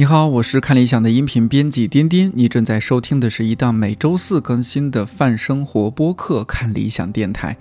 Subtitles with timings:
[0.00, 7.58] 你好，我是看理想的音频编辑颠颠，你正在收听的是一档每周四更新的泛生活播客《看理想电台》，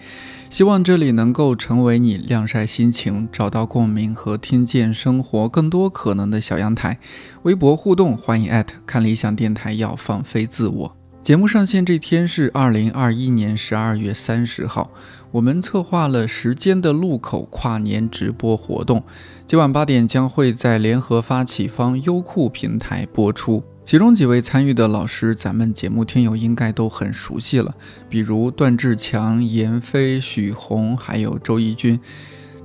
[0.50, 6.98] 希望这里能够成为你晾晒心情、找到共鸣和听见生活更多可能的小阳台。
[7.44, 10.99] 微博互动，欢迎艾特看理想电台，要放飞自我。
[11.30, 14.90] 节目上线这天是二零二一年十二月三十号，
[15.30, 19.04] 我们策划了时间的路口跨年直播活动，
[19.46, 23.64] 今晚八点将会在联合发起方优酷平台播出。
[23.84, 27.76] 其中几位参与的老师，咱们节目听友应该都很熟悉了，
[28.10, 32.00] 比如段志强、闫飞、许红，还有周轶君。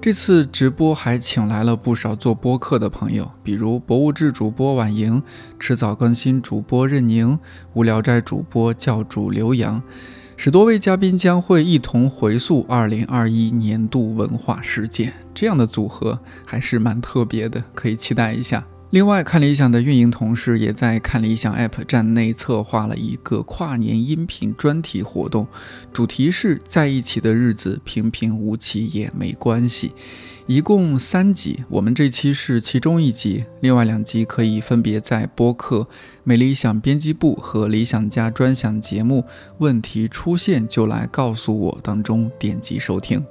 [0.05, 5.23] 这次直播还请来了不少做播客的朋友，比如博物志主播婉莹、
[5.59, 7.39] 迟早更新主播任宁、
[7.73, 9.83] 无聊斋主播教主刘洋，
[10.37, 15.11] 十多位嘉宾将会一同回溯二零二一年度文化事件。
[15.33, 18.63] 这样的组合还是蛮特别的，可以期待一下。
[18.95, 25.49] 另外，看理想的运营同事也在看理想 App 站内策划了一个跨年音频专题活动，
[25.93, 29.91] 主题是在一起的日子平平无奇也没关系。
[30.47, 35.89] 一共三集，我们这期是其中一集，另外两集可以分别在播客
[36.23, 39.25] 美理想编辑部和理想家专享节目
[39.59, 43.27] “问题出现就来告诉我”当中点击收听。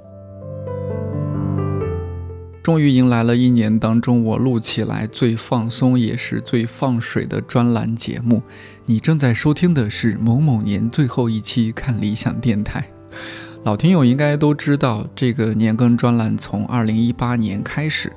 [2.64, 8.42] 终于迎来了一年当中我录起来最放松也是最放水的专栏节目。
[8.86, 12.88] 你正在收听的是某某年最后一期看理想电台。
[13.64, 18.10] 老听友应该都知道，这个年更专栏从二零一八年开始，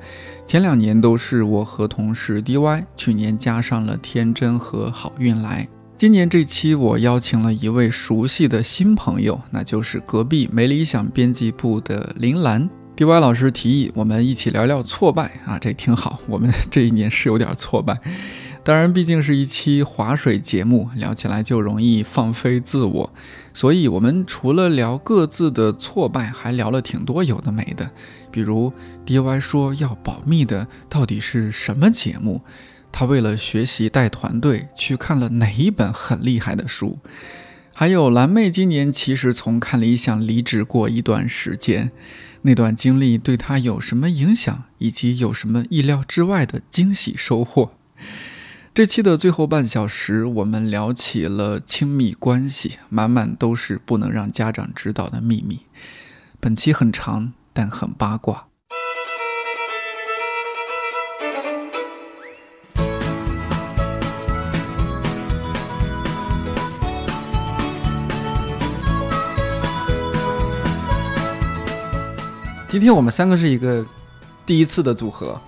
[0.45, 5.67] 前两年都是我和同事 DY，去年加上了天真和好运来。
[5.97, 12.69] 今年这期我邀请了一位熟悉的新朋友，那就是隔壁没理想编辑部的林兰。
[12.97, 16.19] D.Y 老师提议，我们一起聊聊挫败啊，这挺好。
[16.25, 18.01] 我们这一年是有点挫败，
[18.63, 23.13] 当然，毕竟是一期划水节目，聊起来就容易放飞自我，
[23.53, 27.91] 所以我们除了聊各自的挫败，还聊了挺多有的没的。
[28.31, 28.73] 比如
[29.05, 32.41] D.Y 说要保密的到底是什么节目？
[32.91, 36.97] 他为了学习带团队，去看了哪一本很厉害的书？
[37.71, 41.91] 还有蓝妹今年其实从看理想离职过一段时间。
[42.47, 47.73] 那段经历对他有什么影响，以及有什么意料之外的惊喜收获？
[48.73, 55.59] 这期的最后半小时，我们聊起了亲密关系，满满都是不能让家长知道的秘密。
[56.39, 58.46] 本期很长，但很八卦。
[72.67, 73.85] 今天我们三个是一个
[74.45, 75.39] 第一次的组合，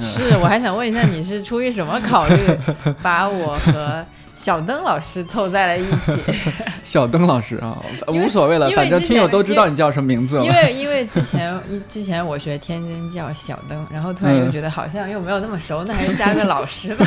[0.00, 2.36] 是我还想问一下，你是出于什么考虑
[3.02, 6.12] 把我和小灯老师凑在了一起？
[6.84, 10.44] 小灯老师啊，无所谓了，反正听友都知道你叫什么名字了。
[10.44, 11.58] 因为因为之前
[11.88, 17.06] 之前我学天津叫小灯，然后突然又觉得好像又没有那么熟，那还是加个老师吧。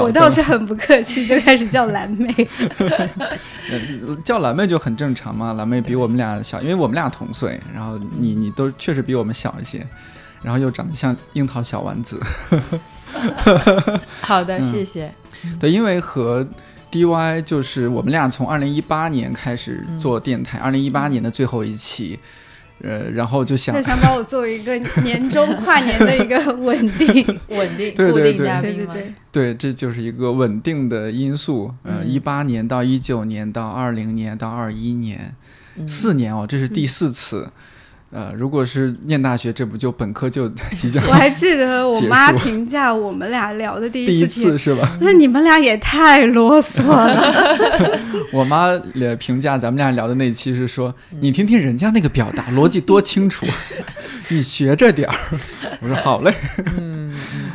[0.00, 2.48] 我倒是很不客气，就开始叫蓝妹。
[4.24, 9.86] 叫蓝妹就很正常嘛，蓝妹比我们俩小，因为我们俩同岁，然后你你都确实比我们小一些，
[10.42, 12.20] 然后又长得像樱桃小丸子。
[14.22, 15.12] 好的，谢谢。
[15.58, 16.46] 对，因为和。
[16.92, 22.18] DY 就是我们俩从二零一八年开始做电台，二零一八年的最后一期，
[22.82, 31.72] 呃，然后就想想把我作为一个年终跨年的一个 稳定、稳定、固定嘉宾对对对，对，这就是一个稳定的因素。
[31.84, 35.32] 嗯，一八年到一九年到二零年到二一年，
[35.86, 37.48] 四年哦，这是第四次。
[38.12, 41.06] 呃，如果是念大学，这不就本科就即将？
[41.06, 44.98] 我还记得我妈评价我们俩聊的第一次是吧？
[45.00, 48.00] 那你们俩也太啰嗦了。
[48.32, 53.46] 我妈也评价咱们俩聊的那期是说，你听听人家那个表达逻辑多清楚，
[54.28, 55.16] 你学着点儿。
[55.80, 56.34] 我说好嘞。
[56.78, 57.14] 嗯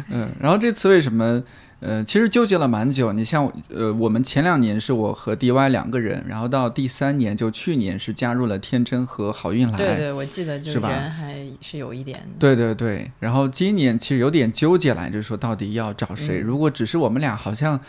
[0.10, 0.30] 嗯。
[0.40, 1.44] 然后这次为什么？
[1.80, 3.14] 呃，其实纠结了蛮久。
[3.14, 9.78] 你像，呃，我们前两年是我和 DY 两个人，然后到第三年就去年是加入了天真和好运来。
[9.78, 12.20] 对对，我记得就是人还是有一点。
[12.40, 16.40] 对对对，然后今年其实有点纠结来，就是说到底要找谁？
[16.40, 17.80] 如果只是我们俩，好像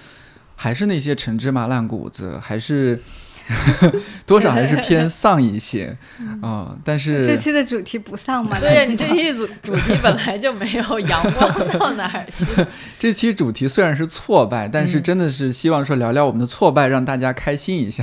[0.54, 3.00] 还是那些陈芝麻烂谷子，还是。
[4.26, 5.96] 多少还是偏丧一些，
[6.42, 8.58] 啊，但是这期的主题不丧吗？
[8.58, 12.44] 对呀，你这期主主题本来就没有 阳光到哪儿去。
[12.98, 18.02] 这期主题虽然是挫败，但是真的是希望说聊聊我们的挫败，让大家开心一下。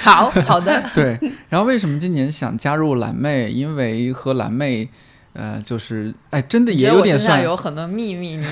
[0.00, 1.18] 好好的，对。
[1.48, 3.50] 然后为什么今年想加入蓝妹？
[3.50, 4.88] 因为和蓝妹，
[5.32, 8.46] 呃，就是哎，真的也有点算有很多秘密，你。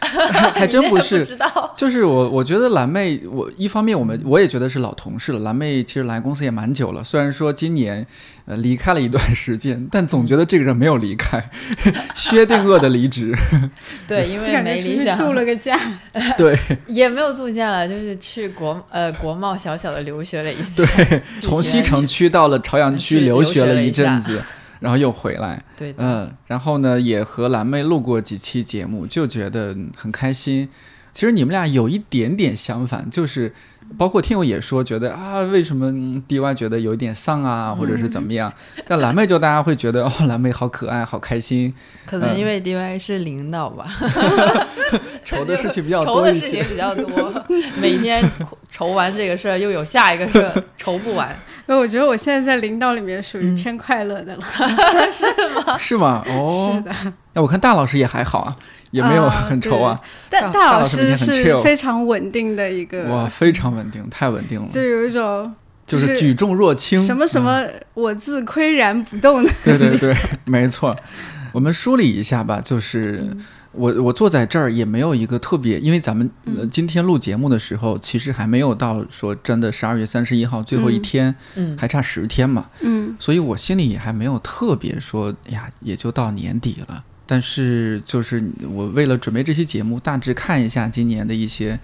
[0.54, 1.74] 还真不是，知道。
[1.76, 5.40] 就是我，我觉得蓝妹，我一方面我们我也觉得是老同事了。
[5.40, 8.06] 蓝妹其实来公司也蛮久了，虽然说今年
[8.46, 11.42] 呃离开了一段时间，但总觉得这个人没有离开，
[12.14, 13.34] 薛定谔的离职。
[14.06, 15.78] 对，因为没理想，度了个假。
[16.36, 16.56] 对，
[16.86, 20.84] 也没有度假了，就是去国呃国贸小小的留学了一下。
[20.84, 24.42] 对，从西城区到了朝阳区留学了一阵子。
[24.80, 30.68] 然后又回来，对，嗯，然后呢，也和蓝妹录过几期节目，就觉得很开心。
[31.12, 33.52] 其实你们俩有一点点相反，就是
[33.96, 35.90] 包括听友也说，觉得啊，为什么
[36.28, 38.52] DY 觉得有点丧啊，或者是怎么样？
[38.86, 41.74] 但蓝妹就大家会觉得 哦，蓝妹好可爱，好开心。
[42.06, 43.88] 可能因为 DY 是领导吧，
[45.24, 47.44] 愁的事情比较多， 愁的事情比较多，
[47.80, 48.22] 每天
[48.70, 51.34] 愁完这个事儿，又有下一个事儿，愁不完。
[51.68, 54.42] 所以我觉得我现在在领导里面属于偏快乐的了，
[55.12, 55.76] 是吗？
[55.78, 56.24] 是吗？
[56.26, 57.12] 哦，是的。
[57.34, 58.56] 那我看大老师也还好啊，
[58.90, 60.00] 也没有很愁啊。
[60.30, 64.66] 但大老师是非常稳定的一个，哇，非常稳定，太稳定了。
[64.66, 65.54] 就有一种
[65.86, 67.62] 就是举重若轻，什么什么，
[67.92, 69.50] 我自岿然不动的。
[69.62, 70.16] 对对对，
[70.46, 70.96] 没错。
[71.52, 73.36] 我们梳理一下吧，就是。
[73.72, 76.28] 我我坐在这儿也没有一个特别，因为咱们
[76.70, 87.04] 今天录节目的时候，其实还没有到说真的十二月三十一号最后一天，嗯，还差十天嘛，嗯，所以我心里也还没有特别说，呀，也就到年底了。
[87.26, 91.78] 但是就是我为了准备这期节目，大致看一下今年的一些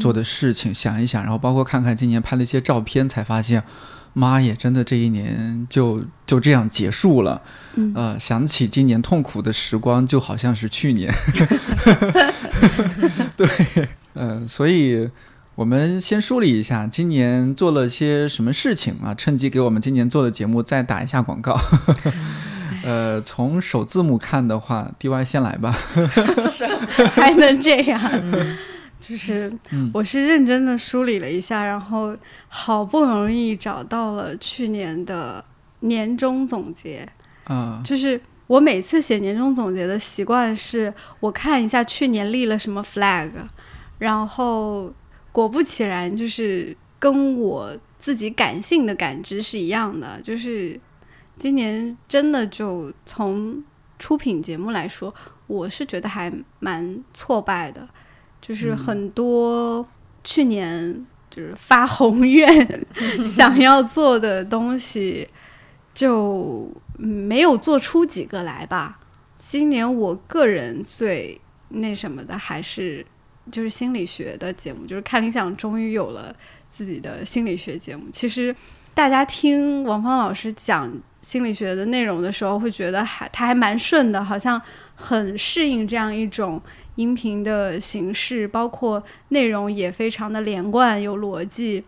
[0.00, 3.62] 做的事情，想一想，然后包括看看今年拍的一些照片，才发现。
[4.12, 4.54] 妈耶！
[4.54, 7.42] 真的这一年就就这样结束了，
[7.94, 11.12] 呃，想起今年痛苦的时光，就好像是去年。
[13.36, 13.48] 对，
[14.14, 15.08] 嗯，所以
[15.54, 21.58] 我们先梳理一下今年做了些什么事情啊，趁机给我们今年做的节目再打一下广告。
[22.82, 25.70] 呃，从首字母看的话，DY 先来吧。
[27.14, 28.00] 还能这样？
[29.00, 29.50] 就是，
[29.94, 32.14] 我是认真的梳理了一下，然后
[32.48, 35.42] 好不容易找到了去年的
[35.80, 37.08] 年终总结。
[37.48, 43.30] 嗯，就是我每次写年终总结的习惯是，我看一下去年立了什么 flag，
[43.98, 44.92] 然后
[45.32, 50.78] 果不其然，就是跟我自己感性的感知是一样的，就是
[51.36, 53.64] 今年真的就从
[53.98, 55.12] 出品节目来说，
[55.46, 57.88] 我是觉得还蛮挫败的。
[58.40, 59.86] 就是很多
[60.24, 62.84] 去年就是发宏愿
[63.24, 65.28] 想要做的东西，
[65.94, 68.98] 就没有做出几个来吧。
[69.38, 73.04] 今年我个人最那什么的还是
[73.50, 76.34] 就是心理学的节目，就是看理想终于有了
[76.68, 78.04] 自己的心理学节目。
[78.12, 78.54] 其实
[78.94, 80.92] 大家听王芳老师讲
[81.22, 84.60] 心理学的内容的时候，会觉得还他还蛮顺的，好像
[84.94, 86.60] 很适应这样一种。
[86.96, 91.82] 音频的形式，包括内容也非常的连贯有逻辑，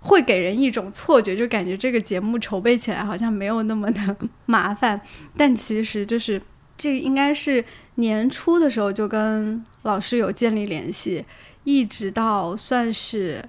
[0.00, 5.00] 会给人一种错觉，就感觉这个节目筹备起来好像没有那么的麻烦。
[5.36, 6.42] 但其实就是
[6.76, 7.64] 这个应该是
[7.96, 11.24] 年初的时候就跟老师有建立联系，
[11.62, 13.44] 一直到算是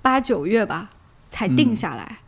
[0.00, 0.90] 八九月吧
[1.30, 2.18] 才定下来。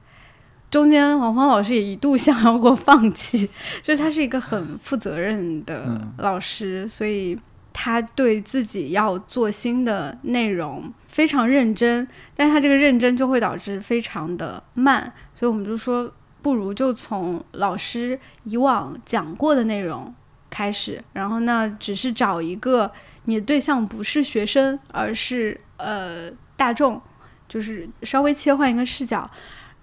[0.74, 3.48] 中间王芳老师也一度想要过放弃，
[3.80, 7.38] 就是他是一个很负责任的老师，所以。
[7.76, 16.08] 他对自己要做新的内容非常认真，但他这个认真就会导致非常的慢，所以我们就说，
[16.40, 20.14] 不如就从老师以往讲过的内容
[20.48, 22.88] 开始，然后呢，只是找一个
[23.24, 27.02] 你的对象不是学生，而是呃大众，
[27.48, 29.28] 就是稍微切换一个视角，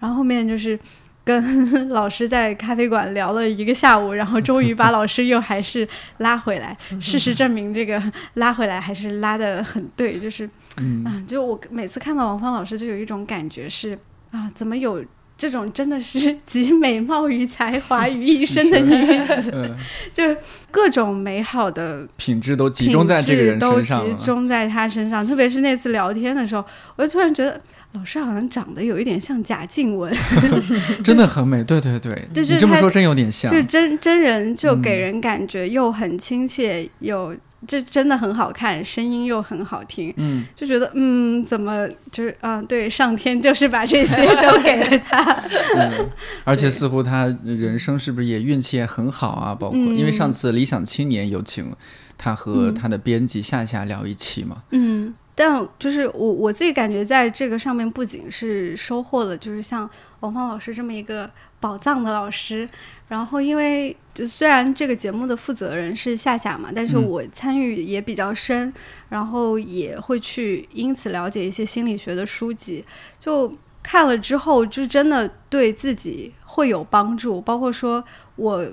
[0.01, 0.77] 然后后面就是。
[1.23, 6.75] 跟 老师在咖啡馆聊了一个下午，然后终于把老师又还是拉回来。
[6.99, 8.01] 事实证明，这个
[8.33, 10.19] 拉回来还是拉的很对。
[10.19, 13.97] 就是，嗯，就我每次看到王芳老师，就有一种感觉是
[14.31, 15.05] 啊，怎么有
[15.37, 19.75] 这种真的是集美貌与才华于一身的女子？
[20.11, 20.23] 就
[20.71, 25.25] 各种美好的品质都集中在这个人身上，都集中在她身上。
[25.25, 26.65] 特别是那次聊天的时候，
[26.95, 27.61] 我就突然觉得。
[27.93, 30.09] 老师好像长得有一点像贾静雯，
[31.03, 31.63] 真的很美。
[31.63, 33.51] 对对对， 你这么说真有点像。
[33.51, 37.35] 就真真人就给人感觉又很亲切，又
[37.67, 40.13] 这真的很好看，声音又很好听。
[40.15, 42.61] 嗯，就觉得嗯，怎么就是啊？
[42.61, 45.21] 对，上天就是把这些都给了他。
[45.75, 46.09] 嗯，
[46.45, 49.53] 而且似乎他人生是不是也运气也很好啊？
[49.53, 51.71] 包括因为上次理想青年有请
[52.17, 54.63] 他和他的编辑夏夏聊一期嘛。
[54.71, 55.13] 嗯。
[55.33, 62.67] 但就是我我自己感觉，在这个上面不仅是收获了，就是像王芳老师这么一个宝藏的老师。
[63.07, 68.73] 然后，因为就虽然这个节目的负责人是夏夏嘛，但是我参与也比较深，
[69.09, 72.85] 然后也会去因此了解一些心理学的书籍。
[73.19, 77.41] 就看了之后，就真的对自己会有帮助。
[77.41, 78.01] 包括说
[78.37, 78.65] 我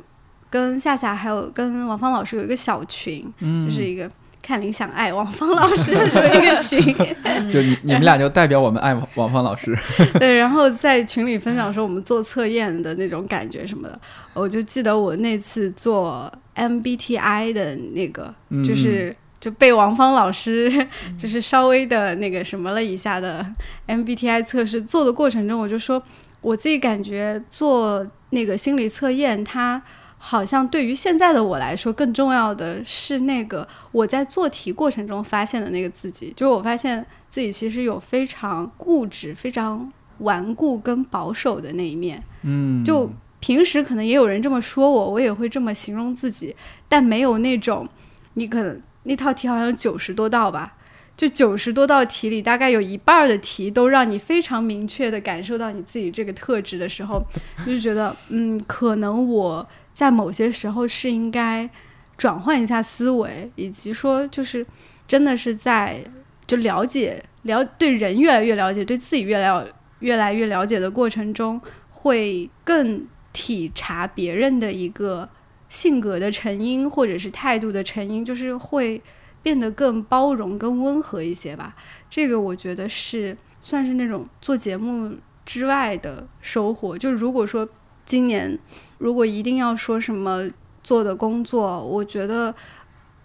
[0.49, 4.09] 跟夏夏还有跟王芳老师有一个小群，就是一个。
[4.49, 6.81] 看理想爱王芳老师 的一个群，
[7.53, 9.77] 就你你们俩就代表我们爱王芳老师。
[10.19, 14.01] 对，然后在群里分享说我们做测验的那种感觉什么的，
[14.33, 18.35] 我就记得我那次做 MBTI 的那个，
[18.67, 20.73] 就是就被王芳老师
[21.19, 23.47] 就是稍微的那个什么了一下的
[23.87, 26.03] MBTI 测试做的过程中，我就说
[26.41, 29.83] 我自己感觉做那个心理测验它。
[30.21, 42.21] 好像对于现在的我来说，更重要的是那个我在做题过程中发现的那个自己，就是我发现自己其实有非常固执、非常顽固跟保守的那一面。
[42.43, 43.09] 嗯，就
[43.39, 46.55] 平时可能也有人这么说我，我也会这么形容自己，
[46.89, 47.89] 但没有那种
[48.35, 50.75] 你可能那套题好像有九十多道吧，
[51.17, 57.23] 就九十多道题里，大概有一半的题都让你非常明确的感受到你自己这个特质的时候，
[57.65, 59.67] 就觉得嗯，可能我。
[59.99, 61.69] 在某些时候是应该
[62.17, 64.65] 转换一下思维，以及说就是
[65.09, 66.01] 真的是在
[66.47, 69.67] 就了解了对人越来越了解，对自己越来
[69.99, 75.29] 越来越了解的过程中，会更体察别人的一个
[75.69, 79.03] 性格的成因或者是态度的成因，就是会
[79.43, 81.75] 变得更包容、更温和一些吧。
[82.09, 86.97] 这个我觉得是算是那种做节目之外的收获。
[86.97, 87.69] 就是如果说。
[88.09, 88.59] 今年，
[88.97, 90.49] 如果一定要说什么
[90.83, 92.53] 做的工作，我觉得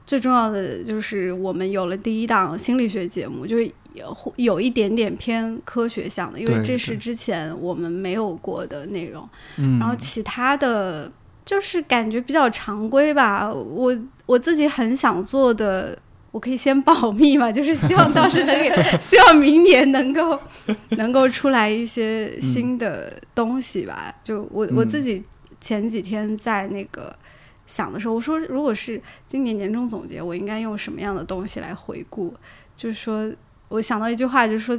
[0.06, 9.26] 最重要的就是我们有了第一档心理学节目，就是有有一点点偏科学向的，因为这是之前我们没有过的内容。
[9.80, 11.10] 然后其他的
[11.46, 13.50] 就是感觉比较常规吧。
[13.50, 15.98] 我我自己很想做的。
[16.34, 20.38] 我可以先保密嘛，就是希望到时能给， 希望明年能够
[20.98, 24.12] 能够出来一些新的东西吧。
[24.24, 25.24] 就我我自己
[25.62, 27.16] 前几天在那个
[27.68, 32.34] 想的时候，我说如果是今年年终总结，我应该用什么样的东西来回顾？
[32.76, 33.32] 就是说
[33.70, 34.76] 我想到一句话，就是说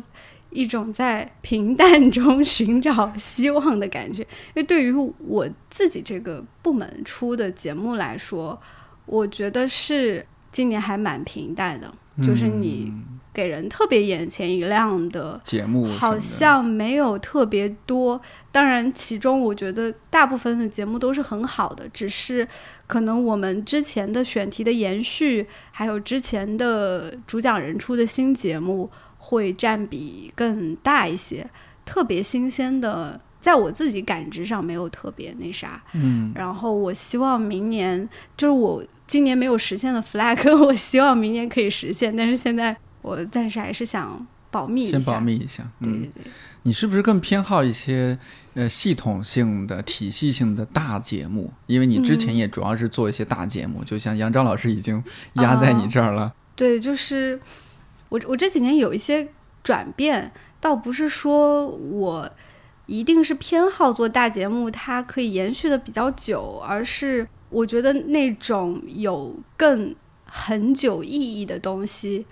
[0.50, 4.23] 一种在平淡中寻找希望的感觉。
[4.23, 8.61] 因为对于我自己这个部门出的节目来说，
[9.06, 10.26] 我觉得是。
[10.54, 11.92] 今年还蛮平淡的，
[12.23, 12.92] 就是你
[13.32, 18.20] 给人特别眼前一亮的节目，好像没有特别多。
[18.52, 22.46] 当然，其中我觉得大部分的节目都是很好的，只是
[22.87, 31.44] 可能我们之前的选题的延续，还有之前的主讲人出的新节目会占比更大一些。
[31.84, 35.82] 特别新鲜的，在我自己感知上没有特别那啥。
[35.94, 38.84] 嗯，然后我希望明年就是我。
[39.06, 44.92] 今年没有实现的 flag， 我希望明年可以实现，但是现在我暂时还是想保密一下。
[44.92, 46.25] 先保密一下，对对对。
[46.62, 48.18] 你是不是更偏好一些
[48.54, 51.52] 呃系统性的、体系性的大节目？
[51.66, 56.32] 因为你之前也主要是做一些大节目，就像杨钊老师已经压在你这儿了。
[56.56, 57.38] 对，就是
[58.08, 59.28] 我我这几年有一些
[59.62, 62.30] 转变，倒不是说我
[62.87, 67.28] 一定是偏好做大节目，它可以延续的比较久，而是。
[67.54, 69.94] 我觉得那种有更
[70.25, 72.26] 很久意义的东西，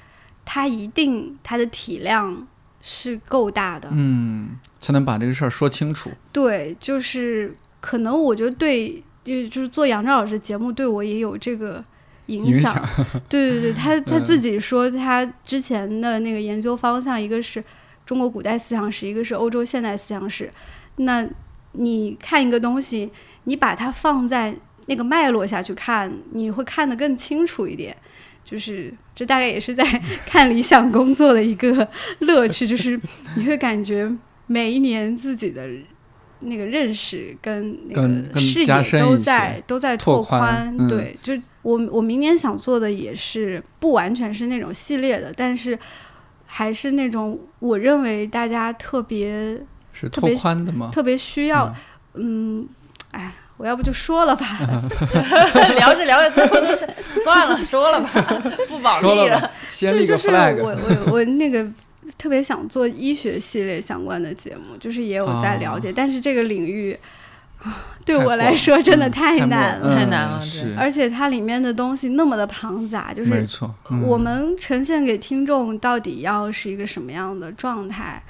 [0.44, 2.44] 它一定它的体量
[2.80, 6.10] 是够大的，嗯，才能把这个事儿说清楚。
[6.32, 11.84] 对，就是可能我觉得对，就就是做杨照老师节目对我也有这个
[12.26, 12.74] 影响。
[13.28, 17.62] 对对 对， 他他自己说他之前的那个研究方向，一个是
[18.04, 20.52] 中国古代思想史，一个是欧洲现代思想史。
[20.96, 21.24] 那
[21.72, 23.12] 你看一个东西，
[23.44, 24.56] 你把它放在。
[24.86, 27.96] 那个脉络下去看，你会看得更清楚一点。
[28.44, 29.84] 就是这大概也是在
[30.26, 33.00] 看理想工作的一个乐趣，就是
[33.36, 34.10] 你会感觉
[34.46, 35.66] 每一年自己的
[36.40, 40.76] 那个认识跟那个视野都在都在拓宽。
[40.88, 45.78] 对，就我我明年想做的也是不完全是那种系列的，但是
[46.44, 49.56] 还是那种我认为大家特别
[49.92, 50.90] 是拓宽的吗？
[50.92, 51.72] 特别需要，
[52.14, 52.68] 嗯，
[53.12, 53.32] 哎。
[53.62, 54.44] 我要不就说了吧，
[55.78, 56.84] 聊着聊着最后都是
[57.22, 58.10] 算了，说了吧，
[58.68, 59.48] 不保密了。
[59.80, 60.28] 对，就是
[60.60, 60.76] 我
[61.06, 61.64] 我我那个
[62.18, 66.98] 特别想做医学系列相关的节目，就是也有在了解，但是这个领域
[68.04, 70.42] 对我来说真的嗯太太难了，太难了
[70.76, 74.02] 而且它里面的东西那么的庞杂，就是没错，嗯。
[74.02, 78.20] 我们呈现给听众到底要是一个什么样的状态，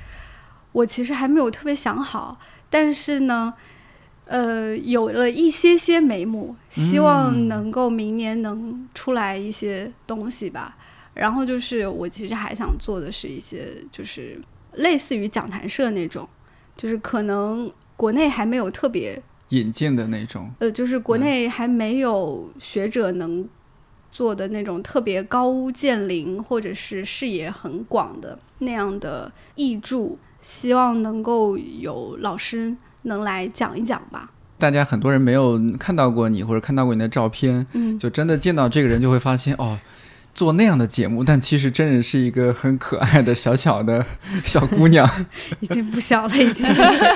[0.73, 2.39] 我其实还没有特别想好。
[2.69, 3.55] 但是呢，
[4.27, 10.77] 呃，有了一些些眉目，希望嗯能够明年能出来一些东西吧。
[11.15, 14.41] 然后就是我其实还想做的是一些，就是
[14.77, 16.27] 类似于讲坛社那种，
[16.77, 23.47] 就是可能国内还没有特别引进的那种，呃，就是国嗯内还没有学者能
[24.11, 34.31] 做的那种特别高屋建瓴，或者是视野很广的那样的译著，希望能够有老师能来讲一讲吧。
[34.59, 39.79] 大家很多人没有看到过你，或者看到过你的照片，嗯，就真的见到这个人就会发现哦。
[40.35, 44.03] 做那样的节目，但其实真人是一个很可爱的小小的
[44.47, 45.07] 小姑娘。
[45.61, 46.67] 已经不小了，已经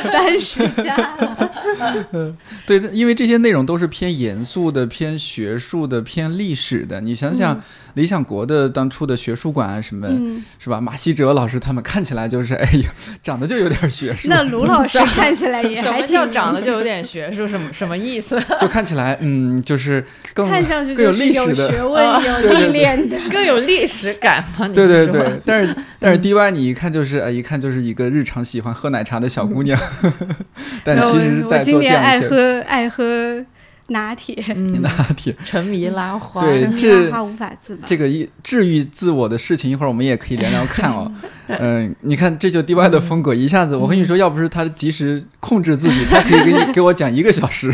[0.02, 1.45] 三十加了。
[2.66, 7.00] 对，因为这些内容都是偏严肃的、偏学术的、偏历史的。
[7.00, 7.60] 你想想，
[7.94, 10.80] 理想国的当初的学术馆啊，什么、嗯，是吧？
[10.80, 12.90] 马希哲老师他们看起来就是，哎呀，
[13.22, 17.46] 长得就有点学术，那卢老师看起来也还挺叫长得就有点学术？
[17.46, 18.40] 什么什么意思？
[18.60, 20.04] 就看起来，嗯，就是
[20.34, 23.16] 更看上去更有历史的学问、有历练的。
[23.30, 24.68] 更有历史感嘛？
[24.68, 29.78] 对对对，但是 但是 DY 你一看就是，呃，一看就是一个日常喜欢喝奶茶的小姑娘，
[30.84, 33.44] 但其实是我在做这今年爱样一些喝爱喝
[33.88, 35.32] 拿铁，嗯，拿铁。
[35.44, 37.86] 沉迷拉花，对这拉花无法自拔。
[37.86, 41.10] 这个一治愈自我的事情，一会儿我们也可以聊聊看哦。
[41.46, 47.72] 嗯、你看这就 DY 的风格，一下子我跟你说，要不是他及时控制自己，他可以给你给我讲一个小时。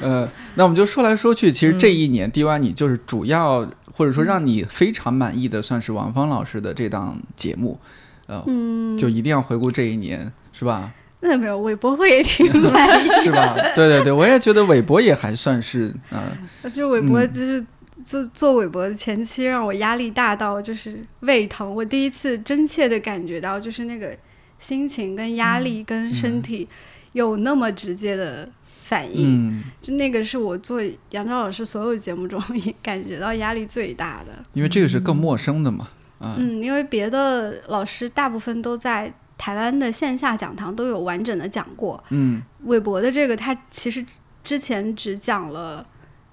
[0.00, 7.78] 呃， 那我们就说来说去，其实这一年 DY 你就是主要或者说让你非常满意的，算是王芳老师的这档节目，
[8.26, 10.90] 呃，嗯，就一定要回顾这一年，是吧？
[11.20, 13.08] 那没有，韦伯会也挺满意。
[13.22, 13.54] 是吧？
[13.76, 17.64] 对对对，我也觉得韦伯也还算是，嗯、就韦伯，嗯就是
[18.04, 21.74] 做做韦伯的前期，让我压力大到就是胃疼。
[21.74, 24.16] 我第一次真切的感觉到，就是那个
[24.58, 26.66] 心情跟压力跟身体
[27.12, 29.58] 有那么直接的反应。
[29.58, 30.80] 嗯，就那个是我做
[31.10, 34.32] 杨照老师所有节目中也感觉到压力最大的。
[34.54, 44.04] 因为这个是更陌生的嘛，啊、嗯，因为别的老师大部分都在台湾的线下讲堂都有完整的讲过，嗯韦伯的这个他其实
[44.44, 45.84] 之前只讲了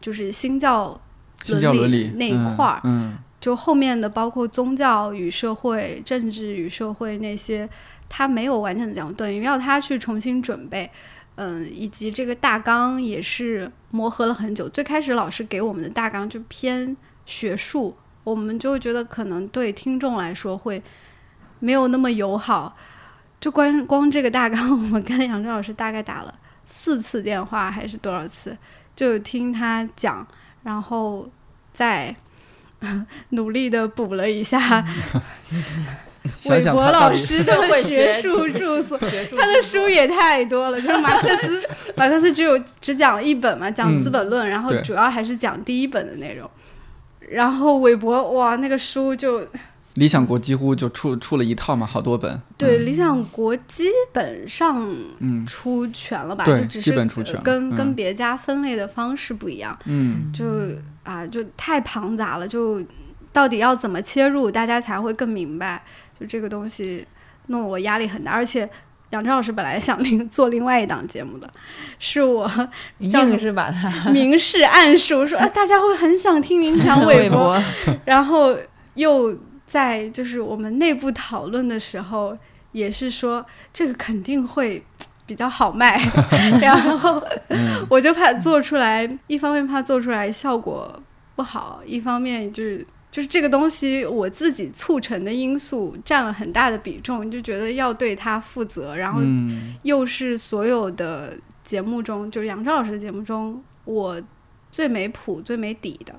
[0.02, 1.00] 就是新教
[1.48, 7.70] 伦理那一块儿，嗯就后面的包括宗教与社会、政治与社会那些，
[8.10, 10.91] 他没有完整的讲，等于要他去重新准备。
[11.36, 14.67] 嗯，以及这个大纲也是磨合了很久。
[14.67, 20.82] 最开始老师给我们的大纲就偏学术，我们就会觉得可能对听众来说会
[21.60, 22.76] 没有那么友好。
[23.39, 26.34] 就光光这个大纲， 我们跟杨正老师大概打了
[26.65, 28.58] 四次电话还是多少次，
[28.95, 30.26] 就听他讲，
[30.63, 31.30] 然后
[31.73, 32.15] 再
[33.30, 34.60] 努力的补了一下
[36.50, 38.97] 韦伯老师的学学术著作。
[38.97, 41.63] 他的书也太多了，就是马克思，
[41.95, 46.50] 马克思只有只讲了一本嘛，讲《资本论》然后主要还是讲第一本的内容。
[47.30, 49.47] 然后韦伯哇，那个书就
[49.98, 52.40] 理想国几乎就出出了一套嘛，好多本。
[52.58, 54.88] 对理想国基本上
[55.20, 55.46] 嗯。
[55.46, 57.76] 出全了吧，对就只是基本出全呃跟、嗯。
[57.76, 60.32] 跟别家分类的方式不一样，嗯。
[60.34, 60.46] 就
[61.04, 62.82] 啊就太庞杂了，就
[63.34, 65.84] 到底要怎么切入，大家才会更明白。
[66.20, 67.06] 就这个东西
[67.48, 68.68] 弄得我压力很大，而且
[69.12, 71.50] 杨超老师本来想另做另外一档节目的，
[71.98, 72.50] 是我
[73.00, 77.60] 硬是把它 明示暗示，我说啊大家会很想听您讲 韦伯，
[78.04, 78.58] 然后
[78.96, 82.36] 又在就是我们内部讨论的时候，
[82.71, 84.84] 也是说这个肯定会
[85.27, 86.01] 比较好卖，
[86.60, 90.99] 然后嗯我就怕做出来，一方面怕做出来效果
[91.36, 99.75] 不好，一方面就是就是这个东西我自己促成的因素占了很大的比重，就觉得要对它负责，然后嗯。
[99.84, 104.21] 又是所有的节目中，就是杨照老师的节目中，我
[104.71, 106.13] 最没谱、最没底的，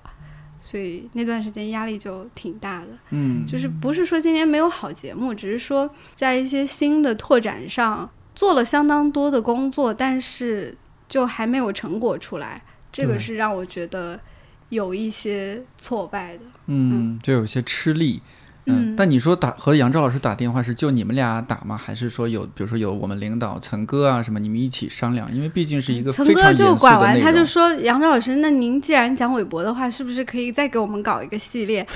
[0.70, 2.88] 所以那段时间压力就挺大的。
[3.08, 10.76] 嗯，就是不是说今年没有好节目，只是说在一些新的拓展上做了相当多的工作，但是
[11.08, 14.20] 就还没有成果出来，这个是让我觉得
[14.68, 16.44] 有一些挫败的。
[16.66, 18.20] 嗯，就有些吃力。
[18.68, 21.76] 嗯但你说打和杨照老师打电话是就你们俩打吗？
[21.76, 25.32] 还是说有，比如说有我们领导陈哥啊什么，你们一起商量？
[25.32, 31.86] 因为毕竟是一个陈哥非常严肃的就管完，他就说：“杨照老师，那您既然讲韦伯的话，是不是可以再给我们搞一个系列？”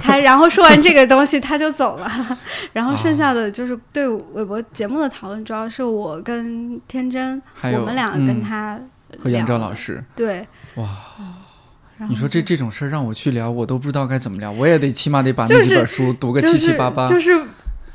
[0.00, 2.10] 他然后说完这个东西，他就走了。
[2.72, 8.80] 然后剩下的就是对韦伯节目的讨论，主要是我跟天真，还有我们两个跟嗯他
[9.22, 10.46] 和杨照老师，对。
[10.76, 10.88] 哇，
[11.98, 17.06] 然后你说这这种事儿让我去聊，我都不知道该怎么聊，我也得起码得把那几本书读个七七八八。
[17.06, 17.30] 就是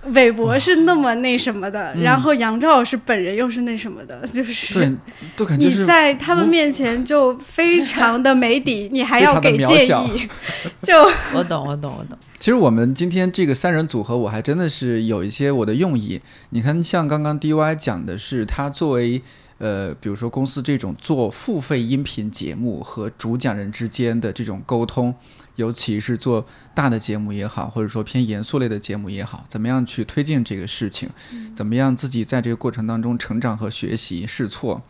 [0.08, 4.92] 韦伯是那么那什么的，嗯然后杨照老师本人又是那什么的，就是对，
[5.38, 10.28] 都感觉在他们面前就非常的没底，你还要给建议，
[10.82, 10.96] 就
[11.36, 12.18] 我懂，我懂，我懂。
[12.40, 16.20] 其实我们今天这个三人组合，我还真的是有一些我的用意。
[16.50, 19.22] 你看，像刚刚 DY 讲的是，他作为
[19.62, 25.13] 呃，比如说公司这种做付费音频节目和主讲人之间的这种沟通，
[25.56, 26.43] 尤其是做
[26.74, 31.08] 大的节目也好，或者说偏严肃类的节目也好，怎么样去推进这个事情，
[31.54, 34.82] 怎么样自己在这个过程当中成长和学习试错。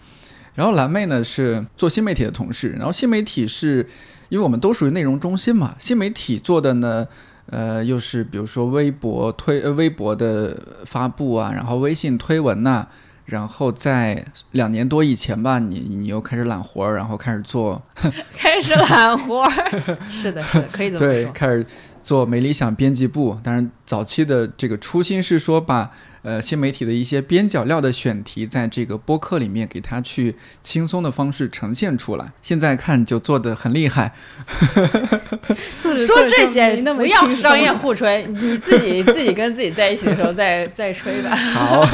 [0.56, 3.86] 然后蓝妹呢是做新媒体的同事，然后新媒体是
[4.30, 7.06] 因为我们都属于内容中心嘛，新媒体做的呢。
[7.48, 12.88] 呃，又是比如说微博推呃微博的发布啊，然后微信推文呐、
[13.32, 17.82] 然后在两年多以前吧，你你又开始揽活儿，然后开始做
[18.36, 19.50] 开始揽活儿，
[20.12, 21.32] 是的，是的，可以这么对，说。
[21.32, 21.66] 开始
[22.04, 23.38] 做没理想编辑部。
[23.42, 25.92] 当然，早期的这个初心是说把
[26.24, 32.34] 呃新媒体的一些边角料的选题，在这个播客里面给它去轻松的方式呈现出来。
[32.42, 34.12] 现在看就做的很厉害，
[35.80, 41.34] 说这些那么不要商业互吹，你自己自己跟自己在一起的时候再再吹吧。
[41.34, 41.88] 好。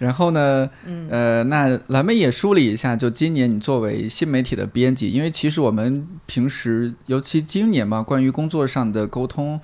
[0.00, 9.60] 然后呢，嗯呃，那蓝妹也梳理一下，就今年你作为新媒体的编辑，因为其实我们平时，尤其今年嘛，关于工作上的沟通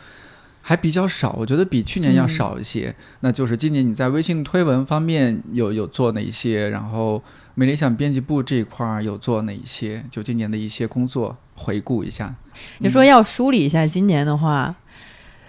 [0.60, 2.94] 还比较少，我觉得比去年要嗯少一些。
[3.20, 7.22] 那就是今年你在微信推文方面有有做哪一些，然后
[7.54, 12.34] 美理想编辑部这一块儿有做哪一些，就今年的一些工作回顾一下。
[12.78, 14.74] 你说要梳理一下今年的话，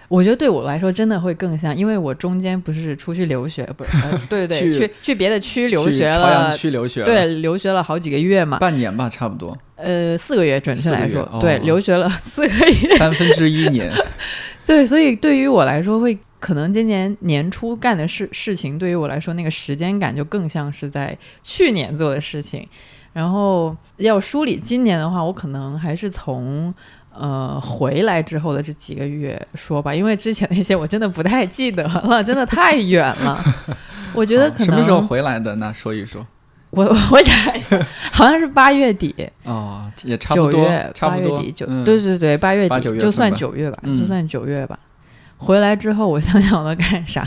[0.08, 6.56] 我觉得对我来说真的会更像，因为我中间不是出去留学，不是，呃、 对对去对，去去别的区留去学朝阳了。
[6.56, 13.92] 区留学了，对，留学了好几个月嘛，半年吧，差不多呃，四个月准确来说，对，留学了 四个月，三分之一年。
[14.66, 22.66] 对，所以对于我来说，会可能今年年初干的事事情，对于我来说，那个时间感就更像是在去年做的事情。
[23.14, 26.72] 然后要梳理今年的话，我可能还是从
[27.18, 33.42] 呃回来之后的这几个月说吧，因为之前那些我真的不太记得了，真的太远了。
[34.14, 35.56] 我觉得可能好什么时候回来的？
[35.56, 36.26] 那说一说。
[36.70, 37.34] 我我想，
[38.12, 41.34] 好像是八月底，哦，也差不多九月，差不多。
[41.34, 44.78] 八月底九、嗯对对对，八月八九月底就算九月吧，嗯就算九月吧。
[45.38, 47.26] 回来之后，我想想我在干啥，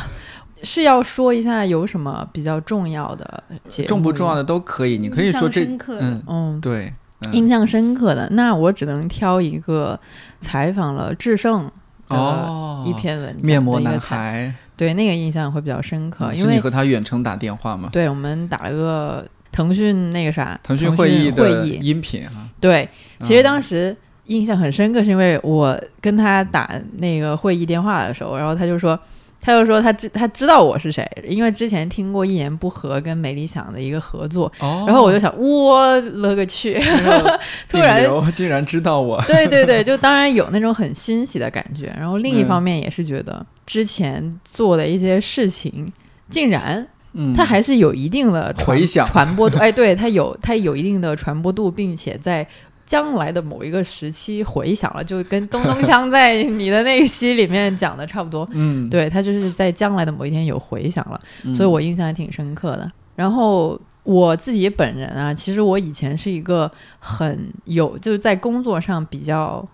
[0.62, 5.66] 是要说一下有什么比较重要的节目，重不重要的都可以，你可以说这
[6.00, 6.94] 嗯，嗯，对，嗯
[7.34, 10.00] 印象深刻的，那我只能挑一个
[10.40, 11.70] 采访了智胜
[12.10, 17.90] 的哦，一篇文章面膜男孩，对那个印象会比较深刻，因为和他远程打电话吗？
[17.92, 28.98] 对我们打了个腾讯那个啥腾讯讯会议的会议，音频啊，对，其实嗯当时印象很深刻，是因为我跟他打那个会议电话的时候，然后他就说，
[29.42, 36.80] 他就说他知他知道我是谁，因为之前听过一言不合跟美理想的一个合作，哦，然后我就想，我勒个去，
[37.68, 38.02] 突然。
[38.36, 45.92] 竟然知道我，对对对，就当然有那种很欣喜的感觉，然后另一嗯方面也是觉得之前做的一些事情，
[46.30, 52.48] 竟然嗯，它还是有一定的传回响传播度，哎，对，它有它有一定的传播度，并且在
[52.92, 58.46] 将来的某一个时期回响了，就跟东东锵在你的那一期里面讲的差不多。
[58.52, 62.92] 嗯，对，它就是在将来的某一天有回响了，嗯，所以我印象还挺深刻的。
[63.16, 69.66] 然后我自己本人啊，其实我以前是一个很有就是在工作上比较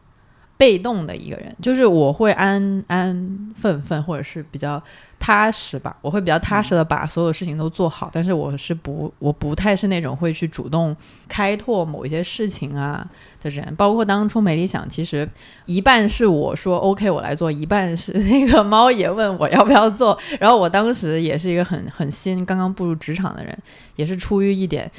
[0.56, 4.80] 被动的一个人，就是我会安安分分，或者是比较
[5.20, 10.96] 踏实吧，我会比较踏实的把所有事情都做好，但是我是不我不太是那种会去主动
[11.28, 13.06] 开拓某一些事情啊
[13.42, 15.28] 的人，包括当初没理想，其实
[15.66, 23.58] 一半是我说 OK 我来做，一半是那个猫爷问我要不要做， 然后我当时也是一个很很新刚刚步入职场的人，
[23.96, 24.90] 也是出于一点。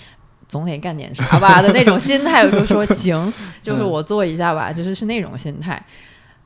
[0.49, 5.79] 总得干点啥吧的那种心态，我就说行， 就是我做一下吧，就是是那种心态，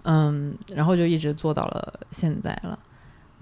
[0.03, 2.77] 嗯，然后就一直做到了现在了。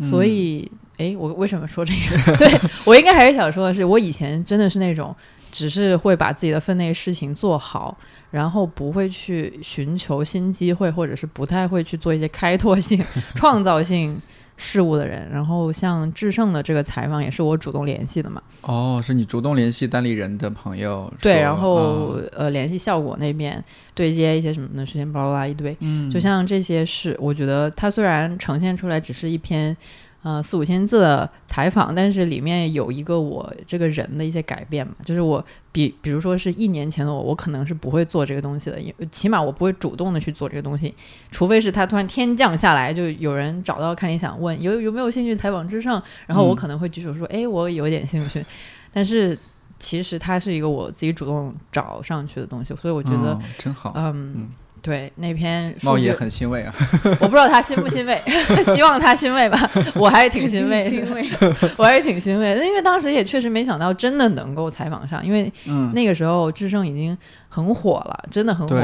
[0.01, 2.37] 嗯所以，哎，我为什么说这个？
[2.39, 2.49] 对
[2.85, 5.15] 我应该还是想说的是，我以前真的是那种
[5.53, 7.97] 只是会把自己的分内事情做好，
[8.31, 13.05] 然后不会去寻求新机会，或者是不太会去做一些开拓性、
[13.37, 14.21] 创造性
[14.61, 15.27] 事物的人。
[15.33, 23.63] 然后像智胜的这个采访也是我主动联系的嘛，哦，是你主动联系单立人的朋友对，然后、啊呃联系效果那边
[23.95, 25.75] 对接一些什么的事情，巴拉巴拉一堆。
[25.81, 29.75] 嗯，就像这些事，我觉得它虽然呈现出来只是一篇
[30.23, 40.95] 呃四五千字的采访，但是里面有一个我这个人的一些改变嘛，就是我比比如说是一年前的我，我可能是不会做这个东西的，因起码我不会主动的去做这个东西，
[41.31, 48.45] 除非是他突然天降下来，就有人找到看你想问有有没有兴趣采访之上，然后我嗯可能会举手说，哎，我有点兴趣，
[48.93, 49.39] 但是。
[49.83, 54.49] 其实它是一个我自己主动找上去的东西，所以我觉得，哦真好，嗯，嗯
[54.83, 56.75] 对那篇数茂爷据很欣慰啊。
[57.21, 58.21] 我不知道他欣不欣慰，
[58.65, 59.71] 希望他欣慰吧。
[59.95, 61.29] 我还是挺欣慰的，欣慰。
[61.77, 67.17] 我还是挺欣慰的，因为当时也确实没想到真的能够采访上，因为嗯，那个时候智胜已经
[67.49, 68.77] 很火了，真的很火。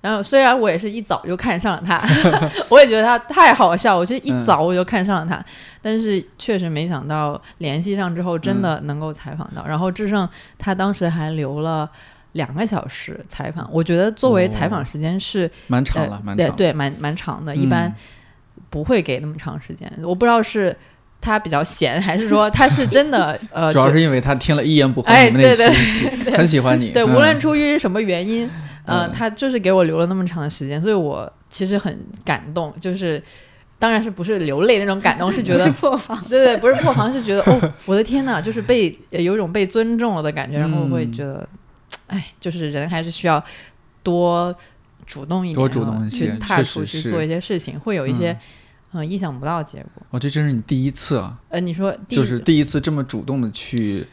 [0.00, 2.02] 然后虽然我也是一早就看上了他，
[2.68, 5.42] 我也觉得他太好笑，我觉得一早我就看上了他，
[5.80, 9.64] 但是确实没想到联系上之后真的能够采访到。
[9.66, 10.28] 然后智胜
[10.58, 11.90] 他当时还留了。
[12.34, 16.36] 两个小时采访，我觉得作为采访时间是、蛮长了，呃蛮长。
[16.36, 17.92] 对对蛮蛮长的，嗯，一般
[18.70, 19.90] 不会给那么长时间。
[20.02, 20.76] 我不知道是
[21.20, 26.90] 他比较闲，还是说他是真的 呃，主要是因为他听了一言不合哎你们那对对期，很喜欢你。
[26.90, 28.48] 对，嗯无论出于什么原因，
[28.84, 33.22] 呃，嗯他就是给我留了那么长的时间，所以我其实很感动，就是。
[33.76, 41.46] 当然是不是流泪那种感动，是觉 得是破防，对对，不是破防，是觉得哦，我的天呐，就是被呃有一种被尊重了的感觉，然后会嗯觉得，
[42.08, 43.42] 哎，就是人还是需要
[44.02, 44.54] 多
[45.06, 48.32] 主动一点，多主动一些去踏出去做一些事情，会有一些
[48.92, 50.02] 嗯、呃意想不到的结果。
[50.10, 54.06] 哦，这真是你第一次啊，呃，你说第一就是第一次这么主动的去，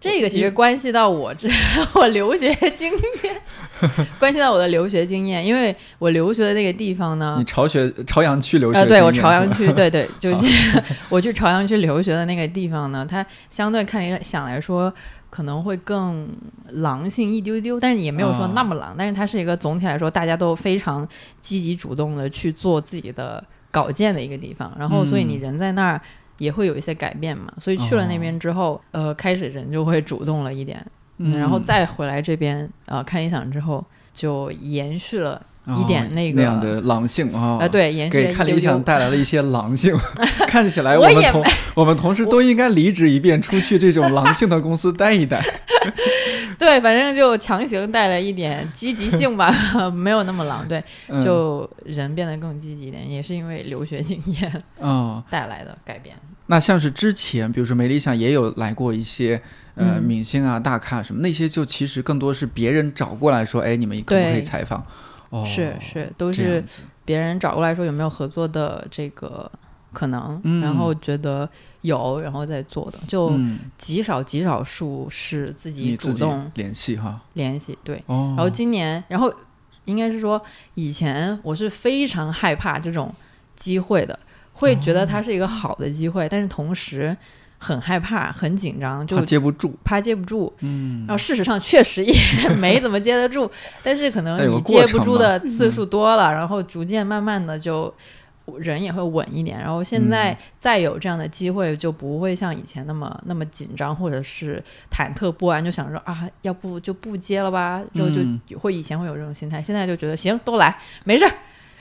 [0.00, 1.48] 这个其实关系到我这
[1.94, 2.90] 我留学经
[3.22, 3.40] 验，
[4.18, 14.92] 关系到我的留学经验，因为我留学的那个地方呢你，朝学朝阳区留学呃，经验是吧，对我朝阳区，对对，就 是我去朝阳区留学的那个地方呢，它相对看理想来说
[15.34, 16.28] 可能会更
[16.68, 21.08] 狼性一丢丢，但是也没有说啊那么狼，但是它是一个总体来说大家都非常
[21.42, 23.42] 积极主动的去做自己的
[23.72, 26.00] 稿件的一个地方，然后所以你嗯人在那儿。
[26.38, 30.84] 也会有一些改变嘛，所以去了那边之后，呃，开始人就会主动了一点，
[31.18, 38.60] 嗯，然后再回来这边呃看理想之后，就延续了一点哦那个那样的狼性啊，呃，对，给看理。
[38.60, 39.94] 想带来了一些狼性，
[40.48, 45.44] 看起来我们同我们同事都应该离职一遍，出去这种狼性的公司待一待。
[46.58, 49.54] 对，反正就强行带来一点积极性吧，
[49.94, 50.66] 没有那么狼。
[50.66, 56.16] 对，嗯就人变得更积极一点，也是因为留学经验嗯，带来的改变。
[56.46, 59.40] 那像是之前，比如说梅理想也有来过一些
[59.74, 64.86] 呃嗯明星啊、大咖什么，那些就其实更多是别人找过来说，哎，你们可不可以采访？
[65.34, 66.64] 哦，是是，都是
[67.04, 69.50] 别人找过来说有没有合作的这个
[69.92, 71.48] 可能，嗯然后觉得
[71.80, 77.20] 有，然后再做的，就嗯，极少极少数是自己你自己主动联系哈。
[77.32, 77.76] 联系。
[77.82, 79.32] 对，哦，然后今年，然后
[79.86, 80.40] 应该是说，
[80.74, 83.12] 以前我是非常害怕这种
[83.56, 84.16] 机会的，
[84.52, 87.16] 会觉得它是一个好的机会，但是同时
[87.64, 90.52] 很害怕、很紧张，就他接不住，怕接不住。
[90.60, 92.14] 嗯然后事实上确实也
[92.60, 93.50] 没怎么接得住，
[93.82, 97.92] 但是可能你接不住的次数多了，然后逐渐慢慢的就。
[98.58, 111.32] 人也会稳一点，然后现在嗯再有这样的机会，就不会像以前那么那么紧张，或者是忐忑不安，就想说啊，要不就不接了吧，就就嗯会以前会有这种心态，现在就觉得行，都来，没事儿，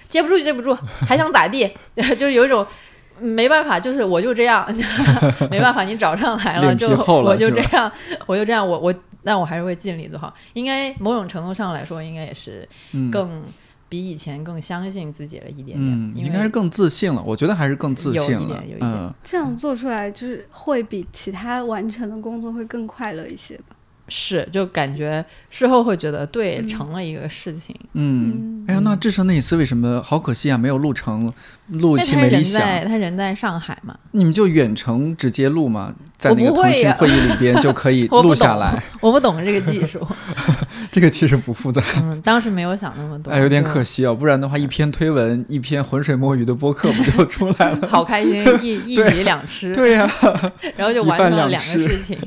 [0.08, 0.74] 接不住就接不住，
[1.06, 1.70] 还想咋地？
[2.18, 2.68] 就有一种嗯
[3.20, 4.66] 没办法，就是我就这样，
[5.50, 7.92] 没办法，你找上来了，就了 我就这样，
[8.26, 10.34] 我就这样，我我那我还是会尽力做好。
[10.54, 13.42] 应该某种程度上来说，应该也是嗯更
[13.88, 17.22] 比以前更相信自己了一点点，嗯，应该是更自信了。
[17.26, 18.80] 我觉得还是更自信了有一点有一。
[18.80, 23.76] 点嗯，这样做出来就是会比其他完成的工作会更快乐一些吧。
[24.10, 27.74] 是就感觉事后会觉得对，嗯成了一个事情。
[27.94, 30.58] 嗯，哎呀，那嗯智胜那一次为什么好可惜啊？
[30.58, 31.32] 没有录成，
[31.68, 38.82] 录一期因为他人没理想，在他人在上海嘛，你们就远程直接录嘛，在那个腾讯会议里边就可以 我不懂录下来。
[39.00, 40.06] 我不懂这个技术，
[40.92, 47.88] 这个其实不复杂，嗯，当时没有想那么多，哎，有点可惜哦，不然的话，一篇推文，一篇浑水摸鱼的播客不就出来了？
[47.88, 50.10] 好开心，一一鱼两吃，对呀、
[50.76, 52.18] 然后就完成了两个事情，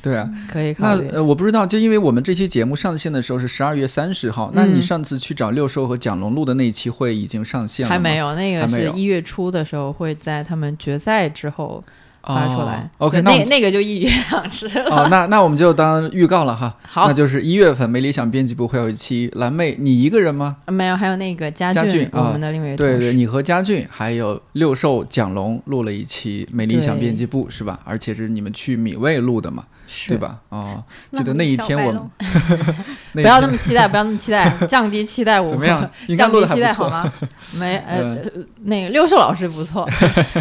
[0.00, 0.28] 对啊。
[0.50, 1.06] 可以考虑。
[1.10, 7.90] 那呃，我不知道，就因为我们这期节目上线的时候是十二月三十号，那你嗯上次去找六兽和蒋龙录的那一期会已经上线了？
[7.90, 11.82] 还没有，那个是一月初的时候会在他们决赛之后
[12.22, 12.90] 发出来。
[12.98, 14.84] 哦 OK，那那个就一语两吃了。
[14.90, 16.74] 哦，那那我们就当预告了哈。
[16.82, 20.56] 好那，就是一月份没理想编辑部会有一期蓝妹，你一个人吗？
[20.68, 27.80] 没有，还有那个佳佳俊啊我们的另外一对对，你和佳俊还有六兽蒋龙录了一期没理想编辑部是吧？
[27.84, 29.73] 而且是你们去米味录的嘛，是
[30.08, 30.16] 对？
[30.18, 30.38] 吧？
[30.50, 32.02] 哦，记得那一天我们
[33.12, 35.48] 不要那么期待，不要那么期待，降低期待 我。
[35.48, 35.88] 怎么样？
[36.16, 36.44] 降低。
[36.46, 37.12] 期待好吗？
[37.58, 38.16] 没，呃，
[38.64, 39.88] 那个六兽老师不错，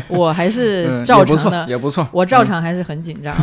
[0.10, 2.08] 我还是嗯，照常的，也不错。
[2.12, 3.36] 我照嗯常还是很紧张，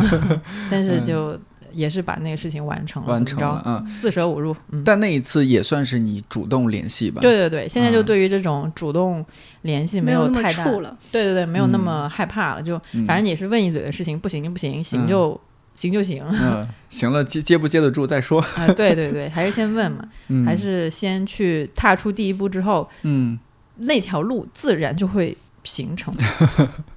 [0.69, 1.37] 但是就
[1.71, 3.47] 也是把那个事情完成了，完怎么着？
[3.47, 4.83] 成了嗯四舍五入，嗯。
[4.85, 7.19] 但那一次也算是你主动联系吧？
[7.21, 9.25] 对对对，现在就嗯对于这种主动
[9.63, 10.63] 联系没有太大。
[11.11, 15.39] 对对对，没有那嗯么害怕了，就嗯，反正也是问一嘴的事情，不行就不行，行嗯就
[15.81, 16.23] 行就行。
[16.29, 18.39] 嗯，行了，接接不接得住再说。
[18.55, 23.39] 啊，对对对，还是先问嘛，嗯，还是先去踏出第一步之后，嗯，
[23.77, 26.13] 那条路自然就会形成。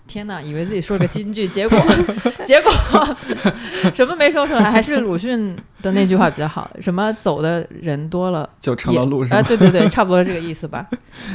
[0.07, 1.79] 天哪，以为自己说了个金句，结果
[2.45, 2.71] 结果
[3.95, 9.49] 什么没说出来，还是鲁迅的那句话比较好，什么走的人多了就成了路上啊，吧？
[9.49, 10.87] 对对对， 差不多这个意思吧。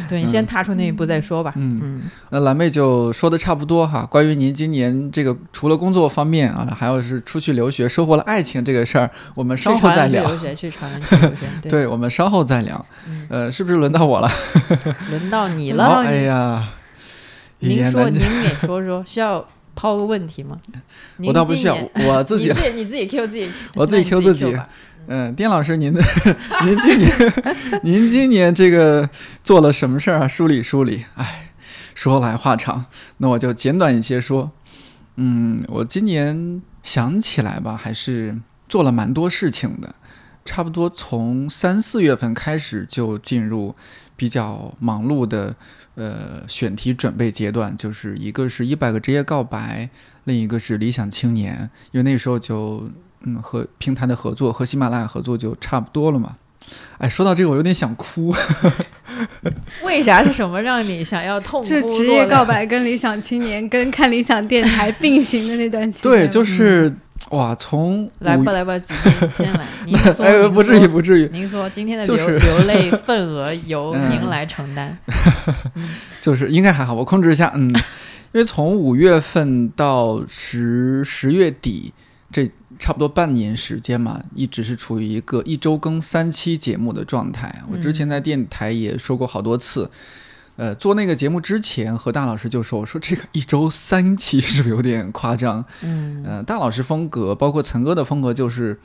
[0.07, 1.51] 对你先嗯踏出那一步再说吧。
[1.55, 4.05] 嗯嗯，那蓝妹就说的差不多哈。
[4.05, 10.23] 关于您今年这个除了工作方面啊，还有是出去留学收获了爱情这个事儿，我们稍后再聊。
[10.35, 12.85] 对，对，我们稍后再聊。
[13.07, 14.29] 嗯呃，是不是轮到我了？
[15.09, 16.03] 轮到你了。
[16.05, 16.78] 哎呀，一
[17.59, 20.59] 您说，您给说说，需要抛个问题吗？
[21.25, 22.53] 我倒不需要，我自己你。
[22.53, 24.57] 自己你自己 Q 自己， 我自己 Q 自自己
[25.07, 25.99] 嗯，丁老师，您的
[26.65, 27.33] 您今年
[27.83, 29.09] 您今年这个
[29.43, 30.27] 做了什么事儿啊？
[30.27, 31.03] 梳理梳理。
[31.15, 31.51] 哎，
[31.95, 32.85] 说来话长，
[33.17, 34.51] 那我就简短一些说。
[35.15, 39.95] 嗯，我今年想起来吧，还是做了蛮多事情的。
[40.45, 43.75] 差不多从三四月份开始就进入
[44.15, 45.55] 比较忙碌的
[45.99, 49.89] 呃选题准备阶段，就是一个是一百个职业告白，
[50.23, 52.89] 另一个是理想青年，因为那时候就
[53.23, 56.37] 嗯和平台的合作和喜马拉雅合作就差不多了嘛。
[56.99, 58.33] 哎，说到这个我有点想哭。
[59.83, 66.93] 为啥是什么让你想要痛哭这职业告白跟理想青年跟看理想电台并行的那段期间，对，就是
[67.31, 74.97] 哇，从来吧来吧，姐姐先来， 您说，哎，不至于不至于，您说今天的流、就是流泪份额由嗯您来承担。
[76.19, 77.69] 就是应该还好，我控制一下，嗯，
[78.33, 81.93] 因为从五月份到十十月底，
[82.31, 87.53] 这差不多半年时间嘛，一直是处于一个一周更三期节目的状态。
[87.71, 89.91] 我之前在电台也说过好多次，
[90.59, 95.63] 呃，做那个节目之前，和大老师就说，我说这个一周三期是不是有点夸张？
[95.83, 98.77] 嗯，呃，大老师风格，包括陈哥的风格，就是，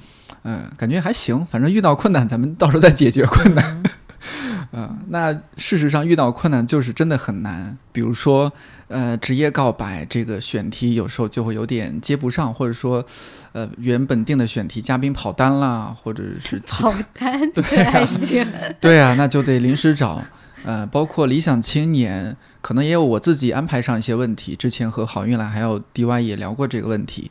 [0.44, 3.82] 呃，感觉还行，反正遇到困难，咱们到时候再解决困难。
[3.82, 3.90] 嗯
[4.72, 8.52] 嗯， 那事实上遇到困难就是真的很难，比如说，
[8.87, 13.04] 呃，职业告白这个选题有时候就会有点接不上，或者说，
[13.50, 18.46] 呃，原本定的选题嘉宾跑单啦，或者是跑单 对啊还行，
[18.80, 20.22] 对啊，那就得临时找。
[20.64, 24.57] 呃，包括理想青年，可能也有我自己安排上一些问题。
[24.57, 27.31] 之前和好运来还有 DY 也聊过这个问题。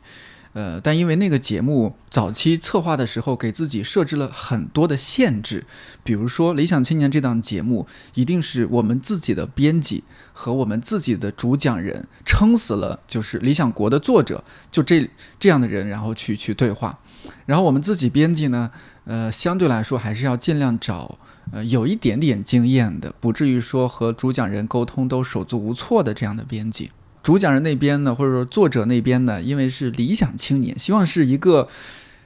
[0.52, 5.66] 呃，但因为那个节目早期策划的时候，给自己设置了很多的限制，
[6.04, 16.96] 比如说《理想青年》这档节目，一定是我们自己的编辑和我们自己的主讲人撑死了，就是理想国的作者，就这这样的人，然后去去对话。
[17.46, 18.70] 然后我们自己编辑呢，
[19.06, 21.18] 呃，相对来说还是要尽量找
[21.52, 26.90] 呃有一点点经验的，不至于说和主讲人沟通都手足无措的这样的编辑。
[27.22, 31.66] 主讲人那边呢，或者说作者那边呢，因为是理想青年，希望是一个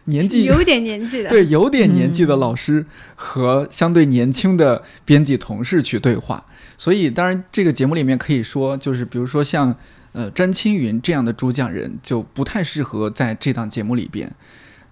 [0.04, 6.44] 年纪有点年纪的，对有点年纪的嗯老师和相对年轻的编辑同事去对话。
[6.76, 9.74] 所以，当然这个节目里面可以说，就是比如说像
[10.12, 14.32] 呃詹青云这样的主讲人，就不太适合在这档节目里边。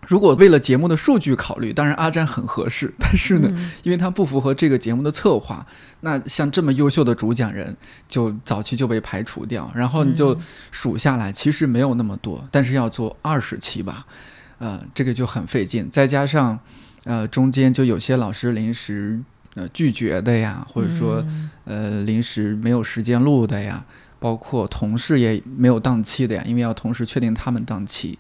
[0.06, 5.66] 如果为了节目的数据考虑，当然阿占很合适，但是呢，嗯因为他不符合这个节目的策划，
[6.00, 7.76] 那像这么优秀的主讲人，
[8.08, 9.70] 就早期就被排除掉。
[9.74, 10.38] 然后你就嗯
[10.70, 14.06] 数下来，其实没有那么多，但是要做二十期吧，
[14.58, 15.90] 呃，这个就很费劲。
[15.90, 16.58] 再加上，
[17.04, 19.20] 呃，中间就有些老师临时
[19.54, 23.84] 呃拒绝的呀，或者说嗯呃临时没有时间录的呀，
[24.20, 28.18] 包括同事也没有档期的呀，因为要同时确定他们档期。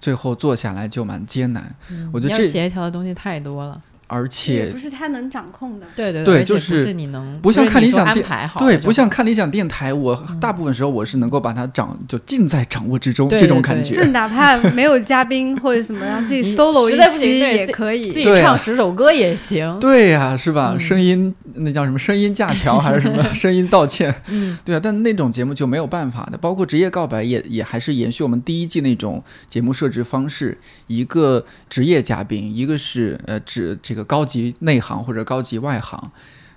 [0.00, 3.80] 最后做下来就蛮艰难，嗯我觉得这协调的东西太多了。
[4.10, 5.86] 而也且不是他能掌控的。
[5.96, 13.94] 对对对就是是你能不像看理想电对，排好了就好不像看理想电台，我大部分时候我是能够把它掌就尽在掌握之中对对对这种感觉。
[13.94, 18.10] 就哪怕没有嘉宾或者什么让，自己 solo 实在不行一期也可以。
[18.10, 19.78] 自己唱十首歌也行。
[19.80, 20.72] 对呀、是吧？
[20.74, 21.98] 嗯声音那叫什么？
[21.98, 23.22] 声音假条还是什么？
[23.32, 24.12] 声音道歉？
[24.28, 26.36] 嗯，对啊，但那种节目就没有办法的。
[26.38, 30.58] 包括职业告白也也还是延续我们第一季那种节目设置方式，
[30.88, 36.10] 一个职业嘉宾，一个是呃指这个高级内行或者高级外行。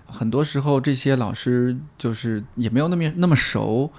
[0.06, 3.91] 很多时候这些老师就是也没有那么那么熟。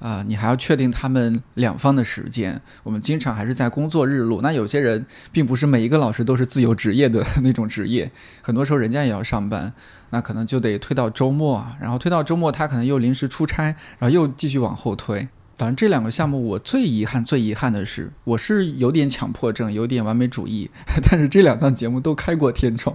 [0.00, 2.62] 啊、你还要确定他们两方的时间。
[2.84, 4.40] 我们经常还是在工作日录。
[4.40, 8.08] 那有些人并不是每一个老师都是自由职业的 那种职业，
[8.40, 9.72] 很多时候人家也要上班，
[10.10, 15.26] 那可能就得推到周末，然后推到周末他可能又临时出差，然后又继续往后推。
[15.58, 20.70] 反正这两个项目，我最遗憾、最遗憾的是，我是有点强迫症，有点完美主义，
[21.10, 22.94] 但是这两档节目都开过天窗，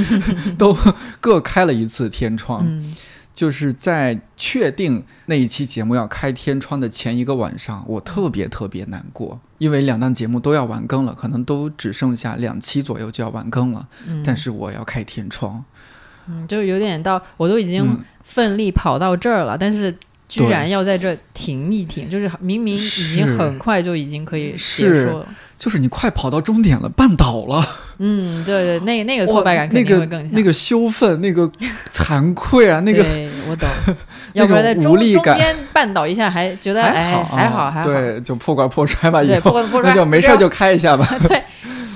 [0.56, 0.74] 都
[1.20, 2.64] 各开了一次天窗。
[2.66, 2.94] 嗯。
[3.34, 15.62] 就是在确定那一期节目要开天窗的前一个晚上，我特别特别难过，因为两档节目都要完更了，可能都只剩下两期左右就要完更了，嗯，但是我要开天窗，
[16.26, 19.94] 嗯，就有点到我都已经嗯，奋力跑到这儿了，但是
[20.28, 25.26] 居然要在这停一停，就是明明已经很快就已经可以结束了。
[25.56, 27.66] 就是你快跑到终点了，绊倒了，
[27.98, 30.32] 嗯，对对，那那个挫败感肯定那个会更强。
[30.34, 31.50] 那个羞愤，那个
[31.90, 33.66] 惭愧啊， 那个对我懂，
[34.34, 35.34] 要不然在中无力感。
[35.34, 41.42] 中间绊倒一下，还觉得哎还好还好，对，就破罐破摔吧，以对，破罐破摔，那就没事就开一下吧， 对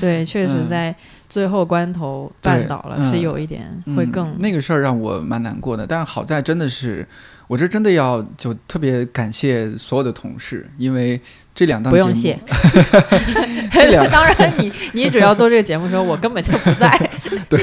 [0.00, 0.68] 对，确实嗯。
[0.70, 0.94] 在
[1.28, 3.10] 最后关头绊倒了，嗯。
[3.10, 3.62] 是有一点
[3.94, 7.06] 会嗯更那个事儿让我蛮难过的，但好在真的是，
[7.50, 11.20] 我这真的要就特别感谢所有的同事，因为
[11.52, 12.38] 这两档节目不用谢。
[13.72, 16.88] 这两当然你，你主要做这个节目的时候，我根本就不在。
[17.50, 17.60] 对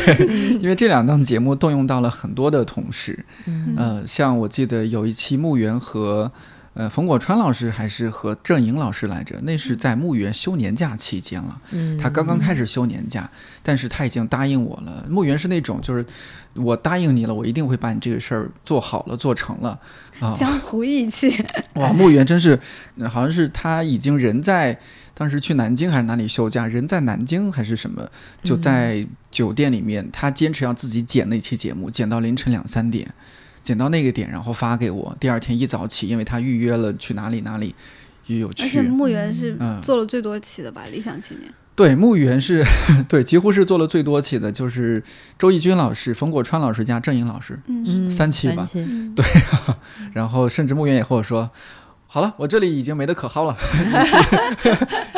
[0.60, 6.30] 因为这两档节目动用到了很多的同事，嗯呃，像我记得有一期牧原和
[6.78, 11.60] 呃冯果川老师还是和郑莹老师来着，那是在牧原休年假期间了。
[11.72, 13.28] 嗯，他刚刚开始休年假，
[13.64, 15.04] 但是他已经答应我了。
[15.10, 16.06] 牧原是那种就是
[16.54, 19.80] 我答应你了，我一定会把你这个事儿做好了、做成了
[20.20, 20.36] 啊。
[20.38, 22.60] 江湖义气，哇，牧原真是，
[23.00, 24.80] 呃好像是他已经人在
[25.16, 28.08] 当时去南京还是哪里休假，人在南京还是什么，
[28.44, 33.12] 就在酒店里面，他坚持要自己剪那期节目，剪到凌晨两三点，
[33.68, 35.14] 剪到那个点，然后发给我。
[35.20, 37.76] 第二天一早起，因为他预约了去哪里哪里，
[38.28, 38.88] 也有去而且去。
[38.88, 40.86] 牧原是嗯做了最多期的吧？
[40.90, 42.64] 理想青年，对，墓园是
[43.10, 45.04] 对，几乎是做了最多期的，就是
[45.38, 49.26] 周轶君老师、冯国川老师加郑颖老师，嗯嗯三期吧对
[50.16, 51.52] 然后甚至墓园也和我说。
[52.18, 54.16] 好了，我这里已经没得可薅了， 你去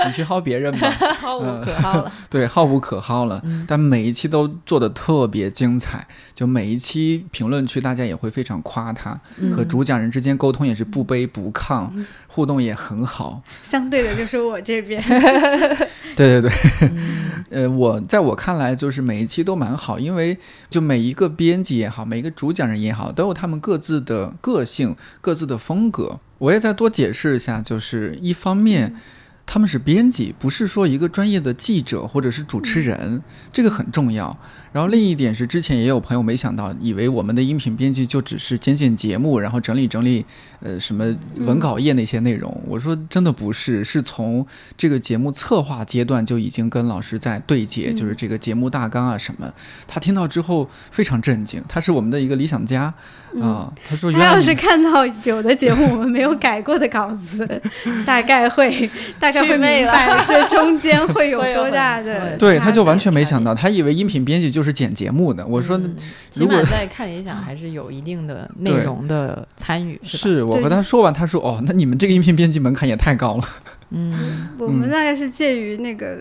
[0.05, 0.93] 你去薅别人吧。
[1.23, 2.11] 薅无嗯可薅了。
[2.29, 3.39] 对，薅无可薅了。
[3.45, 9.11] 嗯但每一期都做的特别精彩，就每一期评论区大家也会非常夸他，
[9.55, 11.87] 和嗯主讲人之间沟通也是不卑不亢，
[12.29, 13.41] 互动也很好。
[13.63, 15.03] 相对的就是我这边，
[16.15, 16.51] 对对对，
[16.81, 20.37] 嗯 呃，我在我看来就是每一期都蛮好，因为
[20.69, 26.19] 就每一个编辑也好，每一个主讲人也好，都有他们各自的个性、各自的风格。
[26.37, 28.95] 我也再多解释一下，就是一方面。
[29.51, 34.37] 他们是编辑，不是说一个专业的记者或者是主持人，这个很重要。
[34.71, 40.25] 然后另一点是，之前也有朋友没想到，以为我们的音频编辑就只是剪剪节目，然后整理整理，
[40.61, 42.61] 呃，什么文稿页那些内容。
[42.67, 44.45] 我说真的不是，是从
[44.77, 47.95] 这个节目策划阶段就已经跟老师在对接，嗯。
[47.95, 49.51] 就是这个节目大纲啊什么。
[49.85, 52.93] 他听到之后非常震惊，他是我们的一个理想家。
[53.41, 57.61] 啊、嗯他说原来你他要是看到有的节目我们没有改过的稿子，
[58.03, 58.89] 大概会
[59.19, 65.45] 大概会明白这中间会有 多大的对，他就完全没想到，他以为音频编辑就是剪节目的。
[65.45, 65.95] 我说、嗯
[66.29, 70.17] 起码在看理想还是有一定的 内容的参与，是？
[70.17, 73.43] 是我和他说完，他说哦，那你们这个音频编辑门槛也太高了。
[73.91, 74.13] 嗯
[74.59, 76.19] 我们大概是介于那个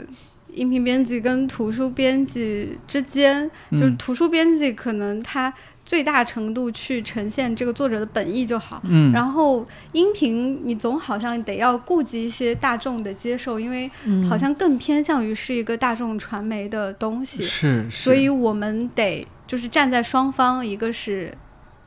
[0.52, 5.52] 音频编辑跟图书编辑之间，就是嗯图书编辑可能它
[5.88, 8.82] 最大程度去呈现这个作者的本意就好。
[8.84, 21.32] 嗯，然后音频你总好像得要顾及一些大众的接受，因为嗯，好像更偏向于是一个大众传媒的东西，是，是所以我们得就是站在双方，一个是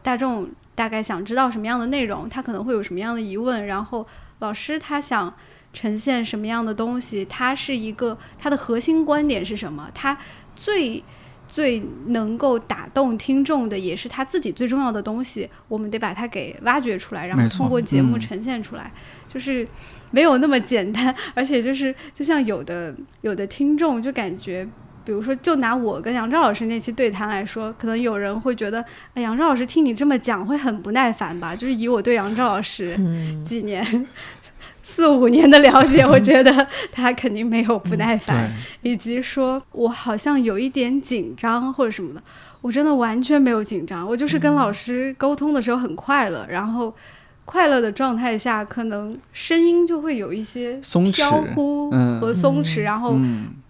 [0.01, 4.07] 大众大概想知道什么样的内容，他可能会有什么样的疑问，然后
[4.39, 5.31] 老师他想
[5.73, 10.17] 呈现什么样的东西，他是一个他的核心观点是什么，他
[10.55, 11.03] 最。
[11.51, 18.19] 最能够打动听众的，也是他自己最重要的东西，我们得把它给挖掘出来，然后通过节目嗯。
[18.21, 18.89] 呈现出来，
[19.27, 19.67] 就是
[20.11, 24.65] 没有那么简单， 而且就是就像有的有的听众就感觉
[25.03, 31.53] 比如说，就拿我跟杨照老师那期对谈来说，可能有人会觉得，哎，杨照老师听你这么讲会很不耐烦吧？
[31.53, 32.95] 就是以我对杨照老师
[33.43, 33.83] 几年、
[34.91, 42.21] 四五年的了解，我觉得他肯定没有不耐烦，以及说我好像有一点紧张或者什么的，
[42.61, 46.93] 我真的完全没有紧张，我就是跟老师沟通的时候很快乐，然后。
[47.43, 50.79] 快乐的状态下，可能声音就会有一些
[51.11, 53.15] 飘忽和松弛，然后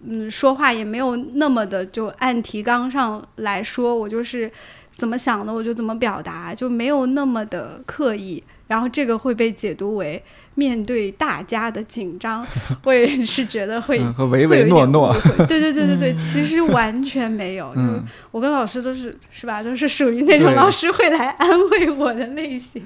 [0.06, 4.48] 嗯，说话也没有那么的就按提纲上来说，我就是
[4.96, 8.44] 怎么想的我就怎么表达，就没有那么的刻意。
[8.68, 10.22] 然后这个会被解读为
[10.54, 12.46] 面对大家的紧张，
[12.84, 15.14] 我也是觉得会和唯唯诺诺。
[15.48, 17.72] 对对对对对， 其实完全没有。
[17.76, 22.82] 嗯，我跟老师都是是吧， 都是属于那种老师会来安慰我的类型。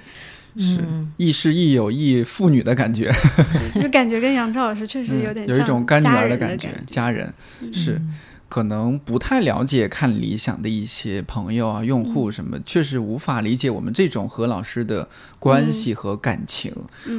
[0.59, 0.79] 是
[1.19, 3.13] 亦师亦友亦父女的感觉，
[3.75, 6.69] 就感觉跟杨超老师确实有点有一种干女儿的感觉。
[6.87, 7.31] 家人
[7.75, 8.01] 是
[8.49, 16.73] 可能不太了解看理想的一些朋友啊、用户什么，确实无法理解我们这种和老师的关系和感情。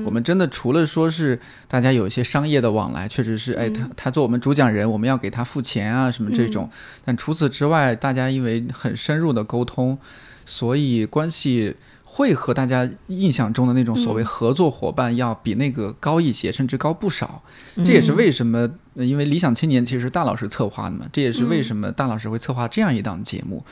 [0.06, 6.70] 我们真的除了说是大家有一些商业的往来，确实是哎，他他做我们主讲人，我们要给他付钱啊什么这种。
[7.04, 9.98] 但除此之外，大家因为很深入的沟通，
[10.46, 11.76] 所以关系。
[12.18, 17.44] 会和大家印象中的那种所谓合作伙伴要比那个高一些，甚至高不少。
[17.86, 21.06] 这也是为什么，因为理想青年其实是大老师策划的嘛。
[21.14, 23.64] 这也是为什么大老师会策划这样一档节目，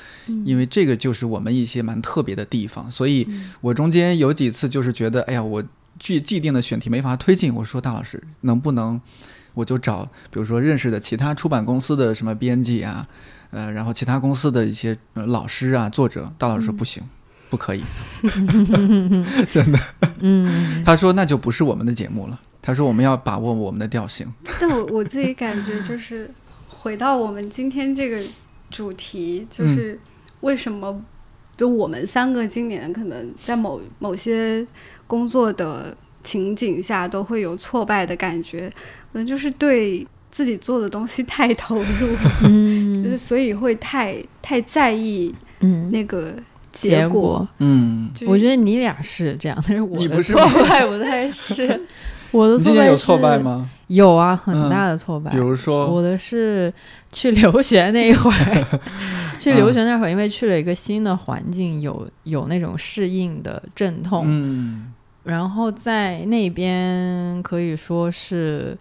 [0.45, 2.91] 因为这个就是我们一些蛮特别的地方。
[2.91, 3.27] 所以
[3.61, 5.63] 我中间有几次就是觉得，哎呀，我
[5.99, 7.51] 既既定的选题没法推进。
[7.55, 9.01] 我说大老师，能不能
[9.55, 13.07] 我就找，比如说认识的其他出版公司的什么编辑啊，
[13.49, 16.31] 呃，然后其他公司的一些老师啊、作者。
[16.37, 17.01] 大老师说不行。
[17.49, 17.83] 不可以，
[19.49, 19.79] 真的。
[20.19, 22.39] 嗯，他说那就不是我们的节目了。
[22.61, 24.27] 他说我们要把握我们的调性。
[24.59, 26.29] 但我我自己感觉就是，
[26.67, 28.19] 回到我们今天这个
[28.71, 29.99] 主题，就是
[30.41, 30.99] 为什么
[31.55, 34.65] 就我们三个今年可能在某某些
[35.05, 38.67] 工作的情景下都会有挫败的感觉，
[39.13, 42.15] 可能就是对自己做的东西太投入，
[42.49, 46.33] 嗯，就是所以会太太在意，嗯，那个。
[46.75, 50.35] 结果，嗯，我觉得你俩是这样，但是我的挫
[50.67, 51.81] 败不太是。
[52.31, 53.69] 我的挫败有挫败吗？
[53.87, 55.31] 有啊，很大的挫败。
[55.31, 56.73] 比如说，我的是
[57.13, 58.79] 去留学那一会儿，
[59.39, 64.25] 去留学那会儿，因为去了一个新的环境，有有那种适应的阵痛。
[64.27, 64.91] 嗯，
[65.23, 68.77] 然后在那边可以说是。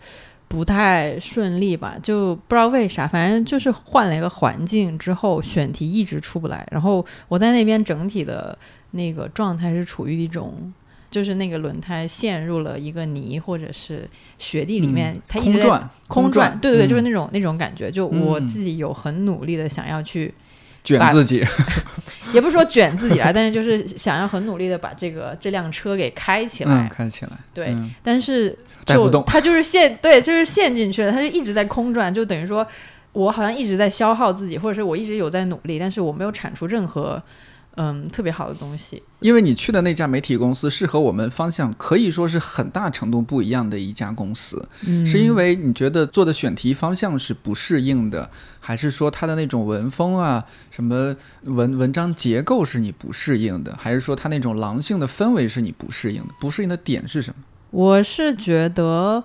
[0.55, 6.65] 不太顺利吧，就不知道为啥，反正就是换了一个环境之后，选题一直出不来。
[6.71, 8.57] 然后我在那边整体的
[8.93, 10.73] 那个状态是处于一种，
[11.11, 17.91] 就是那个轮胎陷入了一个泥或者是雪地里面，它一直在空转，对对对，就是那种那种感觉。
[17.91, 20.33] 就我自己有很努力的想要去。
[20.85, 21.43] 卷自己，
[22.33, 27.33] 也不是说卷自己啊，但是就是想要很努力的把这个这辆车给开起来，开起来。
[27.53, 32.65] 对，但是就它就是陷，对，就是陷进去了，它就一直在空转，就等于说
[33.13, 37.21] 我好像一直在消耗自己，或者是我一直有在努力，但是我没有产出任何。
[37.77, 39.03] 嗯，特别好的东西。
[39.25, 44.69] 因为你去的那家媒体公司是和我们方向可以说是很大程度不一样的一家公司，
[45.07, 48.29] 是因为你觉得做的选题方向是不适应的，
[48.61, 56.29] 还是说它的那种文风啊，什么文文章结构是你不适应的，还是说它那种狼性的氛围是你不适应的？
[56.39, 57.37] 不适应的点是什么？
[57.71, 59.25] 我是觉得，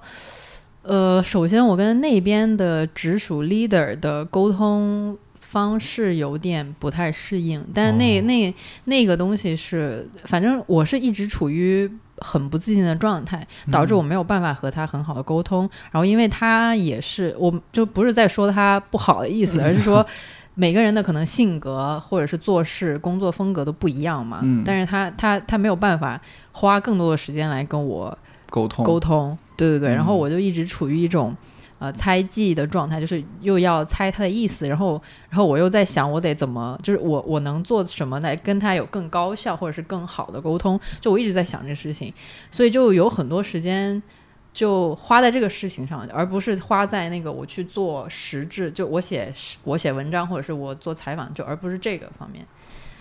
[0.84, 5.18] 呃，首先我跟那边的直属 leader 的沟通。
[5.52, 15.68] 方式有点不太适应，但是那那那个东西是，反正我是一直处于很不自信的状态，导致我没有办法和他很好的沟通。
[15.92, 20.06] 然后因为他也是，我就不是在说他不好的意思，而是说
[20.54, 24.42] 每个人的可能性格或者是做事工作风格都不一样嘛。
[24.64, 26.22] 但是他他他没有办法
[26.52, 28.16] 花更多的时间来跟我
[28.52, 29.90] 沟通沟通，对对对。
[29.96, 31.36] 然后我就一直处于一种。
[31.80, 40.78] 呃，猜忌的状态就是又要猜他的意思，然后，然后我又在想，我得怎么，就是我我能做什么来跟他有更高效或者是更好的沟通？
[41.00, 42.14] 就我一直在想这事情，
[42.52, 44.04] 所以就有很多时间
[44.52, 49.32] 就花在这个事情上，而不是花在那个我去做实质，就我写
[49.64, 52.46] 我写文章或者是我做采访，就而不是这个方面，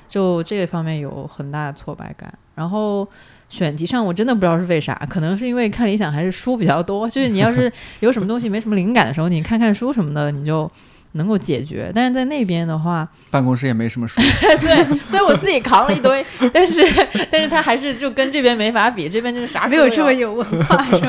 [0.09, 3.09] 就这个方面有很大的挫败感，然后。
[3.49, 7.09] 选题上我真的不知道是为啥，可能是因为看理想还是书比较多。
[7.09, 7.71] 就是你要是
[8.01, 10.71] 有什么东西没什么灵感的时候，你看看书什么的，你就
[11.13, 11.91] 能够解决。
[11.95, 14.21] 但是在那边的话，办公室也没什么书，
[14.61, 16.83] 对，所以我自己扛了一堆，但是
[17.31, 21.09] 但是他还是就跟这边没法比，这边就是啥没有这么有文化，是吧？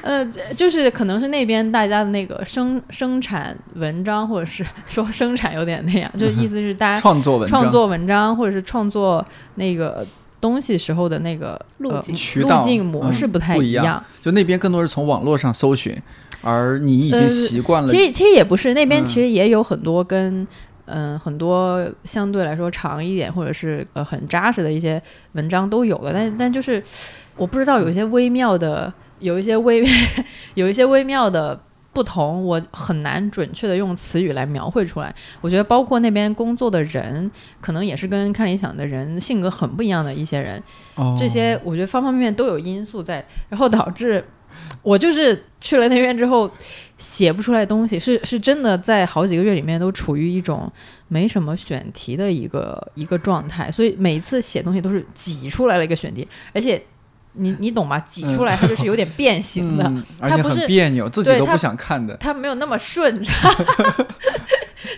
[0.00, 0.24] 呃，
[0.56, 9.24] 就是可能是那边大家的那个生生产文章，或者是说生产有点那样，就是意思是大家创作文章创作文章或者是创作
[9.56, 10.04] 那个
[10.40, 14.04] 东西时候的那个呃路径渠道路径模式嗯不太不一样样。
[14.22, 15.96] 就那边更多是从网络上搜寻，
[16.42, 17.88] 而你已经呃习惯了。
[17.88, 20.46] 其实其实也不是，那边嗯其实也有很多跟
[20.92, 25.00] 嗯、很多相对来说长一点或者是呃很扎实的一些
[25.32, 26.82] 文章都有了，但但就是
[27.36, 29.84] 我不知道有一些微妙的，有一些微
[30.54, 31.60] 有一些微妙的。
[31.92, 35.14] 不同，我很难准确的用词语来描绘出来。
[35.40, 37.30] 我觉得，包括那边工作的人，
[37.60, 40.62] 可能也是跟看理想的人性格很不一样的一些人。
[40.94, 44.24] 哦这些我觉得方方面面都有因素在，然后导致
[44.82, 46.48] 我就是去了那边之后
[46.96, 50.70] 写不出来东西，是是真的在好几个月里面都处于一种
[51.08, 56.80] 没什么选题的一个一个状态，所以每一次写东西都是挤出来了一个选题，而且
[57.32, 57.98] 你你懂吗？
[58.00, 62.16] 挤出来它就是有点变形的，嗯，而且很别扭，自己都不想看的。
[62.16, 63.52] 它没有那么顺畅。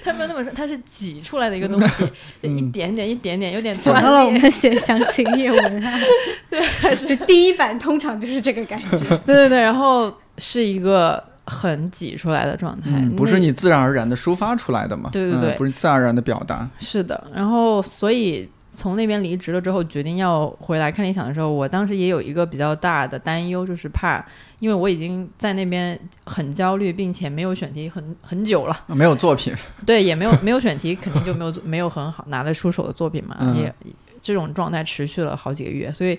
[0.05, 2.05] 它没有那么顺，它是挤出来的一个东西，
[2.43, 6.01] 就一嗯点点、一点点，有点想断到了我裂们写详情页文案，
[6.49, 8.99] 对，就第一版通常就是这个感觉。
[9.26, 15.11] 对对对，然后是一个很挤出来的状态，嗯，不是你自然而然的抒发出来的嘛？
[15.12, 16.68] 对对对嗯不是自然而然的表达。
[16.80, 24.24] 是的，然后所以从那边离职了之后，决定要回来看理想的时候，我当时也有一个比较大的担忧，就是怕，
[24.60, 29.54] 因为我已经在那边很焦虑，并且没有选题很很久了，没有作品，
[29.84, 33.56] 对，也没有没有选题，肯定就没有没有很好拿得出手的作品嘛，嗯。
[33.56, 33.74] 也
[34.22, 36.16] 这种状态持续了好几个月，所以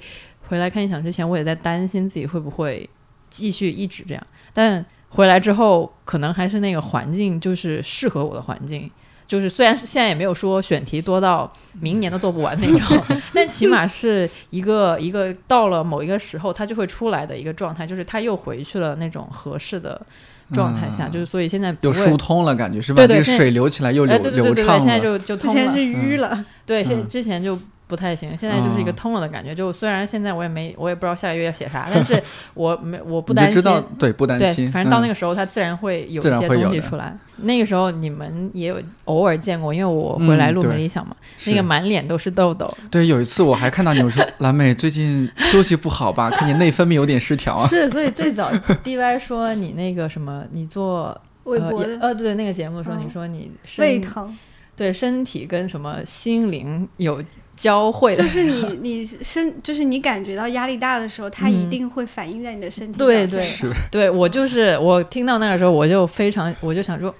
[0.48, 2.90] 回来看理想之前，我也在担心自己会不会
[3.30, 8.92] 继续一直这样，但回来之后，可能还是那个环境就是适合我的环境。
[9.28, 11.52] 就是虽然现在也没有说选题多到
[11.82, 13.04] 明年都做不完那种，
[13.34, 20.00] 但起码是一个一个到了某一个时候它就会出来的一个状态，就是它又回去了那种合适的
[20.54, 22.98] 状态下，嗯就是所以现在不又会疏通了，感觉是吧？
[22.98, 24.80] 对对这个水流起来又流哎，对对对对对，流畅了。
[24.80, 25.36] 现在就就。
[25.36, 27.58] 之前是淤了，对，现嗯之前就
[27.94, 29.54] 不太行，现在就是一个哦通了的感觉。
[29.54, 32.20] 就虽然现在我也没，我也不知道下个月要写啥，但 是
[32.56, 33.54] 我没我不担心。
[33.54, 34.72] 知道，对，不担对，心。
[34.72, 37.16] 反正到那个个时候，它自然会有一些东西出来。
[37.38, 41.16] 那个时候你们也有偶尔见过，因为我回来录没理想嘛，
[41.46, 42.76] 那个满脸都是痘痘。
[42.90, 46.32] 对，有一次我还看到你，我说 蓝美最近休息不好吧？
[46.32, 47.68] 看你内分泌有点失调啊。
[47.68, 48.52] 是，所以最早
[48.84, 51.16] DY 说你那个什么，你做
[51.46, 54.36] 微博的呃对那个节目说，嗯你说你胃疼，
[54.78, 57.22] 对身体跟什么心灵有
[57.56, 58.24] 交汇的。
[58.24, 63.48] 就是你 你身就是你感觉到压力大的时候，它一嗯定会反映在你的身体对对
[63.92, 67.14] 对我就是我听到那个时候，我就非常，我就想说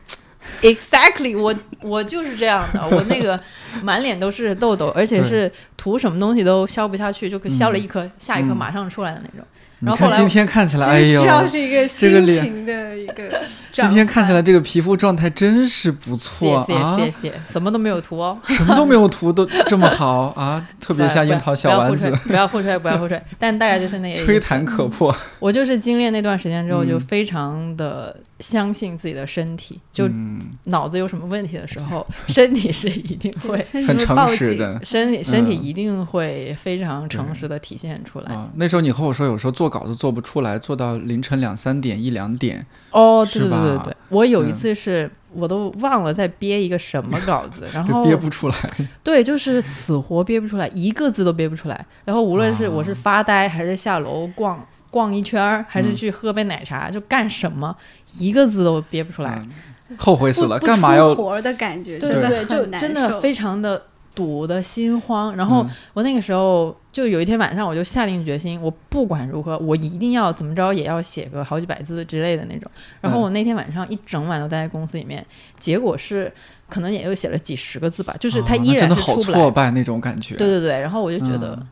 [0.62, 3.40] ，exactly，我我就是这样的，我那个
[3.84, 8.58] 满脸都是痘痘，而且是涂什么东西都消不下去，就可消了一颗，下一颗嗯。
[8.58, 9.48] 马上出来的那种。
[9.84, 13.42] 你然后后来看今天看起来，哎呦需，要是一个 这个脸心情的一个
[13.74, 13.90] 今。
[13.90, 25.14] 天看起来这个皮肤状态真是不谢错谢啊，谢谢，什么都没有涂哦， 什么都没有涂都这么好啊，特别像樱桃小丸子，不要互吹，不要互吹，但大概就是那样吹弹可破。
[25.40, 38.36] 我就是经历那段时间之后，就嗯非常的相信自己的身体，就嗯脑子有什么问题的时候， 身体是一定会很诚会报警，实的身体身体嗯一定会非常诚实的体现出来。
[38.36, 38.50] 啊。
[38.56, 42.66] 那时候你和我说，有时候做稿子做不出来，做到凌晨两三点、一两点。
[42.92, 48.56] 哦，对对对对，我有一嗯次是、我都忘了在憋一个什么稿子， 然后憋不出来，
[49.02, 51.86] 对，就是死活憋不出来，一个字都憋不出来。
[52.04, 57.76] 然后无论是我是发呆，还是下楼逛逛一圈儿，还是嗯去喝杯奶茶，就干什么，
[58.18, 59.40] 一个字都憋不出来。
[59.42, 59.50] 嗯
[59.98, 61.14] 后悔死了，干嘛要？
[61.14, 63.80] 活儿的感觉，对对，就真的非常的
[64.16, 65.36] 堵的心慌。
[65.36, 72.72] 然后嗯我那个时候就有一天晚上，我就下定决心，我不管如何，我一定要怎么着也要写个好几百字之类的那种。
[73.02, 75.24] 然后嗯我那天晚上一整晚都待在公司里面，
[75.60, 76.32] 结果是
[76.68, 79.16] 可能也就写了几十个字吧，就是它哦依然那真的好。
[79.18, 80.36] 挫败那种感觉。
[80.38, 81.68] 对对对，然后我就觉得嗯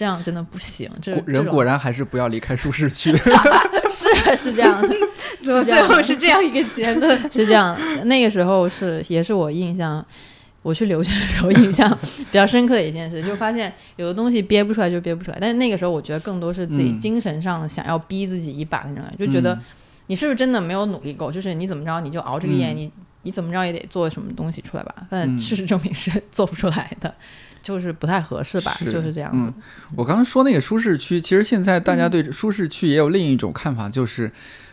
[0.00, 3.14] 这样真的不行，这人果然还是不要离开舒适区。
[3.90, 4.88] 是是这样的，
[5.44, 7.20] 怎么最后是这样一个结论？
[7.30, 8.04] 是这样的。
[8.04, 10.02] 那个时候是也是我印象，
[10.62, 11.86] 我去留学的时候印象
[12.16, 15.36] 比较深刻的一件事，就发现有的东西憋不出来就憋不出来。
[15.38, 19.60] 但是那个时候我觉得更多是自己嗯精神上想要逼自己一把那种感觉，就觉得嗯
[20.06, 21.30] 你是不是真的没有努力够？
[21.30, 22.92] 就是你怎么着你就熬这个夜，嗯你
[23.24, 24.94] 你怎么着也得做什么东西出来吧。
[25.10, 27.14] 但嗯事实证明是做不出来的，
[27.62, 29.52] 就是不太合适吧，是就是这样子。
[29.96, 34.30] 我刚刚说那个舒适区，其实现在大家嗯对舒适区也有另一种看法，就是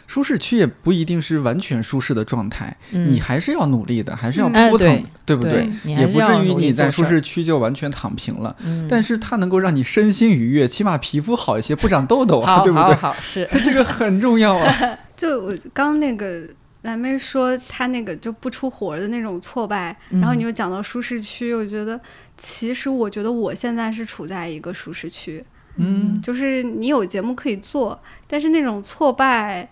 [0.07, 5.69] 舒适区也不一定是完全舒适的状态，嗯你还是要努力的，还是要嗯扑腾，哎对不对？
[5.83, 12.95] 也不至于你在舒适区就完全躺平了，嗯但是它能够让你身心愉悦，起码皮肤好一些，不长痘痘啊，对不对？
[12.95, 14.97] 好好是 这个很重要啊。
[15.17, 16.43] 就我刚那个
[16.83, 21.99] 蓝妹说她那个就不出活儿的那种挫败，嗯然后你又讲到舒适区，我觉得
[22.37, 25.43] 其实我觉得我现在是处在一个舒适区，
[25.75, 26.21] 嗯。
[26.21, 29.69] 就是你有节目可以做，但是那种挫败，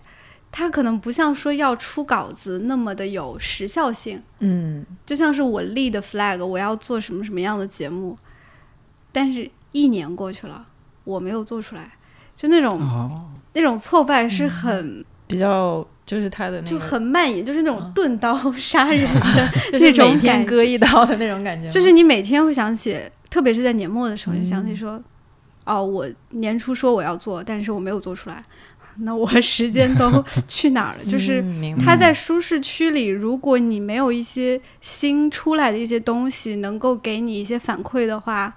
[0.50, 4.84] 它可能不像说要出稿子那么的有时效性，嗯。
[5.04, 8.18] 就像是我立的 flag，我要做什么什么样的节目，
[9.12, 10.66] 但是一年过去了，
[11.04, 11.92] 我没有做出来，
[12.34, 17.92] 就那种、哦，那种挫败是很、比较就是他的那就很蔓延，就是那种嗯。
[17.92, 22.96] 钝刀杀人的 就是那种每天割一刀的那种感觉，就是你每天会想起，
[23.28, 25.02] 特别是在年末的时候，嗯就想起说，
[25.64, 28.42] 哦，我年初说我要做，但是我没有做出来，
[29.00, 31.04] 那我时间都去哪儿了？
[31.04, 31.44] 就是
[31.84, 38.54] 他在舒适区里，如果你没有一些新出来的一些东西能够给你一些反馈的话，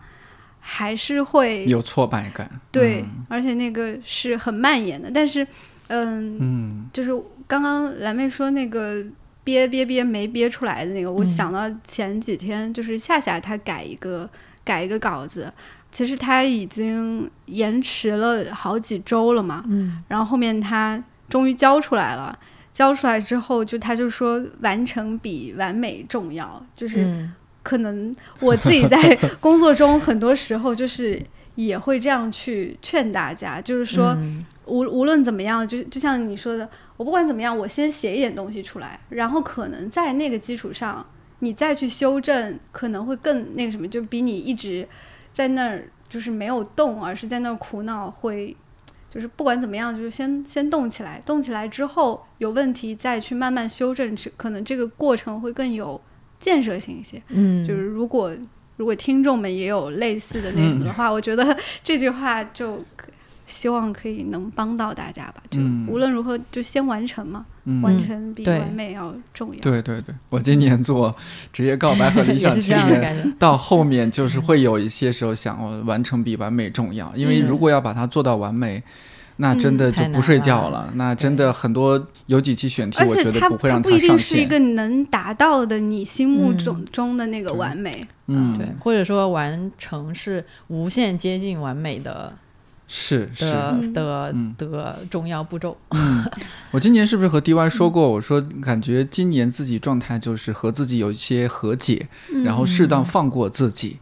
[0.59, 2.49] 还是会有挫败感。
[2.71, 3.25] 对，嗯。
[3.27, 5.09] 而且那个是很蔓延的。
[5.11, 5.45] 但是，
[5.87, 6.89] 嗯，嗯。
[6.93, 7.11] 就是
[7.49, 9.03] 刚刚蓝妹说那个
[9.43, 11.25] 憋憋憋没憋出来的那个，我嗯。
[11.25, 14.29] 想到前几天就是夏夏她改一个
[14.63, 15.51] 改一个稿子，
[15.91, 20.03] 其实她已经延迟了好几周了嘛，嗯。
[20.07, 22.37] 然后后面她终于交出来了。
[22.71, 27.33] 交出来之后，就她就说完成比完美重要，就是嗯。
[27.63, 31.21] 可能我自己在 工作中很多时候就是
[31.55, 34.45] 也会这样去劝大家，就是说，嗯。
[34.65, 36.69] 无无论怎么样，就就像你说的，
[36.99, 41.05] 我不管怎么样，我先写一点东西出来，然后可能在那个基础上，
[41.39, 44.85] 你再去修正，可能会更那个什么，就比你一直
[45.31, 48.53] 在那儿就是没有动，而是在那儿苦恼会。
[49.09, 55.99] 就是不管怎么样，就是先先动起来，动起来之后有问题再去慢慢修正，这可能这个过程会更有
[56.37, 57.19] 建设性一些。
[57.29, 58.31] 嗯，就是如果
[58.75, 63.07] 如果听众们也有类似的那种的话，我觉得这句话就可
[63.49, 65.43] 希望可以能帮到大家吧。
[65.49, 69.59] 就嗯无论如何，就先完成嘛，嗯，完成比完美要重要。
[69.59, 71.13] 对对对，我今年做
[71.51, 78.83] 职业告白和理想 也是这样的青年，感觉，到后面就是会有一些时候想，哦，完成比完美重要，因为嗯如果要把它做到完美。
[79.41, 84.37] 那真的就不睡觉了了，那真的很多有几期选题，而且我觉得它它不会让不一定上线。
[84.37, 88.05] 是一个能达到的你心目嗯中中的那个完美。
[88.27, 92.33] 嗯，对，或者说完成是无限接近完美的
[92.91, 95.77] 是是，的嗯的嗯的重要步骤。
[95.89, 96.25] 嗯，
[96.71, 98.09] 我今年是不是和 DY 说过？
[98.11, 102.07] 我说感觉今年自己状态就是和自己有一些和解，
[102.43, 103.99] 然后适当放过自己。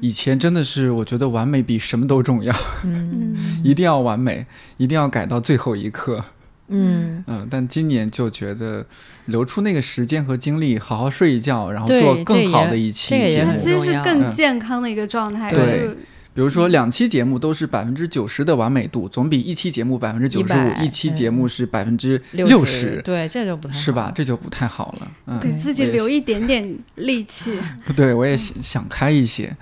[0.00, 6.24] 以前真的是我觉得完美比什么都重要，嗯 嗯，一定要完美，一定要改到最后一刻。
[6.68, 8.86] 嗯，嗯，但今年就觉得
[9.24, 15.50] 留出那个时间和精力，好好睡一觉，然后做更好的一期这个也其实是更嗯健康的一个状态。
[15.50, 15.96] 对就
[16.38, 24.12] 比如说两期节目都是百分之九十的完美度，总比一期节目百分之九十五，一期节目是百分之六十，对，这就不太是吧？
[24.14, 25.10] 这就不太好了。
[25.26, 27.58] 嗯，给自己留一点点力气。
[27.96, 29.56] 对，我也想想开一些，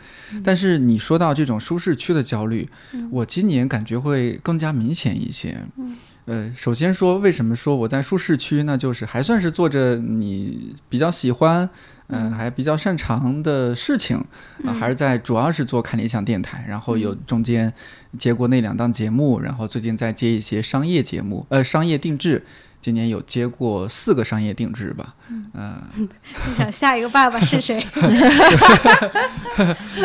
[0.45, 3.09] 但是你说到这种舒适区的焦虑，嗯。
[3.11, 5.59] 我今年感觉会更加明显一些。
[5.79, 5.97] 嗯。
[6.27, 11.71] 呃，首先说为什么说我在舒适区，那就是还算是做着你比较喜欢，
[12.09, 14.27] 嗯、还比较擅长的事情啊、
[14.65, 17.73] 嗯还是在主要是做看理想电台，然后有中间
[18.19, 22.45] 接过那两档节目，然后最近在接一些商业节目，呃，商业定制。
[22.87, 25.13] 今年有接过四个商业定制吧，
[25.55, 26.07] 嗯、你
[26.57, 27.85] 想下一个爸爸是谁？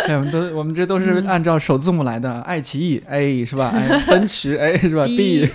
[0.07, 3.71] 哎，我们都我们这都是按照首字母来的，爱奇艺 A 是吧？
[3.77, 5.47] 哎，奔驰 A 是吧 B？B，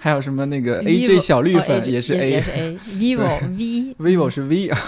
[0.00, 4.78] 还有什么那个 AJ 小绿哦粉 AJ 也是也是 A，vivo V，vivo 是 V 啊，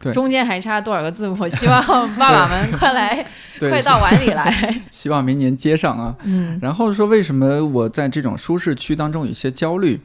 [0.00, 1.46] 对中间还差多少个字母？
[1.50, 1.82] 希望
[2.16, 3.24] 爸爸们快来，
[3.60, 4.74] 快到碗里来。
[4.90, 6.16] 希望明年接上啊。
[6.24, 10.00] 嗯然后说为什么我在这种舒适区当中有些焦虑？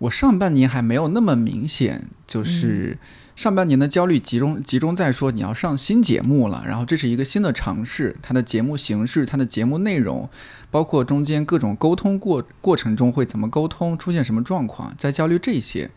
[0.00, 2.96] 我上半年还没有那么明显，就是
[3.40, 10.28] 上半年的焦虑集中集中在说你要上新节目了，然后这是一个新的尝试，它的节目形式、它的节目内容，
[10.70, 15.90] 包括中间各种沟通过过程中会怎么沟通，出现什么状况，在焦虑这些。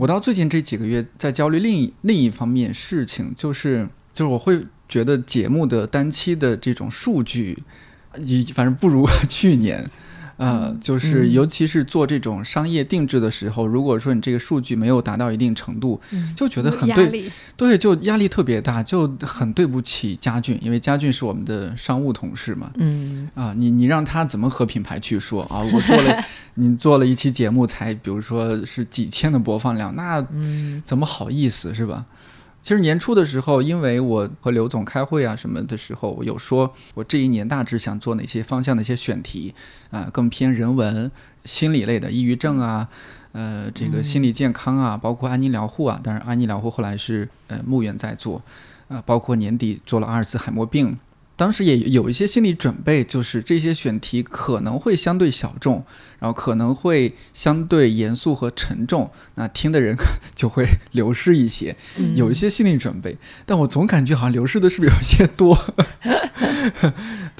[0.00, 7.62] 我到最近这几个月在焦虑另一另一方面事情，就是就是我会觉得节目的单期的这种数据，
[8.26, 9.88] 以反正不如 去年。
[10.40, 22.70] 呃，就是嗯尤其是做这种商业定制的时候，如果说你这个数据没有达到一定程度，嗯就觉得很对，压力，对，就压力特别大，就很对不起佳俊，因为佳俊是我们的商务同事嘛。
[22.76, 25.60] 嗯啊，你你让他怎么和品牌去说啊？
[25.72, 26.24] 我做了，
[26.54, 32.06] 你做了一期节目才，比如说是几千的播放量，那嗯怎么好意思是吧？
[32.62, 39.54] 其实年初的时候，因为我和刘总开会啊什么的时候，我有说我这一年大致想做哪些方向的一些选题
[39.90, 41.10] 啊、更偏人文、
[41.44, 42.88] 心理类的，抑郁症啊，
[43.32, 45.98] 呃，这个心理健康啊，包括安宁疗护啊。
[46.02, 48.42] 当然，安宁疗护后来是呃牧原在做，
[48.88, 50.98] 啊、包括年底做了阿尔茨海默病。
[51.40, 55.82] 当时也有一些心理准备，就是这些选题可能会相对小众，
[56.18, 59.96] 然后可能会相对严肃和沉重，那听的人
[60.34, 63.16] 就会流失一些，嗯有一些心理准备。
[63.46, 65.58] 但我总感觉好像流失的是不是有些多？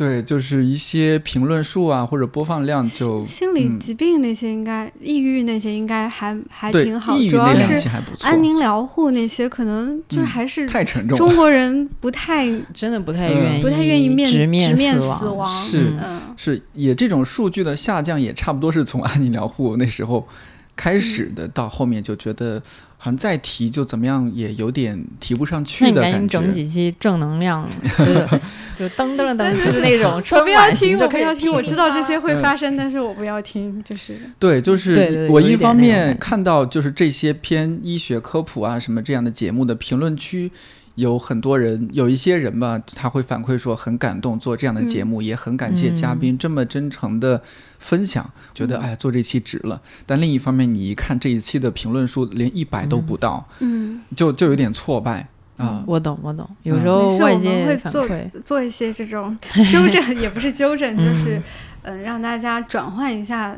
[0.01, 11.19] 对，就是一些评论数啊或者播放量就心理嗯疾病那些应该，抑郁那些应该还还挺好，抑郁主要那两期是还不错，安宁疗护那些可能就是嗯还是太沉重。
[11.19, 20.27] 中国人不太 真的不太嗯愿意，不太愿意面直面直面死死亡，是嗯是也这种数据的下降也差不多是从安宁疗护那时候
[20.75, 22.63] 开始的，到后面就觉得
[23.03, 26.39] 好像再提就怎么样也有点提不上那去你赶紧的感觉。
[26.39, 28.29] 整几期正能量， 就是
[28.77, 40.53] 就噔噔噔， 就是那种我不要听，我不要听，我知道这些会嗯发生，但是我不要听，就是对，就是我一方面看到就是这些偏医学科普啊什么这样的节目的评论区。
[40.97, 47.41] 有很多人，有一些人吧，他会反馈说很感动，做这样的节目、也很感谢嘉宾这么真诚的
[47.79, 49.81] 分享，觉得哎呀做这期值了。
[50.05, 55.27] 但另一方面，你一看这一期的评论数连一百都不到，嗯，就就有点挫败
[55.57, 55.83] 啊。
[55.87, 56.83] 我懂我懂，有嗯。
[56.83, 58.07] 时候我们外界会做，
[58.45, 59.37] 做一些这种
[59.71, 61.41] 纠正， 也不是纠正，就是
[61.83, 63.57] 嗯，让大家转换一下。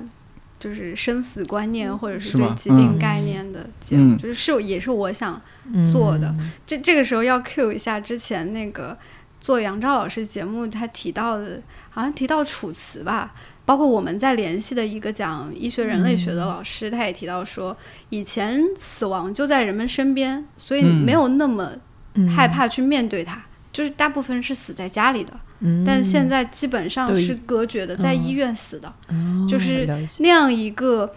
[0.63, 2.99] 就是生死观念，或者是对疾病嗯。
[3.01, 4.19] 概念的节目，嗯。
[4.19, 5.43] 就是是也是我想
[5.73, 5.85] 嗯。
[5.85, 6.33] 做的。
[6.65, 8.97] 这这个时候要 cue 一下之前那个
[9.41, 11.61] 做杨照老师节目，他提到的，
[11.91, 13.35] 好像提到《楚辞》吧，
[13.65, 17.77] 包括我们在联系的一个讲医学人类学的老师，他也提到说，
[18.11, 21.05] 以前死亡就在人们身边，所以嗯。
[21.05, 21.73] 没有那么
[22.15, 22.29] 嗯。
[22.29, 23.43] 害，怕去面对它。
[23.73, 28.89] 就是大部分是死在家里的，嗯但现在基本上是隔绝的，在医院死的。
[29.09, 31.13] 哦就是那样一个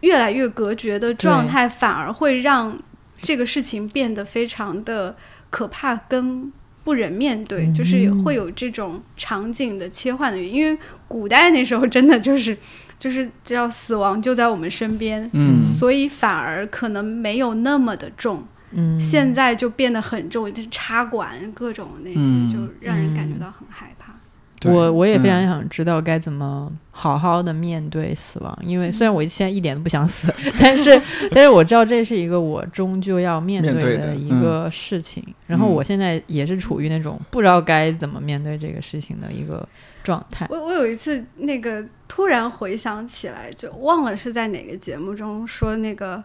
[0.00, 2.76] 越来越隔绝的状态，反而会让
[3.22, 5.14] 这个事情变得非常的
[5.50, 6.52] 可怕跟
[6.82, 10.54] 不忍面对，嗯就是会有这种场景的切换的原因。
[10.54, 12.56] 因为古代那时候真的就是
[12.98, 18.44] 就是叫死亡就在我们身边，嗯，所以反而可能没有那么的重。
[18.72, 22.48] 嗯，现在就变得很重，就是插管各种那些，嗯。
[22.48, 24.14] 就让人感觉到很害怕。
[24.60, 24.70] 对。
[24.70, 25.46] 我我也非常嗯。
[25.46, 31.00] 想知道该怎么好好的面对死亡，因为虽然我现在一点都不想死， 但是
[31.32, 35.24] 但是我知道这是一个我终究要面面对的的一个事情。
[35.46, 39.66] 然后我现在也是处于那种不知道该怎么面对这个事情的一个
[40.02, 40.46] 状态。
[40.50, 46.22] 我我有一次那个突然回想起来，就忘了是在哪个节目中说那个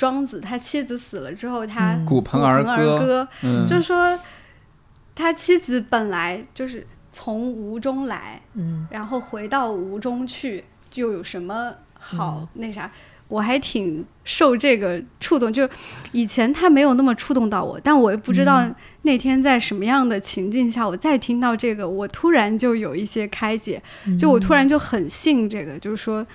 [0.00, 2.04] 庄子他妻子死了之后，他嗯。
[2.06, 2.64] 骨盆骨儿
[2.98, 3.28] 歌，
[3.68, 4.18] 就说
[5.14, 8.88] 他妻子本来就是从无中来，嗯。
[8.90, 12.90] 然后回到无中去，就有什么好那啥？
[13.28, 15.68] 我还挺受这个触动，就
[16.12, 18.66] 以前他没有那么触动到我，但我也不知道
[19.02, 23.80] 那天在什么样的情境下，我再听到这个，我突然就有一些开解，
[24.18, 26.26] 就我突然就很信这个，就是说，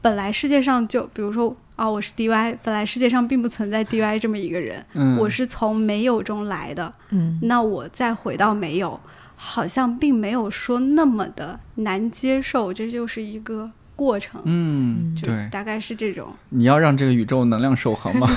[0.00, 5.16] 本来世界上就比如说啊，我是 DY，本来世界上并不存在 DY 这么一个人，嗯。
[5.18, 7.38] 我是从没有中来的，嗯。
[7.42, 8.98] 那我再回到没有，
[9.36, 16.32] 好像并没有说那么的难接受，这就是一个过程，嗯，就对，大概是这种。
[16.50, 18.28] 你要让这个宇宙能量守恒吗，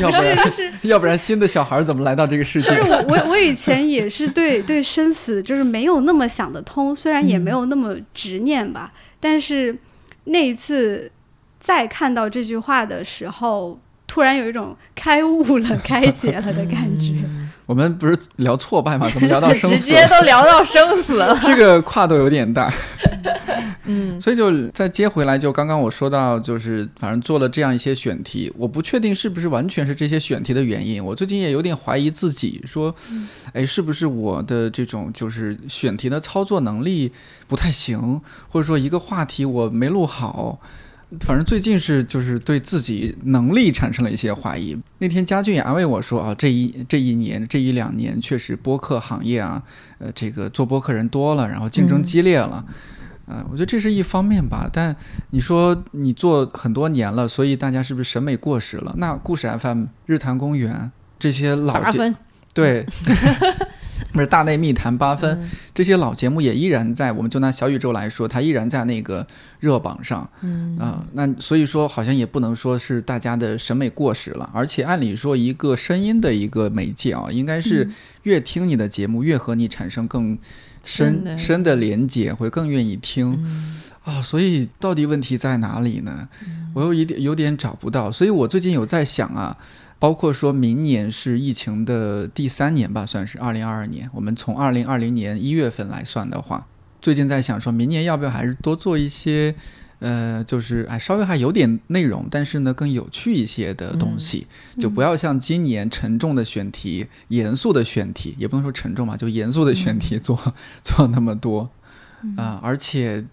[0.00, 0.36] 要 不然
[0.84, 2.68] 要不然新的小孩怎么来到这个世界？
[2.70, 2.90] 就是？
[2.90, 9.74] 我我我以前也是对对生死就是没有那么想得通，虽然也没有那么执念吧，但是
[10.24, 11.10] 那一次
[11.58, 17.24] 再看到这句话的时候，突然有一种开悟了、 开解了的感觉。
[17.72, 19.08] 我们不是聊挫败吗？
[19.14, 21.34] 怎么聊到生直接都聊到生死了。
[21.40, 22.70] 这个跨度有点大，
[23.88, 31.02] 嗯所以就再接回来，就刚刚我说到，就是反正做了这样一些选题，我不确定是不是完全是这些选题的原因。
[31.02, 32.94] 我最近也有点怀疑自己，说，
[33.54, 37.10] 哎，是不是我的这种就是选题的操作能力
[37.48, 38.20] 不太行，
[38.50, 40.60] 或者说一个话题我没录好。
[41.20, 44.76] 反正最近是就是对自己能力产生了一些怀疑。
[44.98, 49.62] 那天佳俊也安慰我说啊，这一这一年这一两年确实播客行业啊，
[49.98, 52.64] 呃，这个做播客人多了，然后竞争嗯激烈了。
[53.26, 54.68] 嗯、我觉得这是一方面吧。
[54.72, 54.94] 但
[55.30, 58.94] 你说你做很多年了，所以大家是不是审美过时了？
[58.98, 62.16] 那故事 FM、日坛公园这些老节八分
[62.54, 62.84] 对，
[64.12, 65.50] 不是大内密谈八分、嗯。
[65.74, 69.26] 这些老节目也依然在，我们就拿小宇宙来说，它依然在那个
[69.58, 70.28] 热榜上。
[70.42, 70.76] 嗯。
[70.78, 77.94] 啊、那所以说好像也不能说是大家的审美过时了，而且按理说一个声音的一个媒介啊，应该是嗯。
[78.24, 80.38] 越听你的节目越和你产生更
[80.84, 83.80] 深深的连接，会更愿意听嗯。
[84.04, 86.28] 啊、所以到底问题在哪里呢？
[86.74, 89.56] 我有一点有点找不到，所以我最近有在想啊。
[90.02, 94.10] 包括说明年是疫情的第三年吧，算是二零二二年。
[94.12, 96.66] 我们从二零二零年一月份来算的话，
[97.00, 99.54] 最近在想说明年要不要还是多做一些，
[100.00, 104.48] 呃，就是哎稍微还有点内容，但是呢更有趣一些的东西，
[104.80, 110.36] 就不要像今年沉重的选题、严肃的选题，也不能说沉重吧，就严肃的选题做、
[110.82, 111.70] 做那么多
[112.36, 113.24] 啊、而且。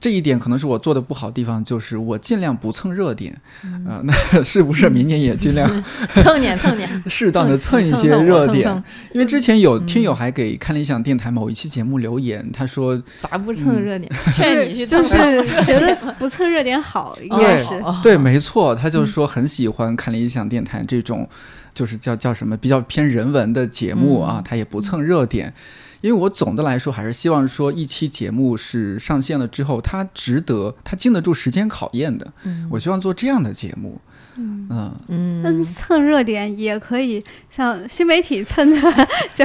[0.00, 3.32] 这一点可能是我做的不好的地方，就是我尽量不蹭热点，
[3.86, 4.12] 啊、那
[4.44, 5.66] 是不是明年也尽量
[6.10, 8.64] 蹭 点蹭点， 适当的蹭一些热点？
[8.64, 14.12] 蹭蹭因为之前有嗯听友还给看理想电台某一期节目留言，他说咋不蹭热点？
[14.32, 17.74] 劝你去就蹭是觉得不蹭热点好，应该是。
[17.76, 21.26] 哦对，没错，他就说很喜欢看理想电台这种，
[21.72, 25.54] 就是叫叫什么比较偏人文的节目啊嗯，他也不蹭热点。
[26.00, 32.32] 因为我总的来说还是希望说，一期节目是上线了之后，它值得，它经得住时间考验的。
[32.44, 34.00] 嗯我希望做这样的节目。
[34.40, 39.44] 嗯嗯，那蹭热点也可以，像新媒体蹭的就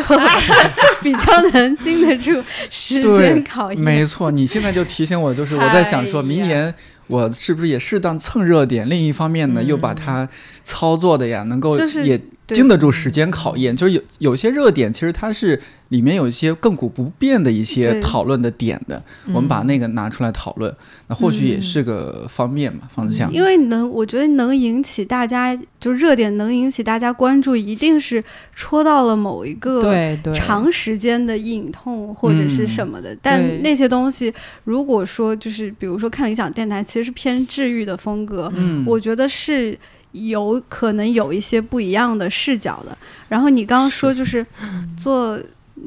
[1.01, 3.81] 比较能经得住时间考验。
[3.81, 6.71] 没错，你现在就提醒我，就是我在想说明年
[7.07, 8.87] 我是不是也适当蹭热点？
[8.87, 10.29] 另一方面呢，嗯又把它
[10.63, 13.75] 操作的呀，能够就是也对经得住时间考验。
[13.75, 20.73] 就是有有些热点，其实它是里面有一些亘古不变的一些讨论的点的，我们把那个拿出来讨论，
[21.07, 23.31] 那或许也是个方面嘛，方向。
[23.31, 28.23] 因为能，我觉得能引起大家就热点能引起大家关注，一定是
[28.55, 33.13] 戳到了某一个对对长时间的隐痛或者是什么的。
[33.15, 34.33] 对但那些东西，
[34.63, 39.77] 如果说就是比如说看理想电台，其实是偏治愈的风格，嗯，我觉得是
[40.13, 42.97] 有可能有一些不一样的视角的。
[43.27, 44.45] 然后你刚刚说就是
[44.97, 45.37] 做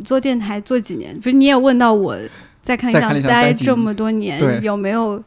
[0.05, 2.17] 做电台做几年，不是你也问到我
[2.63, 5.23] 在看理在看理想待这么多年有没有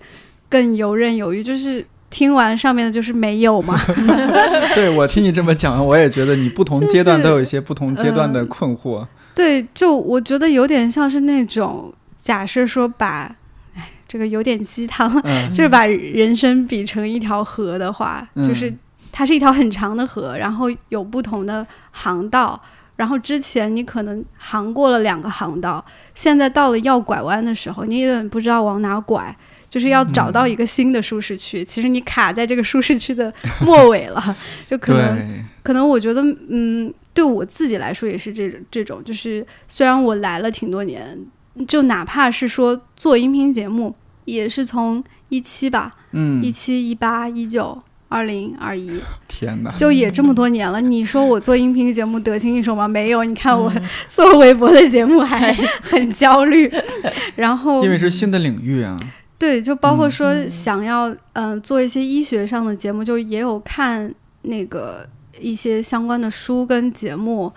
[0.47, 1.43] 更游刃有余？
[1.43, 3.79] 就是听完上面的就是没有嘛。
[4.75, 9.07] 对我听你这么讲，我也觉得你不同阶段都有一些不同阶段的嗯困惑。
[9.33, 13.33] 对，就我觉得有点像是那种假设说把，
[13.73, 18.73] 哎，这个有点鸡汤，嗯就是把人生比成一条河的话，嗯就是
[19.11, 22.61] 它是一条很长的河，然后有不同的航道。
[22.95, 25.83] 然后之前你可能航过了两个航道，
[26.13, 29.33] 现在到了要拐弯的时候，你有点不知道往哪拐，
[29.69, 31.63] 就是要找到一个新的舒适区。
[31.63, 34.35] 其实你卡在这个舒适区的末尾了，
[34.67, 41.17] 就可能，可能我觉得，嗯，对我自己来说也是这种这种，就是虽然我来了挺多年，
[41.65, 43.95] 就哪怕是说做音频节目，
[44.25, 48.99] 也是从一七吧，嗯一，七、一八、一九、二零、二一，
[49.29, 50.81] 天哪，就也这么多年了。
[50.81, 52.87] 你说我做音频节目得心应手吗？
[52.87, 56.69] 没有，你看我嗯 做微博的节目还很焦虑，
[57.37, 58.99] 然后因为是新的领域啊。
[59.37, 65.07] 对，就包括说嗯想要嗯、做一些医学上的节目，就也有看那个
[65.39, 67.49] 一些相关的书跟节目，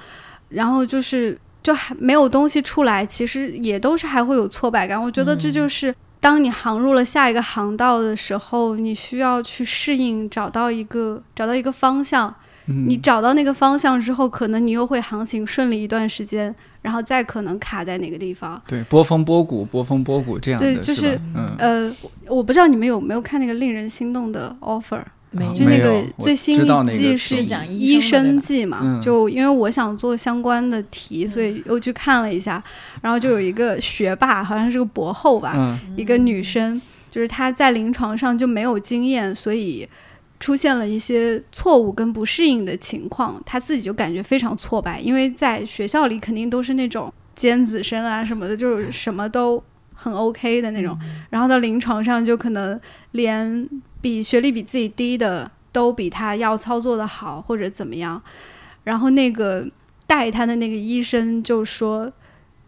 [0.50, 5.02] 然后就是就还没有东西出来，其实也都是还会有挫败感。
[5.02, 5.92] 我觉得这就是
[6.22, 12.32] 当你航入了下一个航道的时候，你需要去适应，找到一个找到一个方向。
[12.68, 18.62] 嗯你找到那个方向之后，可能你又会航行顺利一段时间，然后再可能卡在哪个地方。
[18.68, 21.20] 对波峰波谷，波峰波谷这样的，对就是
[21.58, 21.92] 呃，
[22.28, 25.02] 我不知道你们有没有看那个令人心动的 offer，
[25.32, 28.80] 没就那个最新一季是是讲医医生季嘛？
[28.82, 32.62] 嗯就因为我想做相关的题，所以又去看了一下，
[33.00, 36.80] 然后就有一个学霸，好像是个博后吧，嗯一个女生，
[37.10, 39.88] 就是她在临床上就没有经验，所以
[40.38, 49.62] 出现了一些错误跟不适应的情况，她自己就感觉非常挫败，因为在学校里肯定都是那种尖子生啊什么的，就是什么都
[50.02, 50.98] 很 OK 的那种，
[51.30, 52.80] 然后到临床上就可能
[53.12, 53.68] 连
[54.00, 58.20] 比学历比自己低的都比他要操作的好或者怎么样，
[58.84, 59.66] 然后那个
[60.06, 62.12] 带他的那个医生就说：“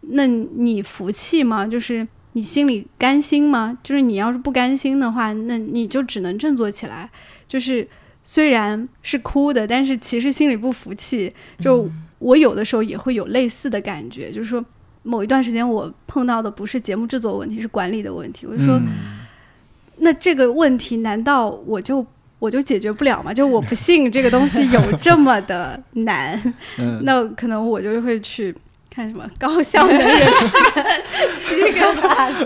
[0.01, 1.67] 那你服气吗？
[1.67, 3.77] 就是你心里甘心吗？
[3.83, 7.09] 就是你要是不甘心的话，那你就只能振作起来。
[7.47, 7.87] 就是
[8.23, 11.31] 虽然是哭的，但是其实心里不服气。
[11.59, 11.87] 就
[12.19, 14.63] 我有的时候也会有类似的感觉，就是说
[15.05, 18.45] 某一段时间我碰到的不是节目制作问题，是管理的问题。
[18.45, 18.87] 我就说，嗯
[19.97, 22.05] 那这个问题难道我就
[22.37, 23.33] 我就解决不了吗？
[23.33, 26.37] 就我不信这个东西有这么的难，
[26.77, 28.53] 嗯， 那可能我就会去
[28.95, 30.57] 看什么高效能人士
[31.37, 32.45] 七个法则。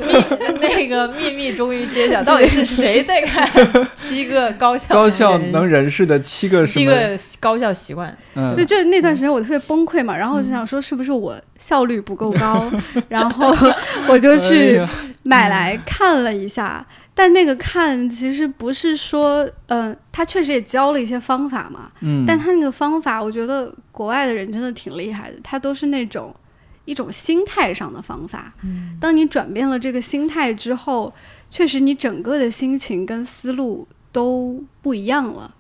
[0.60, 3.48] 那个秘密终于揭晓，到底是谁在看
[3.96, 6.84] 七个高效高效能人士的七个什么？
[6.84, 8.18] 七个高效习惯？
[8.34, 12.72] 嗯，就就那段时间我特别崩溃嘛，然后我就想说是不是我效率不够高，
[13.10, 13.56] 然后
[14.08, 14.82] 我就哎去
[15.22, 16.84] 买来看了一下。
[17.14, 26.34] 但那个看其实不是说，嗯、他确实也教了一些方法嘛，嗯，但他那个方法，我觉得国外的人真的挺厉害的，他都是那种
[26.86, 28.54] 一种心态上的方法。
[28.64, 28.98] 嗯。
[29.02, 31.14] 当你转变了这个心态之后，
[31.50, 35.54] 确实你整个的心情跟思路都不一样了。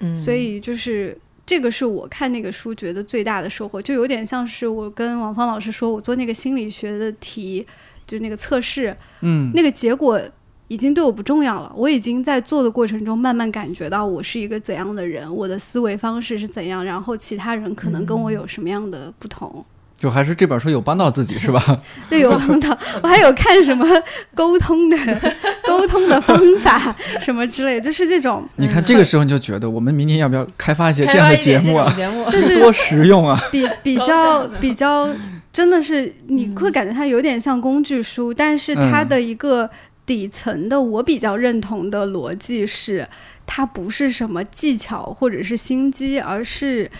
[0.00, 7.66] 嗯，所以就是这个是我看那个书觉得最大的收获，就有点像是我跟王芳老师说，我做那个心理学的题，
[8.06, 9.50] 就那个测试，嗯。
[9.54, 10.20] 那个结果
[10.68, 11.72] 已经对我不重要了。
[11.74, 19.64] 我已经在做的过程中慢慢感觉到我是一个怎样的人，我的思维方式是怎样，然后其他人可能跟我有什么样的不同。
[19.98, 21.60] 就还是这本书有帮到自己是吧？
[22.08, 22.78] 对，有帮到。
[23.02, 23.84] 我还有看什么
[24.32, 24.96] 沟通的
[25.66, 31.92] 沟通的方法什么之类，就是这种你看这个时候你就觉得我们明年要不要开发一些这样的节目啊？
[31.96, 33.36] 节目 就是多实用啊！
[33.50, 35.08] 比比较比较，
[35.52, 39.68] 真的是你会感觉它有点像工具书，但是它的一个
[40.08, 43.06] 底层的我比较认同的逻辑是，
[43.44, 46.90] 它不是什么技巧或者是心机，而是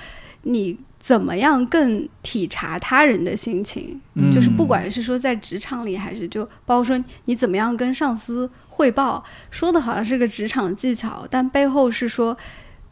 [0.43, 3.99] 你怎么样更体察他人的心情。
[4.15, 12.37] 嗯就是不管是说在职场里，还是就包括说你怎么样跟上司汇报，说的好像是个职场技巧，但背后是说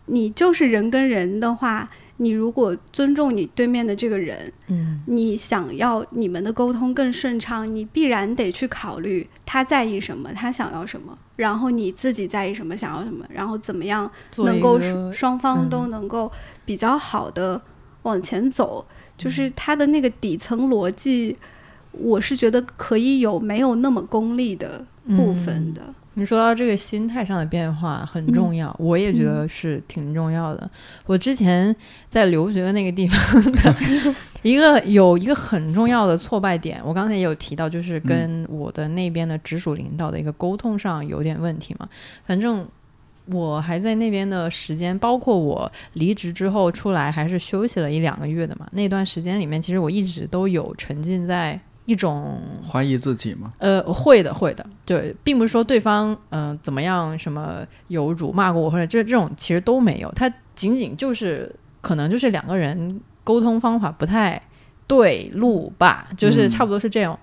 [0.06, 5.02] 你就是人跟人的话，你如果尊重你对面的这个人，嗯。
[5.06, 14.80] 你想要你们的沟通更顺畅，你必然得去考虑他在意什么，他想要什么，然后你自己在意什么，想要什么，然后怎么样能够
[15.12, 16.30] 双方嗯都能够
[16.64, 17.60] 比较好的
[18.02, 18.84] 往前走，
[19.16, 21.36] 就是他的那个底层逻辑，
[21.92, 24.84] 我是觉得可以有没有那么功利的
[25.16, 25.94] 部分的。
[26.18, 30.68] 你说到这个心态上的变化很重要，我也觉得是挺重要的。
[31.04, 31.74] 我之前
[32.08, 33.76] 在留学的那个地方的
[34.40, 41.86] 一个有一个很重要的挫败点，我刚才也有提到，就是跟我的那边的直属领导的一个沟通上有点问题嘛。
[42.24, 42.66] 反正
[43.26, 48.66] 我还在那边的时间，包括我离职之后出来，还是休息了一两个月的嘛。
[48.72, 53.52] 那段时间里面，其实我一直都有沉浸在一种怀疑自己吗？
[53.58, 64.40] 呃，会的，会的，对，并不是说对方嗯、呃怎么样，什么有辱骂过我或者这这种其实都没有，他仅仅就是可能就是两个人沟通方法不太
[64.86, 67.18] 对路吧，就是嗯差不多是这样。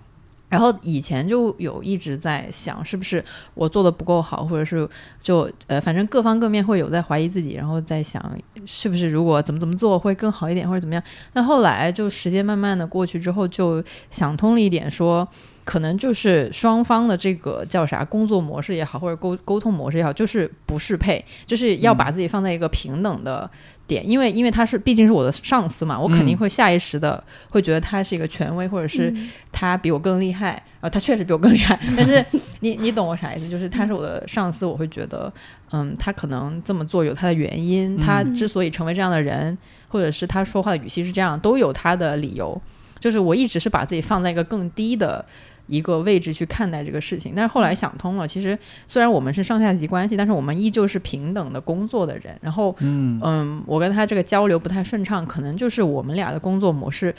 [0.54, 3.26] 然后以前就有一直在想，是不是
[3.56, 4.88] 我做的不够好，或者是
[5.20, 8.24] 就呃，反正各方各面会有在怀疑自己，然后在想
[8.68, 11.04] 是不是如果怎么怎么做会更好一点，或者怎么样。
[11.34, 15.28] 那后来就时间慢慢的过去之后，就想通了一点说。
[15.66, 23.50] 可能就是双方的这个叫啥工作模式也好，或者沟沟通模式也好，就是不适配，就是要把自己放在一个平等的
[23.88, 29.14] 点，因为因为他是毕竟是我的上司嘛，我肯定会下意识的会觉得他是一个权威，或者是
[29.52, 32.26] 他比我更厉害，然后他确实比我更厉害， 但是
[32.62, 33.50] 你你懂我啥意思？
[33.50, 35.32] 就是他是我的上司，我会觉得，
[35.72, 39.58] 嗯，他可能这么做有他的原因，他之所以成为这样的人，
[39.90, 42.60] 或者是他说话的语气是这样，都有他的理由。
[43.00, 45.26] 就是我一直是把自己放在一个更低的
[45.68, 48.58] 一个位置去看待这个事情，但是后来想通了，其实
[48.88, 52.38] 虽然我们是上下级关系，但是我们依旧是平等的工作的人。
[52.42, 57.16] 然后，嗯，嗯，我跟他这个交流不太顺畅，可能就是我们俩的工作模式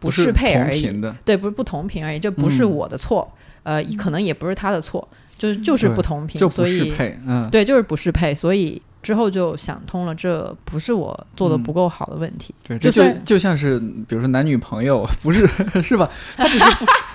[0.00, 1.00] 不适配而已。
[1.24, 3.32] 对，不是不同频而已，这不是嗯我的错，
[3.62, 5.06] 呃，可能也不是他的错，
[5.38, 12.52] 就是就是不同频，就不所以适配，嗯，对，就是不适配，所以之后就想通了，这不是我做的嗯不够好的问题。
[12.66, 13.78] 对，这就就就像是
[14.08, 15.48] 比如说男女朋友，不是
[15.80, 16.10] 是吧？
[16.36, 16.64] 他只是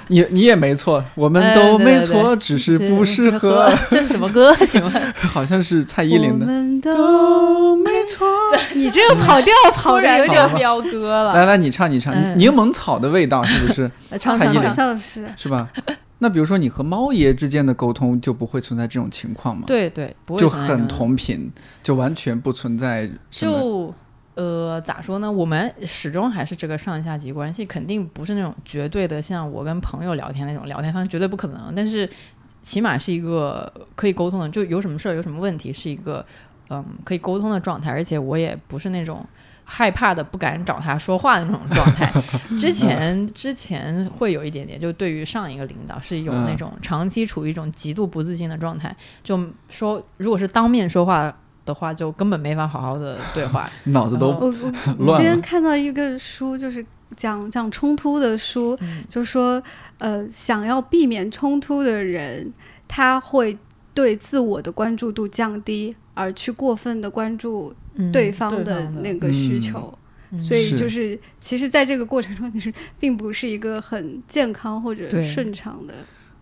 [0.07, 4.55] 你你也没错，我们哎都对对没错，只是不适合，，这是什么歌？
[4.65, 4.93] 请问？
[5.15, 6.45] 好像是蔡依林的。
[6.45, 8.25] 我们都都没错。
[8.73, 11.33] 你这个跑调 跑的有点飙歌了。
[11.33, 13.91] 来来，你唱你唱，嗯柠檬草的味道是不是？
[14.11, 14.67] 来唱蔡依林好。
[14.69, 15.27] 像是。
[15.35, 15.67] 是吧？
[16.23, 21.51] 那比如说你和猫爷之间的沟通就不会存在这种情况吗？，对对，不会就很同频，
[21.81, 23.09] 就完全不存在。
[23.31, 23.91] 就
[24.35, 25.31] 呃，咋说呢？
[25.31, 31.73] 我们始终还是这个上下级关系，肯定不是那种绝对的，像我跟朋友聊天那种聊天方式，绝对不可能。
[31.75, 32.07] 但是
[32.61, 36.23] 起码是一个可以沟通的，就有什么事儿、有什么问题，是一个
[36.71, 37.91] 嗯可以沟通的状态。
[37.91, 39.25] 而且我也不是那种
[39.63, 42.11] 害怕的不敢找他说话的那种状态。
[42.57, 49.39] 之前之前会有一点点，就对于上一个领导是有那种长期处于一种极度不自信的状态，就
[49.69, 51.33] 说如果是当面说话
[51.65, 54.53] 的话，就根本没法好好的对话， 脑子都我我
[55.07, 56.85] 我今天看到一个书，就是
[57.15, 59.61] 讲讲冲突的书，嗯就说
[59.99, 62.51] 呃，想要避免冲突的人，
[62.87, 63.57] 他会
[63.93, 69.79] 对自我的关注度降低，而去过分的关注嗯对方的那个需求。
[69.79, 69.97] 嗯
[70.39, 75.93] 所以就是，其实，在这个过程中，你是并不是一个很健康或者顺畅的。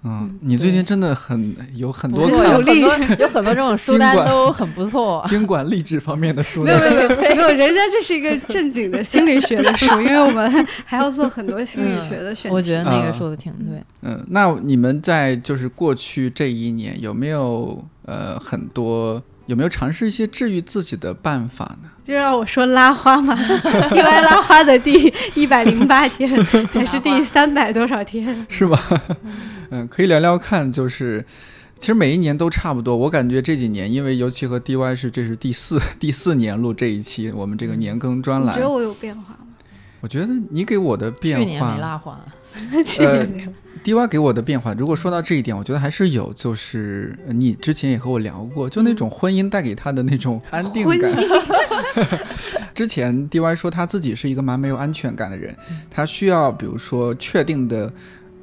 [0.03, 2.73] 嗯，你最近真的很有很多，有很多
[3.19, 5.23] 有很多这种书单都很不错。
[5.27, 6.77] 经管励志方面的书没有。
[6.77, 12.55] 没有没有没有， 人家这是一个正经的心理学的书，因为我们还要做很多心理学的选题。
[12.55, 13.81] 我觉得那啊个说的挺对。
[14.03, 21.89] 嗯，那你们在就是过去这一年有没有呃很多有没有尝试一些治愈自己的办法呢？
[22.03, 23.35] 就让我说拉花嘛，
[23.91, 26.29] 因为拉花的第一百零八天
[26.71, 28.45] 还是第三百多少天？
[28.47, 28.79] 是吧？
[29.71, 31.25] 嗯，可以聊聊看，就是
[31.79, 32.95] 其实每一年都差不多。
[32.95, 39.39] 我感觉这几年，因为尤其和 DY 是这是第四第四年录这一期我们这个年更专栏你觉，得我有变化吗？
[40.01, 42.19] 我觉得你给我的变化去年没拉花，
[42.85, 43.49] 去年没有。
[43.83, 51.11] ，DY 给我的变化，如果说到这一点，我觉得还是有，就是呃你之前也和我聊过，就那种婚姻带给他的那种安定婚感。
[52.75, 55.55] 之前 DY 说他自己是一个蛮没有安全感的人，
[55.89, 57.91] 他需要比如说确定的，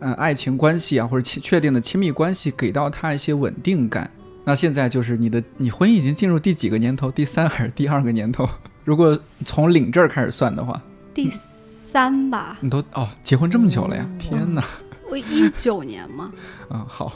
[0.01, 4.11] 呃，爱情关系啊，或者亲确定的亲密关系给到他一些稳定感。
[4.45, 7.11] 那现在就是你的，你婚姻已经进入第几个年头？
[7.11, 8.49] 第三还是第二个年头？
[8.85, 10.81] 如果从领证儿开始算的话，
[11.13, 14.09] 第三吧，你都哦结婚这么久了呀？
[14.19, 14.63] 天哪！
[15.11, 16.31] 我一九年嘛，
[16.71, 17.13] 嗯，好，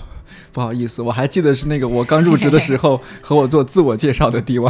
[0.53, 4.67] 不好意思，我还记得是那个我刚入职的时候 和我做自我介绍的 DY，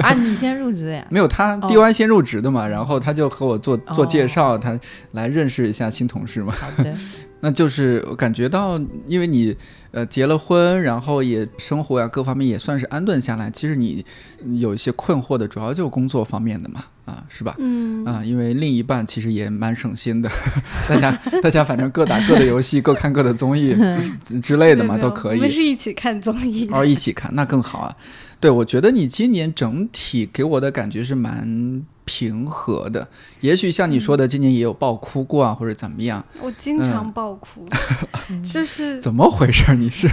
[0.00, 1.06] 啊，你先入职的呀？
[1.10, 1.68] 没有他哦。
[1.68, 4.78] DY 先入职的嘛，然后他就和我做做介绍，哦他
[5.12, 6.52] 来认识一下新同事嘛。
[6.52, 6.94] 好的，
[7.40, 9.54] 那就是我感觉到，因为你
[9.92, 14.04] 呃结了婚，然后也生活呀各方面也算是安顿下来，其实你
[14.44, 17.54] 嗯有一些困惑的，主要就工作方面的嘛，啊，是吧？
[17.58, 20.30] 嗯，啊，因为另一半其实也蛮省心的，
[20.88, 21.10] 大家
[21.42, 23.74] 大家反正各打各的游戏，各看各的综艺
[24.42, 25.38] 之类的嘛，都可以。
[25.38, 26.76] 我们是一起看综艺的。
[26.76, 27.96] 哦，一起看那更好啊。
[28.38, 33.06] 对，我觉得你今年整体给我的感觉是蛮平和的。
[33.40, 36.24] 也许像你说的，今年也有爆哭过啊，或者怎么样？
[36.40, 37.66] 我经常爆哭，
[38.30, 39.74] 嗯就是怎么回事？
[39.76, 40.08] 你是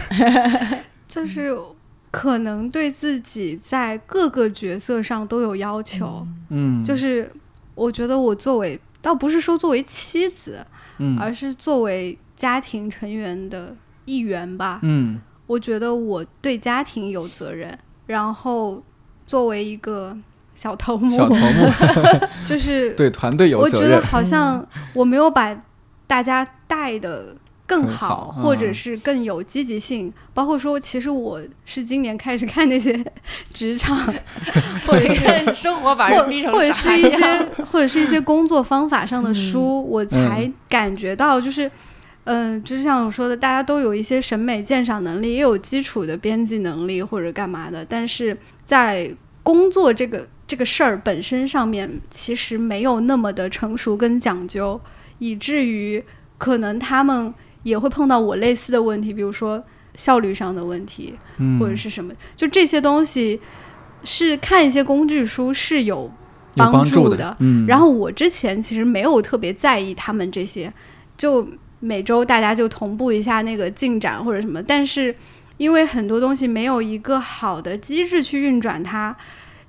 [1.08, 1.56] 就是
[2.18, 7.32] 可能对自己在各个角色上都有要求，嗯，就是
[7.76, 10.66] 我觉得我作为倒不是说作为妻子，
[10.98, 11.16] 嗯。
[11.20, 13.76] 而是作为家庭成员的
[14.06, 14.80] 一员吧。
[14.82, 15.22] 嗯。
[15.46, 17.78] 我觉得我对家庭有责任，
[18.08, 18.84] 然后
[19.28, 20.18] 作为一个
[20.56, 21.70] 小头目，小头目。
[22.50, 24.02] 就是对团队有我觉得。
[24.02, 25.56] 好像我没有把
[26.08, 27.36] 大家带的
[27.68, 30.12] 更好，或者是更有积极性。
[30.34, 33.06] 包括说，其实我是今年开始看那些
[33.54, 33.96] 职场，
[34.88, 41.70] 或者是看生活把或人逼成或者是一些或者是一些工作方法上的书，我才感觉到就是。
[42.30, 49.10] 嗯，就是像我说的，大家都有一些审美鉴赏能力，也有基础的编辑能力或者干嘛的，但是在
[49.44, 54.78] 工作这个这个事儿本身上面，其实没有那么的成熟跟讲究，
[55.20, 56.04] 以至于
[56.38, 57.34] 可能他们
[57.68, 59.62] 也会碰到我类似的问题，比如说
[59.96, 63.42] 效率上的问题，嗯，或者是什么，就这些东西
[64.06, 66.12] 是看一些工具书是有有
[66.56, 67.38] 帮帮助的助的。
[67.40, 70.72] 嗯，然后我之前其实没有特别在意他们这些，
[71.18, 71.46] 就
[71.82, 75.14] 每周大家就同步一下那个进展或者什么，但是
[75.58, 79.14] 因为很多东西没有一个好的机制去运转它，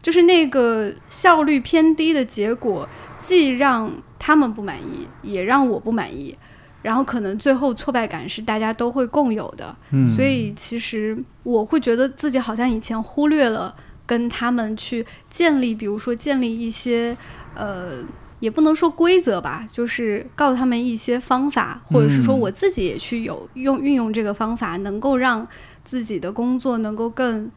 [0.01, 2.89] 就是那个效率偏低的结果，
[3.19, 6.37] 既让他们不满意，也让我不满意。
[6.83, 13.75] 然后可能最后挫败感是大家都会共有的，嗯所以其实我会觉得自己好像以前忽略了
[14.07, 17.17] 跟他们去建立，比如说建立一些
[17.55, 17.99] 呃，
[18.41, 25.47] 也不能说规则吧，就是告诉他们一些方法，或者是说嗯我自己也去有用运用这个方法，能够让
[25.85, 27.51] 自己的工作能够更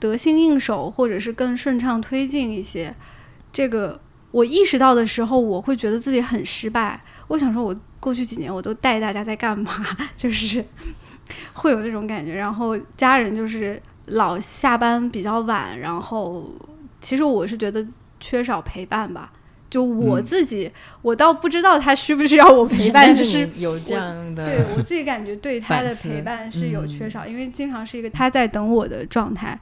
[0.00, 2.94] 得心应手，或者是更顺畅推进一些。
[3.52, 4.00] 这个
[4.32, 7.04] 我意识到的时候，我会觉得自己很失败。
[7.28, 7.74] 我想说，我
[8.04, 9.72] 过去几年我都带大家在干嘛？
[10.14, 10.62] 就是
[11.54, 12.34] 会有这种感觉。
[12.34, 16.52] 然后家人就是老下班比较晚，然后
[17.00, 17.86] 其实我是觉得
[18.20, 19.32] 缺少陪伴吧。
[19.70, 20.70] 就我嗯自己，
[21.00, 29.58] 我倒不知道他需不需要我陪 伴，但只是有这样的对我自己感觉对他的陪伴是有嗯缺少，因为经常是一个他在等我的状态，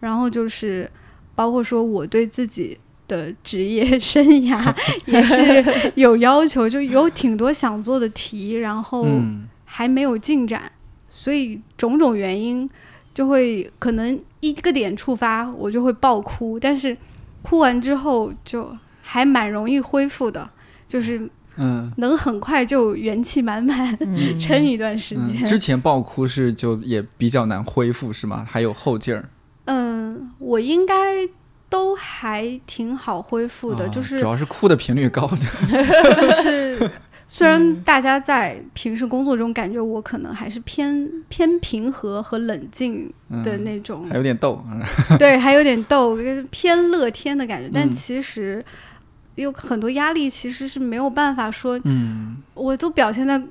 [0.00, 0.88] 然后就是
[1.34, 4.74] 包括说我对自己的职业生涯
[5.06, 9.46] 也是有要求，就有挺多想做的题，然后嗯。
[9.68, 10.72] 还没有进展，
[11.06, 12.70] 所以种种原因
[13.12, 16.96] 就会可能一个点触发，我就会爆哭，但是
[17.42, 20.48] 哭完之后就还蛮容易恢复的，
[20.86, 21.92] 就是嗯。
[21.98, 24.38] 能很快就元气满满，嗯。
[24.40, 25.44] 撑一段时嗯，间。
[25.44, 28.46] 之前爆哭是就也比较难恢复是吗？
[28.48, 29.28] 还有后劲儿。
[29.66, 30.94] 嗯，我应该
[31.68, 36.90] 都还挺好恢复的，啊就是主要是哭的频率高， 就是，
[37.26, 43.12] 虽然嗯大家在平时工作中感觉我可能还是偏偏平和和冷静
[43.42, 44.80] 的嗯那种，还有点逗，嗯。
[45.18, 46.16] 对，还有点逗，
[46.50, 47.92] 偏乐天的感觉，但嗯。
[47.92, 48.64] 其实
[49.34, 52.36] 有很多压力，其实是没有办法说，嗯。
[52.54, 53.42] 我都表现在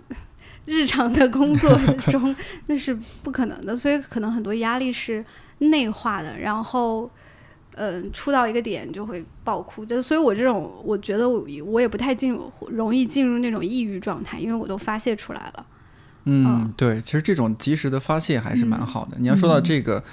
[0.66, 1.78] 日常的工作
[2.10, 2.34] 中，
[2.68, 5.24] 那是不可能的，所以可能很多压力是
[5.58, 7.12] 内化的，然后。
[7.76, 15.66] 嗯，出到一个点就会爆哭，就所以，我这种我觉得我我也不太进入，容易进入那种抑郁状态，因为我都发泄出来了。
[16.26, 19.18] 嗯嗯，对，其实这种及时的发泄还是蛮嗯好的。
[19.20, 20.04] 你要说到嗯这个。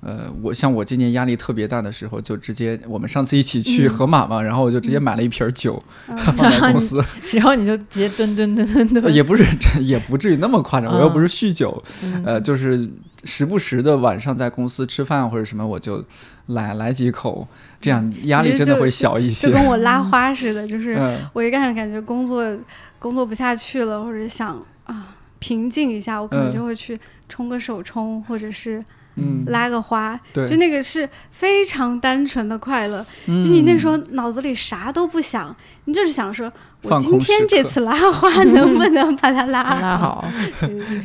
[0.00, 7.02] 呃，我像我今年压力特别大的时候，就直接我们上次一起去嗯河马嘛，然后我就直接买了一瓶酒、嗯 放在公司
[7.32, 9.42] 然后你就直接蹲蹲蹲蹲也不是
[9.82, 12.88] 也不至于那么夸张，我又不是酗酒，嗯呃，就是
[13.26, 16.02] 时不时的晚上在公司吃饭或者什么，我就
[16.46, 17.46] 来来几口，
[17.80, 19.52] 这样压力真的会小一些就。
[19.52, 20.00] 跟我拉。
[20.06, 21.18] 花似的，就是嗯。
[21.32, 22.56] 我一看感觉工作
[22.98, 26.52] 工作不下去了，或者想啊平静一下，我可能嗯。
[26.52, 26.96] 就会去
[27.28, 28.82] 冲个手冲，或者是
[29.16, 33.04] 嗯，拉个花，对，就那个是非常单纯的快乐。
[33.26, 33.42] 嗯。
[33.42, 35.54] 就你那时候脑子里啥都不想，
[35.86, 36.52] 你就是想说，
[36.88, 40.24] 我今天这次拉花 能不能把它拉拉好，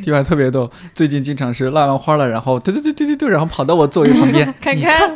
[0.03, 5.15] 地板特别逗，最近经常是拉完花了，然后对对对对对对，然后跑到我座位旁边， 看你看。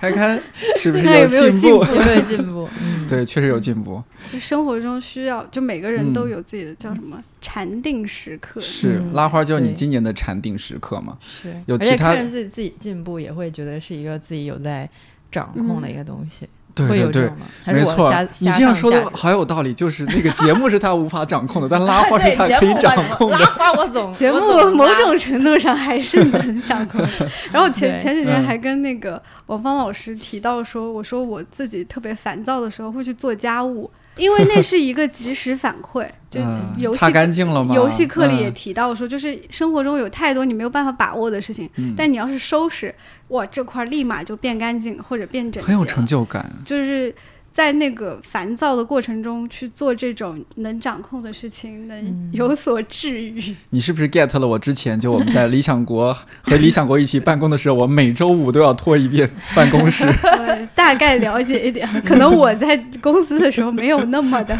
[0.00, 0.12] 看。
[0.12, 0.40] 看
[0.76, 1.84] 是不是看有没有进进步？
[1.84, 2.68] 有没有进步？
[2.82, 4.02] 嗯，对，确实有进步。
[4.30, 8.60] 就生活中需要，就每个人都嗯有自己的叫什么禅定时刻。
[8.60, 9.12] 是嗯。
[9.14, 11.16] 拉花就是你今年的禅定时刻嘛？
[11.20, 14.88] 是，而且有其他看着自己自己进步，也会觉得是一个自己有在
[15.30, 17.46] 掌控的一个东西，对对对会有这种，吗？
[17.64, 19.72] 还是没错，你这样说的好有道理。
[19.74, 23.46] 就是那个节目是他无法掌控的，但拉 花是他可以掌控的拉。
[23.46, 24.40] 花我总节目
[24.70, 27.00] 某种程度上还是能掌控。
[27.52, 36.06] 然后前前几天嗯还跟那个王芳老师提到说，我说我自己特别烦躁的时候会去做家务，因为那是一个及时反馈。
[36.32, 37.74] 就嗯游戏擦干净了吗？
[37.74, 42.94] 游戏课里也嗯提到说，就是生活中有太多你没有办法把握的事情，嗯但你要是收拾，
[43.28, 46.50] 哇，这块儿立马就变干净或者变整洁很有成就感。
[46.64, 47.14] 就是
[47.52, 53.54] 在那个烦躁的过程中去做这种能掌控的事情，能嗯有所治愈。
[53.68, 60.06] 你是不是 get 了我之前就我们在理想国和理想国一起办公的时候，我每周五都要拖一遍 办公室。
[60.24, 64.56] 我大概了解一点，可能我在公司的时候没有那么的，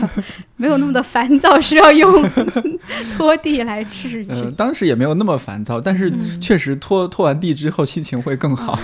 [0.62, 2.22] 没有那么的烦躁，需要用
[3.18, 4.28] 拖地来治愈。
[4.28, 8.78] 呃，当时也没有那么烦躁，但是嗯确实拖拖完地之后心情会更好。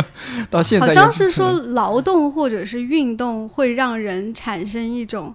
[0.50, 5.34] 到现在好像是说劳动或者是运动会让人产生一种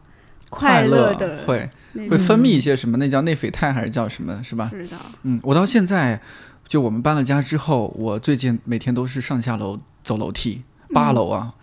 [0.51, 1.67] 快乐的会
[2.07, 4.67] 会分泌一些什么，那叫内啡肽还是叫什么，是吧？
[4.71, 4.97] 不知道。
[5.23, 6.21] 嗯，我到现在
[6.67, 10.61] 就我们搬了家之后，我最近每天都是上下楼走楼梯，
[10.93, 11.53] 八楼啊。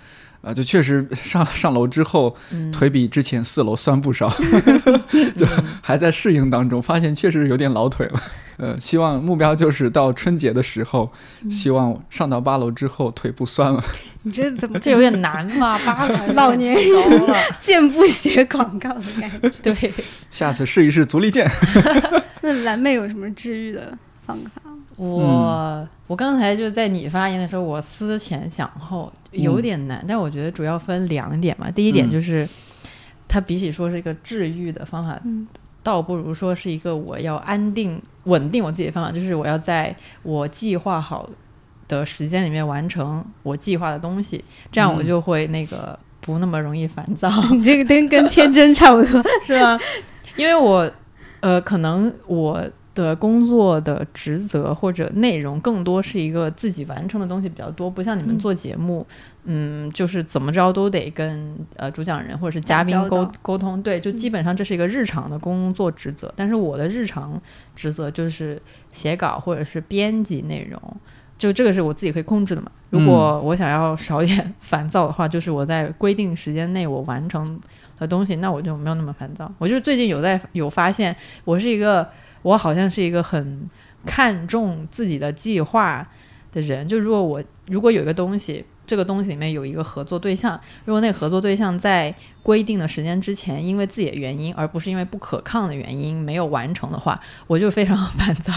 [0.44, 4.28] 啊，就确实上上楼之后，嗯腿比之前四楼酸不少，
[5.36, 5.46] 就
[5.80, 8.20] 还在适应当中，发现确实有点老腿了。
[8.56, 11.10] 呃，希望目标就是到春节的时候，
[11.50, 13.82] 希望上到八楼之后腿不酸了。
[14.22, 15.78] 你这怎么这有点难嘛？
[15.84, 19.50] 八楼 老年人了，健步鞋广告的感觉？
[19.74, 19.92] 对，
[20.30, 21.50] 下次试一试足力健。
[22.42, 23.96] 那蓝妹有什么治愈的
[24.26, 24.63] 方法？
[24.96, 31.70] 我我刚才就在你发言的时候，我思前想后，有点难，但我觉得主要分两点嘛。
[31.70, 32.48] 第一点嗯就是，
[33.26, 35.46] 它比起说是一个治愈的方法，嗯
[35.82, 41.28] 倒不如说是一个我要安定、稳定我自己的方法，就是我要在我计划好
[41.88, 44.42] 的时间里面完成我计划的东西，
[44.72, 47.30] 这样我嗯就会那个不那么容易烦躁。
[47.52, 49.22] 你这个跟跟天真差不多。
[49.42, 49.78] 是吗？
[50.36, 50.90] 因为我
[51.40, 52.64] 呃，可能我
[52.94, 59.06] 的工作的职责或者内容更多是一个自己完成的东西比较多，不像你们嗯做节目，
[59.44, 66.32] 嗯就是怎么着都得跟呃主讲人或者是嘉宾沟沟通，对，就基本上这是一个日常的工作职责。
[66.36, 67.40] 但是我的日常
[67.74, 68.60] 职责就是
[68.92, 70.80] 写稿或者是编辑内容。
[71.36, 72.70] 就这个是我自己可以控制的嘛。
[72.90, 77.60] 如果我想要少一点烦躁的话，就是我在规定时间内我完成
[77.98, 79.52] 的东西，那我就没有那么烦躁。
[79.58, 81.14] 我就是最近有在有发现，
[81.44, 82.08] 我是一个
[82.44, 83.68] 我好像是一个很
[84.06, 86.08] 看重自己的计划
[86.52, 86.86] 的人。
[86.86, 97.18] 就如果我如果有一个东西，这个东西里面有一个合作对象，如果那个合作对象在规定的时间之前，因为自己的原因，而不是因为不可抗的原因没有完成的话，
[97.48, 98.52] 我就非常烦躁，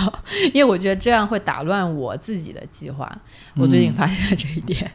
[0.53, 3.09] 因为我觉得这样会打乱我自己的计划。
[3.55, 4.91] 我最近发现了这一点，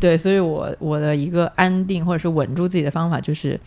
[0.00, 3.60] 对，所以我我的一个安定或者是稳住自己的方法就是，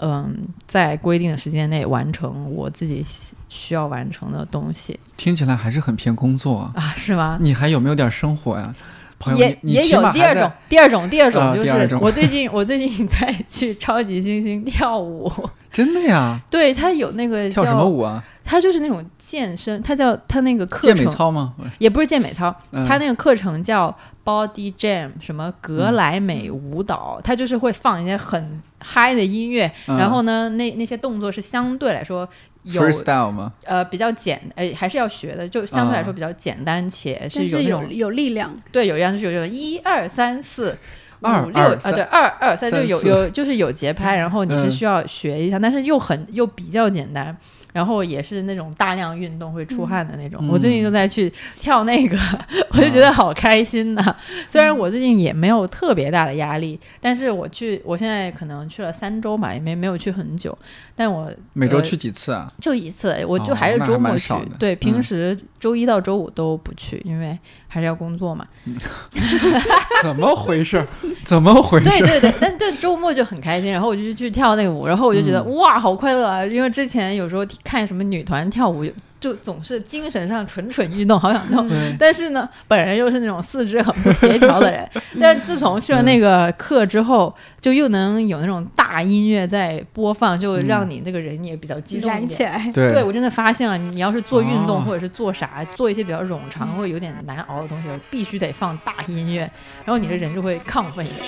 [0.00, 0.36] 嗯，
[0.66, 3.04] 在规定的时间内完成我自己
[3.48, 6.72] 需要完成的东西听起来还是很偏工作啊。
[6.76, 7.38] 啊，是吗？
[7.40, 8.74] 你还有没有点生活呀？
[9.18, 15.32] 朋友，也也有第二种，第二种，第二种就是我最近 我最近在去超级星星跳舞，
[15.72, 16.38] 真的呀？
[16.50, 18.22] 对他有那个跳什么，舞啊？
[18.44, 21.52] 他就是那种健身，他叫他那个课健美操吗？
[21.78, 22.86] 也不是健美操，嗯。
[22.86, 23.92] 他那个课程叫
[24.24, 29.98] Body Jam，什么格莱美舞蹈，他就是会放一些很嗨的音乐，嗯。
[29.98, 32.28] 然后呢，那那些动作是相对来说
[32.62, 33.52] 有 freestyle 吗？
[33.64, 40.78] 呃比较简，呃还是要学的，就相对来说比较简单且是有是有有力量，对，有力量就是有这种一二三四。
[41.22, 47.34] 二五六啊，对，二二三就有有就是有节拍，然后你是嗯需要学一下，但是又很又比较简单，
[47.76, 50.48] 然后也是那种大量运动会出汗的那种。
[50.48, 51.30] 我最近就在去
[51.60, 52.16] 跳那个，
[52.72, 54.16] 我就觉得好开心呐、
[54.48, 60.56] 虽然我最近也没有特别大的压力，但是我去，我现在可能去了三周吧，也没没有去很久，
[60.94, 62.50] 但我呃每周去几次啊？
[62.62, 64.32] 就一次，我就哦还是周末去。
[64.58, 67.38] 对，平嗯时周一到周五都不去，因为
[67.68, 68.46] 还是要工作嘛。
[70.02, 70.86] 怎么回事儿？
[71.22, 71.84] 怎么回事？
[71.90, 76.44] 对对对，但这周末就很开心，然后我就去跳那个舞，然后我就觉得、嗯哇，好快乐啊！
[76.46, 78.86] 因为之前有时候看什么女团跳舞，
[79.18, 81.68] 就总是精神上蠢蠢欲动，好想动。
[81.68, 84.88] 对但是呢，本人又是那种四肢很不协调的人。
[85.20, 92.14] 但自从去了那个课之后，就又能有那种大音乐在播放，就让你那个人也比较激动一点。
[92.14, 92.70] 燃起来。
[92.72, 99.40] 对对，我真的发现了，你要是做运动哦或者是做啥，做一些比较冗长或有点难熬的东西，必须得放大音乐，
[99.84, 101.22] 然后你的人就会亢奋一点。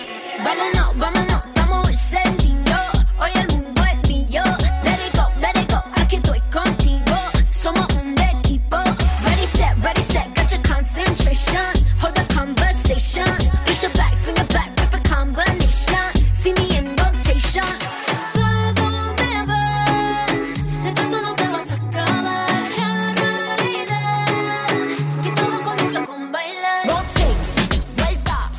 [12.99, 13.25] Conversation.
[13.65, 14.75] Push it back, swing it back.
[14.77, 16.13] Perfect combination.
[16.33, 17.65] See me in rotation.
[18.75, 20.33] Dónde vas?
[20.85, 22.49] De tanto no te vas a acabar.
[22.77, 24.27] En realidad,
[25.23, 26.87] que todo comienza con bailar.
[26.87, 27.25] Rotate,
[27.97, 28.51] vuelta.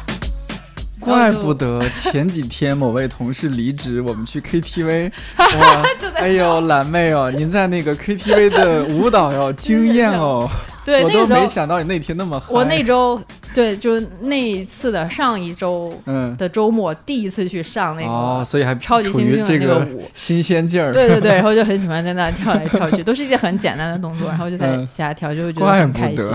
[1.00, 5.84] 怪不得前几天某位同事离职，我们去 KTV，哇，
[6.16, 10.48] 哎呦，蓝妹哦，您在那个 KTV 的舞蹈哟，惊艳哦，
[10.86, 12.48] 对，我都没想到你那天那么嗨。
[12.50, 13.20] 我那周
[13.54, 20.04] 对，就是那一次的上一周嗯，的周末，第一次去上那个、哦，所以还超级处于星星的这个那个舞。
[20.14, 20.92] 新鲜劲儿。
[20.94, 26.26] 对对对， 然后就很喜欢在那跳来跳去，都是一些很简单的动作，然后就在嗯瞎跳，就会觉得很开心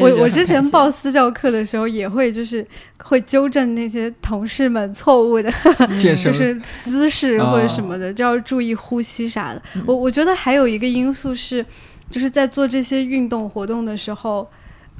[0.00, 2.66] 我我之前报私教课的时候，也会就是
[2.98, 5.52] 会纠正那些同事们错误的，
[6.02, 9.62] 就是姿势哦或者什么的，就要注意呼吸啥的。
[9.76, 11.64] 嗯我我觉得还有一个因素是，
[12.10, 14.48] 就是在做这些运动活动的时候。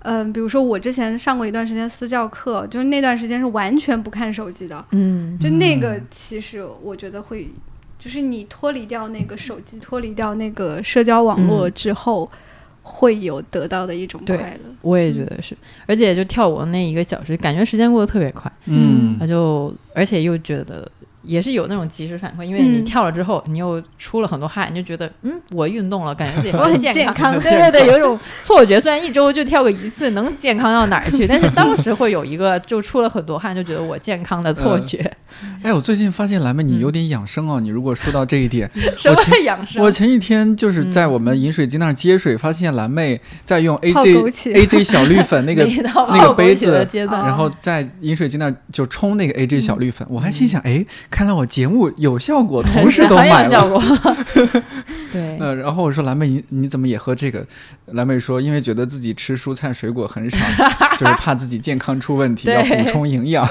[0.02, 7.48] 嗯，比如说我之前上过一段时间私教课，就是那段时间是完全不看手机的，嗯，就那个其实我觉得会，
[7.98, 11.72] 就是你脱离掉那个手机，脱离掉那个社交网络嗯。
[11.74, 12.30] 之后，
[12.82, 14.70] 会有得到的一种快乐。
[14.82, 15.56] 我也觉得是，
[15.86, 19.16] 而且就跳舞的那一个小时，感觉时间过得特别快，嗯。
[19.20, 20.90] 那就而且又觉得。
[21.22, 28.80] 也是有那种及时反馈，因为你嗯跳了之后，你又出了很多汗，你就觉得，嗯，我运动了，感觉自己 很健健康 对对对，有一种错觉。
[28.80, 31.26] 虽然一周就跳个一次，能健康到哪儿去？
[31.26, 34.98] 但是当时会有一个，就出了很多汗，就觉得我健康的错觉。
[35.62, 37.60] 哎，我最近发现蓝妹你嗯有点养生哦。
[37.60, 39.82] 你如果说到这一点，什么养生？
[39.82, 45.64] 我前几天就是在嗯我们饮水机那儿接水，发现蓝妹在用 AJ AJ 小绿粉那个
[45.94, 53.44] 到那个杯子然后在饮水机那儿就冲那个 AJ 小绿粉，嗯我还心想，哎，看来我节目有效果， 同事都很买了。
[53.44, 53.82] 有效果。
[55.12, 57.44] 对，呃，然后我说蓝妹，你你怎么也喝这个？
[57.86, 60.38] 蓝妹说，因为觉得自己吃蔬菜水果很少，
[60.96, 63.44] 就是怕自己健康出问题，要补充营养。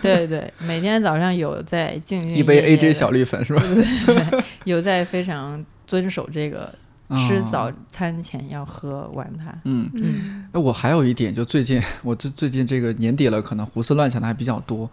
[0.00, 3.62] 对对，每天早上有在静静一杯 AJ 小绿粉是吧？
[3.74, 6.72] 对对对，有在非常遵守这个
[7.10, 9.54] 吃哦早餐前要喝完它。
[9.64, 14.88] 嗯，嗯哎，我还有一点，就最近我最最近这个年底了，可能胡思乱想的还比较多。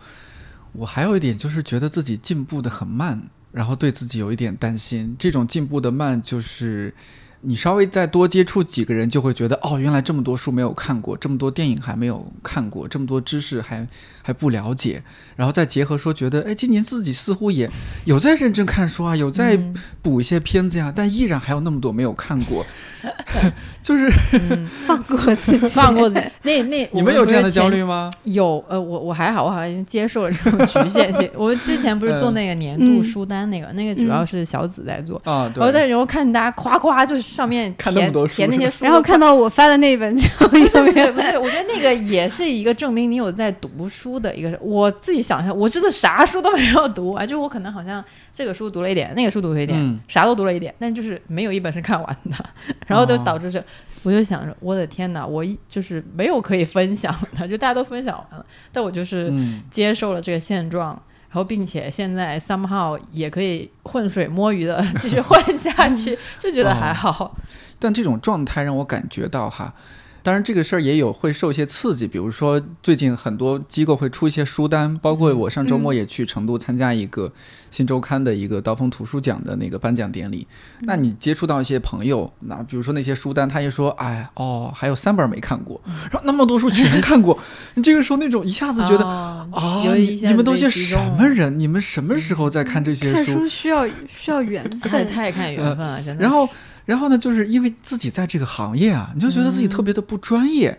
[0.71, 3.21] 我还有一点就是觉得自己进步的很慢，
[3.51, 5.15] 然后对自己有一点担心。
[5.17, 6.93] 这种进步的慢，就是
[7.41, 13.87] 你稍微再多接触几个人，就会觉得哦，原来这么多书没有看过，这么多电影还没有看过，这么多知识还
[14.21, 15.01] 还不了解。
[15.37, 17.69] 然后再结合说，觉得哎，今年自己似乎也
[18.03, 22.65] 有在认真看书啊，有在嗯补一些片子呀，但依然还有那么多没有看过。
[23.81, 26.25] 就是嗯，放过自己，放过自己。
[26.43, 27.69] 那那你们有这样的焦？
[27.69, 28.09] 虑吗？
[28.23, 31.29] 有，呃，我我还好，我好像已经接受了这种局限性。
[31.37, 35.21] 我之前不是做那个年度嗯书单那个，那个主要是小紫在做。
[35.23, 44.57] 啊，然后但对，是然后看大家夸夸，就是上面填看那么多书填那些书，然后看到我发的那本之后，不是不是不是，我觉得那个也是一个证明你有在读书的一个。
[44.61, 48.03] 我自己想象，我真的啥书都没有读啊，就我可能好像
[48.33, 52.45] 这个书读了一点，那个书读了一点，嗯啥都读了一点，但就是没有一本是看完的，
[52.87, 53.63] 然后就哦导致是，
[54.03, 60.99] 我就想着，我的天哪，我一就是没有可以分享的，就大家都分享完了，但我就是嗯，接受了这个现状。
[61.29, 67.35] 然后，并且现在 somehow 也可以浑水摸鱼的 继续混下去， 就觉得还好。
[67.77, 69.73] 但这种状态让我感觉到哈。
[70.21, 77.31] 当然，这个事儿也有会受一些刺激，比如说最近很多机构会出一些书单，包括我上周末也去成都参加一个
[77.71, 80.45] 新周刊的一个刀锋图书奖的那个颁奖典礼。
[80.81, 85.79] 那你接触到一些朋友，那比如说那些书单，他也说，哎哦，还有三本没看过，
[86.11, 87.37] 然后那么多书全看过，
[87.75, 91.59] 你这个时候那种一下子觉得哦你们都些什么人？
[91.59, 93.47] 你们什么时候在看这些看书？
[93.47, 96.21] 需要需要缘分，太 看缘分了，真的。
[96.21, 96.47] 然后，
[96.89, 100.75] 然后呢，就是因为自己在这个行业啊，你就觉得自己特别的不专业，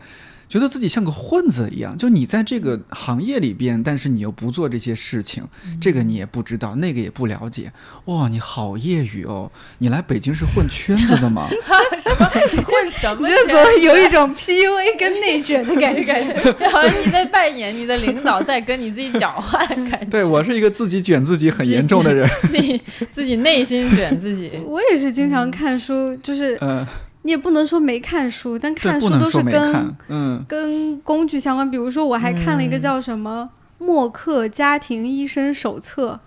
[0.50, 1.96] 觉得自己像个混子一样。
[1.96, 5.44] 就你在这个行业里边，但是你又不做这些事情，
[5.80, 7.72] 这个你也不知道，那个也不了解。
[8.06, 9.50] 哇，你好业余哦！
[9.78, 11.48] 你来北京是混圈子的吗？
[11.48, 16.68] 混什么 你这怎么有一种 PUA 跟内卷的感觉感觉？
[16.68, 22.28] 好像你在扮演你的领导，在跟你自己讲话的，感觉 对我是一个自己卷自己很严重的人。
[22.42, 22.80] 自己
[23.12, 24.50] 自己内心卷自己。
[24.66, 26.84] 我也是经常看书，就是嗯、
[27.22, 29.96] 你也不能说没看书，但，看书都是跟。
[30.08, 31.70] 嗯，跟工具相关。
[31.70, 33.48] 比如说，我还看了一个嗯叫什么
[33.84, 36.18] 《默克家庭医生手册》，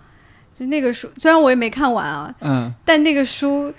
[0.58, 3.72] 就那个书，虽然我也没看完啊，嗯但那个书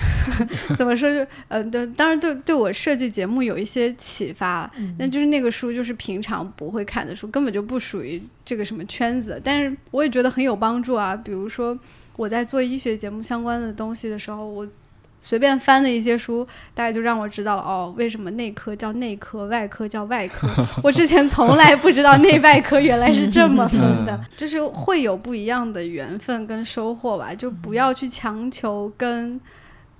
[0.78, 4.70] 怎么说就呃，对，当然对对我设计节目有一些启发。
[4.98, 9.38] 那就是那个书，就是平常不会看的书，根本就不属于这个什么圈子。
[9.44, 11.14] 但是我也觉得很有帮助啊。
[11.14, 11.78] 比如说
[12.16, 14.66] 我在做医学节目相关的东西的时候，我
[15.22, 20.48] 随便翻的一些书，大概就让我知道了哦，为什么内科叫内科，外科叫外科。
[20.82, 27.34] 我之前从来不知道内外科原来是这么分的，就是会有不一样的缘分跟收获吧。
[27.34, 29.38] 就不要去强求跟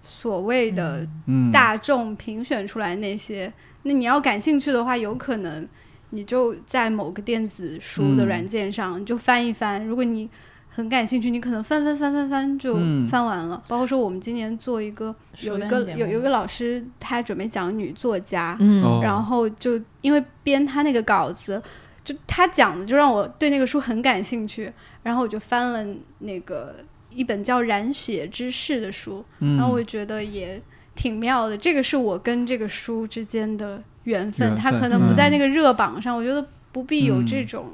[0.02, 3.52] 所谓的嗯，大众评选出来那些，
[3.82, 5.68] 那你要感兴趣的话，有可能
[6.08, 8.26] 你就在某个电子书的嗯。
[8.26, 10.28] 软件上你就翻一翻，如果你
[10.72, 13.06] 很感兴趣，你可能翻翻翻翻翻就嗯。
[13.08, 13.60] 翻完了。
[13.66, 18.56] 包括说我们今年做一个有一个有有一个老师，他准备讲女作家，
[19.02, 21.60] 然后就因为编他那个稿子，
[22.04, 24.72] 就他讲的就让我对那个书很感兴趣，
[25.02, 25.84] 然后我就翻了
[26.20, 26.76] 那个
[27.10, 29.56] 一本叫《染血之事》的书，嗯。
[29.56, 30.62] 然后我觉得也
[30.94, 31.58] 挺妙的。
[31.58, 35.32] 这个是我跟这个书之间的缘分，缘它分可能不在嗯。
[35.32, 37.46] 那个热榜上，我觉得不必有这嗯。
[37.48, 37.66] 种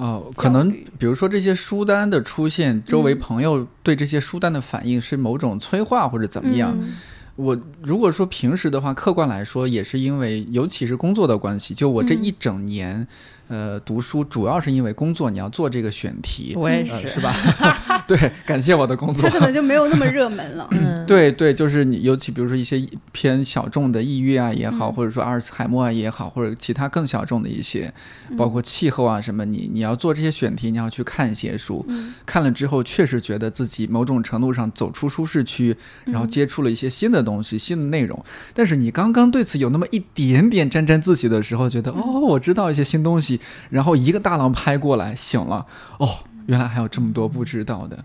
[0.00, 3.18] 哦，可能比如说这些书单的出现，周围嗯。
[3.18, 6.74] 朋友对这些书单的反应是某种催化或者怎么样。
[6.80, 6.94] 嗯。
[7.36, 12.24] 我如果说平时的话，客观来说也是因为，尤其是工作的关系，就我这嗯。
[12.24, 13.06] 一整年，
[13.50, 17.34] 呃，读书主要是因为工作，你要做这个选题，呃、我也是，是吧？
[18.06, 18.16] 对，
[18.46, 19.38] 感谢我的工作它。
[19.38, 20.68] 可能就没有那么热门了。
[20.70, 27.92] 嗯，对对，就是你，尤其比如说一些偏小众的抑郁啊也好，嗯或者说阿尔茨海默啊也好，或者其他更小众的一些，
[28.30, 38.24] 嗯包括气候啊什么，你你要做这些选题，你要去看一些书，嗯看了之后确实觉得自己某种程度上走出舒适区，然后嗯接触了一些新的东西、新的内容。
[38.54, 43.39] 但是你刚刚对此有那么一点点沾沾自喜的时候，觉得嗯哦，我知道一些新东西，
[43.70, 45.66] 然后一个大浪拍过来，醒了，
[45.98, 46.08] 哦，
[46.46, 48.04] 原来还有这么多不知道的。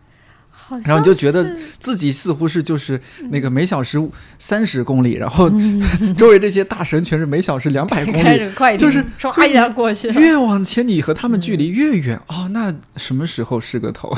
[0.83, 2.99] 然后你就觉得自己似乎是就是
[3.29, 4.01] 那嗯个每小时
[4.39, 5.47] 三十公里，然后
[6.17, 10.19] 周围这些大神全是每小时两百公开里，着快就是艇唰一下过去了。
[10.19, 12.19] 越往前你和他们距离越远。
[12.27, 14.11] 哦，那什么时候是个头？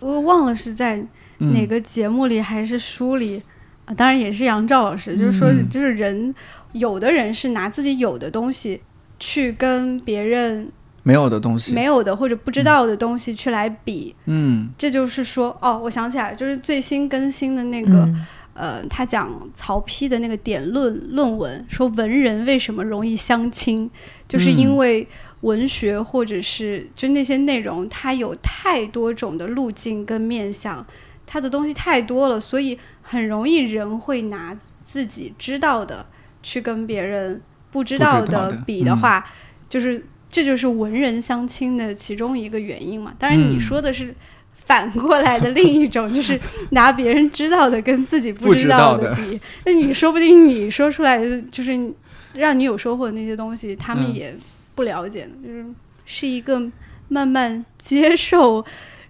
[0.00, 0.96] 我忘了是在
[1.38, 3.42] 嗯哪个节目里还是书里、
[3.86, 3.94] 啊？
[3.94, 6.34] 当然也是杨照老师，就是说，嗯就是人
[6.72, 8.82] 有的人是拿自己有的东西
[9.18, 10.70] 去跟别人
[11.02, 14.68] 没有的东西，没有的或者不知道的东西去来比，嗯。
[14.76, 18.26] 这就是说，哦，我想起来，就是最新更新的那个，嗯。
[18.54, 23.90] 呃，他讲曹丕的那个典论论文，说文人为什么容易相亲，
[24.26, 24.76] 就是因嗯。
[24.76, 25.06] 为
[25.42, 30.84] 文学或者是就那些内容，它有太多种的路径跟面向，
[31.26, 36.06] 它的东西太多了，所以很容易人会拿自己知道的
[36.42, 37.42] 去跟别人
[37.76, 39.22] 不知道的比的话，
[39.68, 43.12] 就是这就是文人相亲的其中一个原因嘛。
[43.18, 44.14] 当然，你嗯说的是
[44.54, 46.40] 反过来的另一种，就是
[46.70, 49.38] 拿别人知道的跟自己不知知道的的比。
[49.66, 51.92] 那你说不定你说出来的就是
[52.34, 54.34] 让你有收获的那些东西，他们嗯也
[54.74, 55.66] 不了解呢，就是
[56.06, 56.60] 是一个
[57.08, 58.64] 慢慢接受，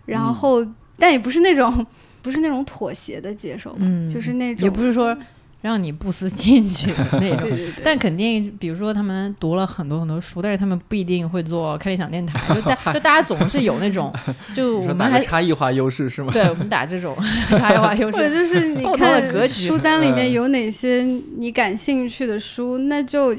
[0.07, 0.67] 然嗯后、
[0.99, 1.87] 但也不是那种
[2.23, 5.17] 不是那种妥协的接受吧，嗯就是那种也不是说
[5.63, 7.49] 让你不思进取的 那种。
[7.49, 12.39] 对对对，但肯定，比如说他们读了很多很多书，但是他们不一定会做开理想电台。
[12.55, 14.13] 就大就大家总是有那种，
[14.55, 16.33] 就我们还差异化优势是吗？
[16.33, 17.17] 对我们打这种
[17.51, 18.35] 差异化优或者势。
[18.35, 21.03] 就是你不同的看格局书单里面嗯有哪些
[21.39, 23.35] 你感兴趣的书，那就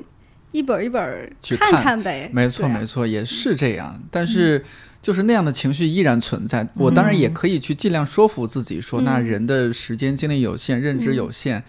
[0.52, 2.30] 一本一本看去看看呗。
[2.34, 4.02] 没错，啊没错，也是这样。
[4.10, 4.64] 但是，
[5.02, 6.68] 就是那样的情绪依然存在。
[6.76, 11.64] 我当然也可以去尽量说服自己说，那嗯人的时间精力有限，认知嗯有限。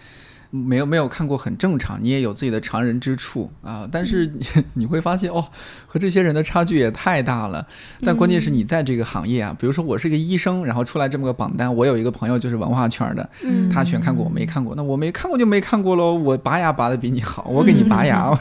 [0.51, 4.45] 没有没有看过很正常，你也有自己的常人之处啊，但是嗯你
[4.81, 5.47] 你会发现哦，
[5.85, 7.67] 和这些人的差距也太大了。
[8.01, 16.15] 但关键是嗯你在这个行业啊，比如说我是个医生，然后出来这么个榜单，我有一个朋友就是文化圈的，嗯他全看过，我没看过，那我没看过就没看过喽。
[16.15, 18.33] 我拔牙拔的比你好，我给你拔牙，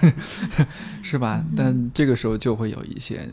[1.02, 1.44] 是吧？
[1.56, 3.28] 但这个时候就会有一些，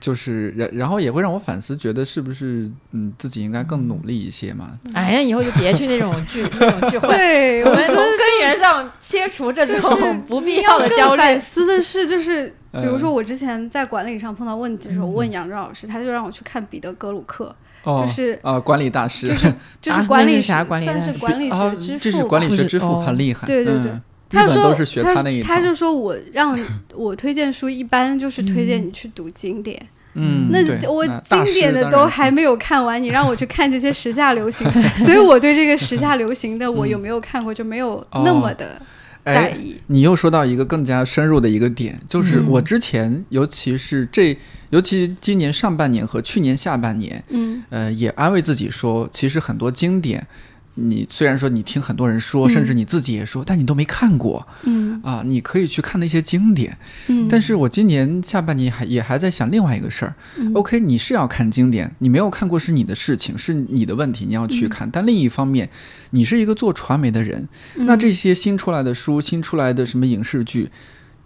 [0.00, 4.70] 就是然然后也会让我反思，觉得是不是嗯自己应该更努力一些嘛？
[4.94, 11.20] 哎呀，以后就别去那种聚那种聚会， 对，我们从根源上切除这就是种 不必要的更焦虑。
[11.20, 17.54] 反思的是，就是比如嗯说我之前在管理上碰到问题的时候，问杨正老师，他就让我去看彼得格鲁克，
[17.84, 22.00] 哦，就是啊、管理大师，就是就是啊管理啥学算管理算是管理啊学之父吧。
[22.00, 23.46] 这是管理学之父，很厉害。
[23.46, 25.48] 对对对嗯他说日本都是学他那一套。
[25.48, 26.58] 他就说我让
[26.94, 29.84] 我推荐书，一般就是推荐你去读经典。
[30.14, 30.58] 嗯，那
[30.90, 38.82] 我经典的都还没有看完，你让我去看这些时下流行， 所以我对这个时下流行的 我有没有看过就没有那么的
[39.24, 39.76] 在哎意。
[39.86, 44.36] 你又说到一个更加深入的一个点，就是嗯我之前，尤其是这，
[44.70, 50.26] 尤其今年上半年和去年下半年，嗯呃，也安慰自己说，其实很多经典，
[50.74, 56.78] 你虽然说你听很多人说，嗯甚至你自己也说，但你都没看过嗯啊，你可以去看那些经典。
[57.08, 60.14] 嗯，但是我今年下半年还也还在想另外一个事儿。
[60.38, 64.88] 嗯 OK，你是要看经典，你没有看过是你的事情，是你的问题，你要去看。
[64.90, 65.68] 但另一方面，
[66.10, 70.70] 你是一个做传媒的人，那这些新出来的书、新出来的什么影视剧，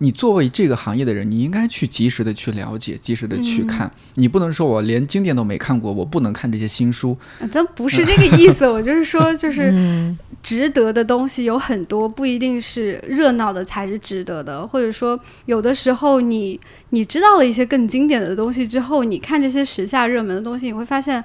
[0.05, 3.91] 你作为这个行业的人，你应该去及时的去了解，及时的去看。
[4.17, 7.17] 你不能说我连经典都没看过，我不能看这些新书。
[7.41, 16.61] 啊咱不是这个意思， 我就是说，就是嗯值得的东西有很多，不一定是热闹的才是值得的，或者说有的时候你
[16.91, 21.25] 你知道了一些更经典的东西之后，你看这些时下热门的东西，你会发现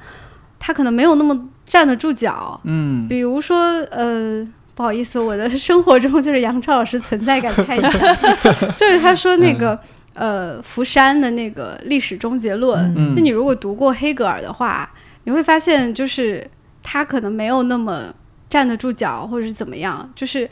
[0.58, 2.60] 它可能没有那么站得住脚。
[2.64, 3.58] 嗯，比如说，
[3.92, 4.48] 呃，
[4.80, 7.92] 不好意思，我的生活中就是杨超老师存在感太强，
[8.78, 9.78] 就是他说那个。
[10.14, 14.92] 呃，福山的那个历史终结论，嗯就你如果读过黑格尔的话，
[15.24, 16.46] 你会发现，就是
[16.84, 18.14] 他可能没有那么
[18.50, 20.12] 站得住脚，或者是怎么样。
[20.14, 20.50] 就是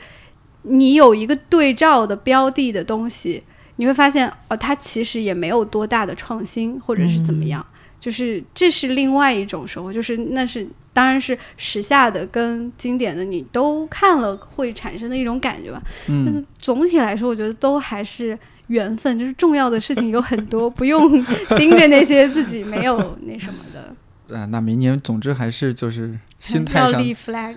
[0.62, 3.42] 你有一个对照的标的的东西，
[3.76, 7.62] 你会发现，哦，他其实也没有多大的创新，或者是怎么样。
[8.00, 10.66] 就是这是另外一种收获，就是那是
[10.98, 15.80] 当然是时下的跟经典的你都看了会产生的一种感觉吧。
[16.08, 21.08] 但嗯是总体来说，我觉得都还是缘分，就是重要的事情有很多，不用
[21.56, 23.94] 盯着那些自己没有那什么的。
[24.34, 27.54] 呃，那明年总之还是就是心态上 flag，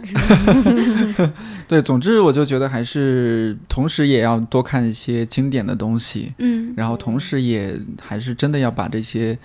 [1.67, 9.37] 对，总之我就觉得还是同时也要多看一些经典的东西，嗯然后同时也还是真的要把这些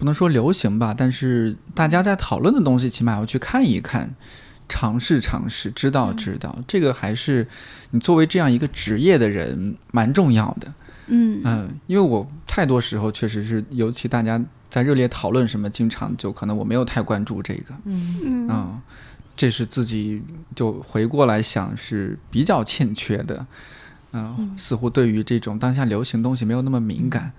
[0.00, 4.16] 不能说流行吧，但是大家在讨论的东西，起码要去看一看。
[4.72, 7.44] 尝试尝试，知道知道，这个还是
[7.90, 10.72] 你作为这样一个职业的人蛮重要的。
[11.08, 17.74] 嗯嗯，因为我太多时候确实是，尤其大家在热烈讨论什么，经常就可能我没有太关注这个。
[17.84, 18.80] 嗯嗯嗯，
[19.36, 20.22] 这是自己
[20.54, 23.44] 就回过来想是比较欠缺的。
[24.12, 27.24] 嗯，似乎对于这种当下流行东西没有那么敏感。
[27.24, 27.32] 嗯，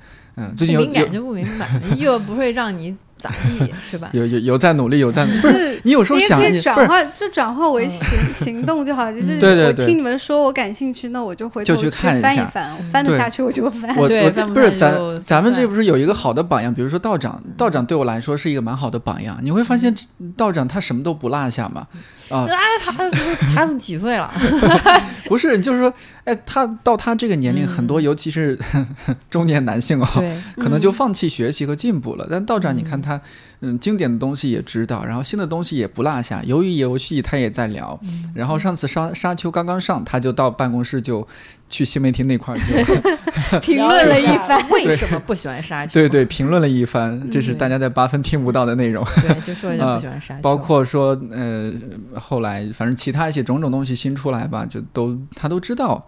[0.56, 4.10] 最近有有不敏感就不敏感，又不会让你咋地，是吧？
[4.14, 5.40] 有有有在努力，有在努力。
[5.42, 9.12] 不，是你有时候你也可以想你转化，就转化为行 行动就好。
[9.12, 13.96] 就是我对对对听你们说我感兴趣，那我就回就头去看一下翻一翻，我翻得对下去我就翻。
[13.96, 19.38] 我不不是咱咱们算这不是有一个好的榜样，比如说道长，道长对我来说是一个蛮好的榜样。
[19.44, 19.96] 你会发现
[20.36, 21.88] 道长他什么都不落下嘛，
[22.30, 23.10] 啊，哎，他
[23.54, 24.32] 他都几岁了？
[25.26, 25.94] 不是，就是说，
[26.26, 28.58] 哎，他到他这个年龄，嗯很多尤其是
[29.30, 32.28] 中年男性哦，对，可能就放弃学习和进步了。
[32.30, 33.22] 但道长，你看嗯他，
[33.60, 36.42] 嗯，经典的东西也知道，然后新的东西也不落下。
[36.44, 41.28] 由于游戏他也在聊，嗯然后上次沙沙丘刚刚上，他就到办公室就
[41.70, 42.74] 去新媒体那块儿就
[43.60, 44.70] 评论了一番。
[44.70, 45.94] 为什么不喜欢沙 丘？
[45.94, 49.04] 对对评论了一番，这是大家在八分听不到的内容。
[49.22, 51.74] 对，就说人家不喜欢沙丘，包括说，呃，
[52.16, 56.08] 后来反正其他一些种种东西新出来吧，就都他都知道。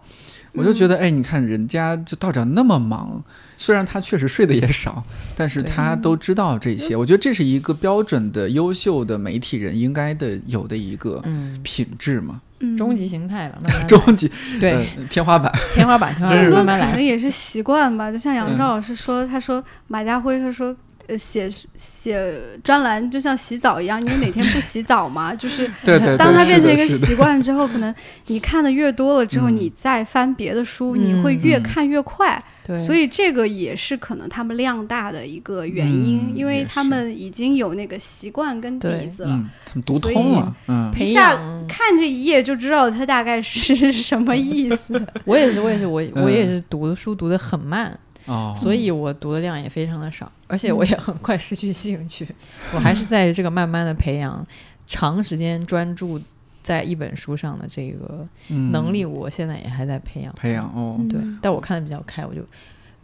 [0.54, 3.22] 我就觉得，哎，你看人家就道长那么忙，
[3.56, 5.04] 虽然他确实睡得也少，
[5.36, 6.96] 但是他都知道这些。
[6.96, 12.40] 我觉得这是一个标准的优秀的媒体人应该的有的一个嗯，品质嘛。
[12.60, 16.92] 嗯终极形态了，慢慢 终极对呃天花板，天花板，天花板可慢慢来。
[16.92, 20.74] 能也是习惯吧，就像杨嗯照老师说，他说马家辉他说。
[21.08, 22.32] 呃，写写
[22.62, 25.34] 专栏就像洗澡一样，你有哪天不洗澡嘛？
[25.34, 27.94] 就是 对对对，当它变成一个习惯之后，可能
[28.26, 32.42] 你看的越多了之后，嗯你再翻别的书，嗯你会越嗯看越快。
[32.66, 39.34] 对，所以这个也是可能他们量大的一个原因，嗯因为他们已经有那个习惯跟底子了。
[39.34, 45.00] 嗯，他们读所以通了，嗯培一下养，看这一页就知道它大概是 什么意思。
[45.26, 52.26] 我也是，我也是，我我也嗯是读的书读的很慢，哦，所以我读的量也非常的少，而且我也很快失去兴趣。
[52.74, 54.46] 我还是在这个慢慢的培养
[54.86, 56.20] 长时间专注
[56.62, 60.32] 在一本书上的这个嗯能力，我现在也还在培养。
[60.34, 62.40] 培养哦，对，但我看的比较开，我就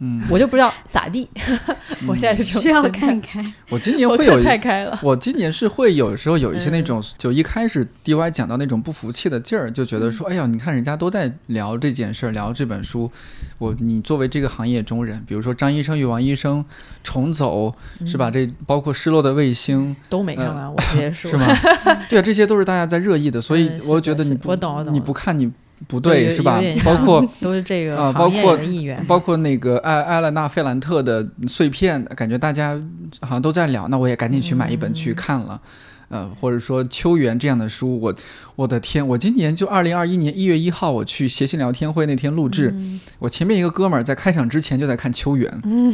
[0.03, 1.29] 嗯，我就不知道咋地。
[2.07, 4.99] 我现在是需要看开，我今年会有看太开了。
[5.03, 6.85] 我今年是会有时候有一些那嗯。
[6.85, 10.11] 种，就一开始 DY 讲到那种不服气的劲儿，就觉得嗯。
[10.11, 13.11] 说，哎呀，你看人家都在聊这件事儿，聊这本书，
[13.59, 16.65] 我你作为这个行业中人，比如说张医生与王医生
[17.03, 17.73] 重走，
[18.05, 18.29] 是吧？
[18.29, 18.33] 嗯。
[18.33, 21.45] 这包括失落的卫星，都没看完，我直接说是吗？
[22.09, 25.51] 对啊，这些都是大家在热议的，所以我觉得你不我懂我懂你不看你
[25.87, 26.61] 不对，是吧？
[26.83, 28.57] 包括都是这个啊包括
[29.07, 32.79] 包括那个艾艾勒娜·费兰特的碎片，感觉大家
[33.21, 35.61] 好像都在聊，那我也赶紧去买一本去嗯看了。
[36.09, 38.13] 呃，或者说秋园这样的书，我
[38.57, 42.99] 我的天，我今年就二零二一年一月一号，我去谐星聊天会那天录制，嗯。
[43.19, 45.49] 我前面一个哥们儿在开场之前就在看秋园，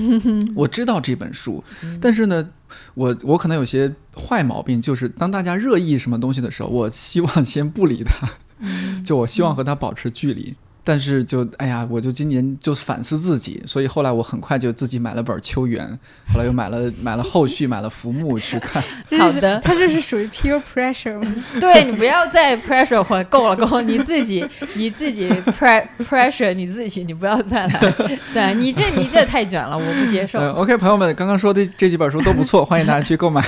[0.58, 2.00] 我知道这本书，嗯。
[2.02, 2.50] 但是呢，
[2.96, 8.28] 我我可能有些坏毛病，就是当大家热议什么东西的时候，我希望先不理他，
[8.60, 10.54] 嗯就我希望和他保持距离。
[10.88, 15.86] 但是就哎呀，我就今年就反思自己，所以后来我很快就自己买了本《秋园》，
[16.34, 18.82] 后来又买了买了后续，买了浮木去看。
[19.06, 21.36] 这 就是好的他这是属于 peer pressure 吗？
[21.60, 27.94] 对你不要再 pressure 我，够了够了，你自己 你自己 pre pressure 你自己，你不要再来
[28.34, 33.44] 对，你这你这太卷了，我不接受，呃，OK，朋友们，刚刚说的这几本书都不错，欢迎大家去购买。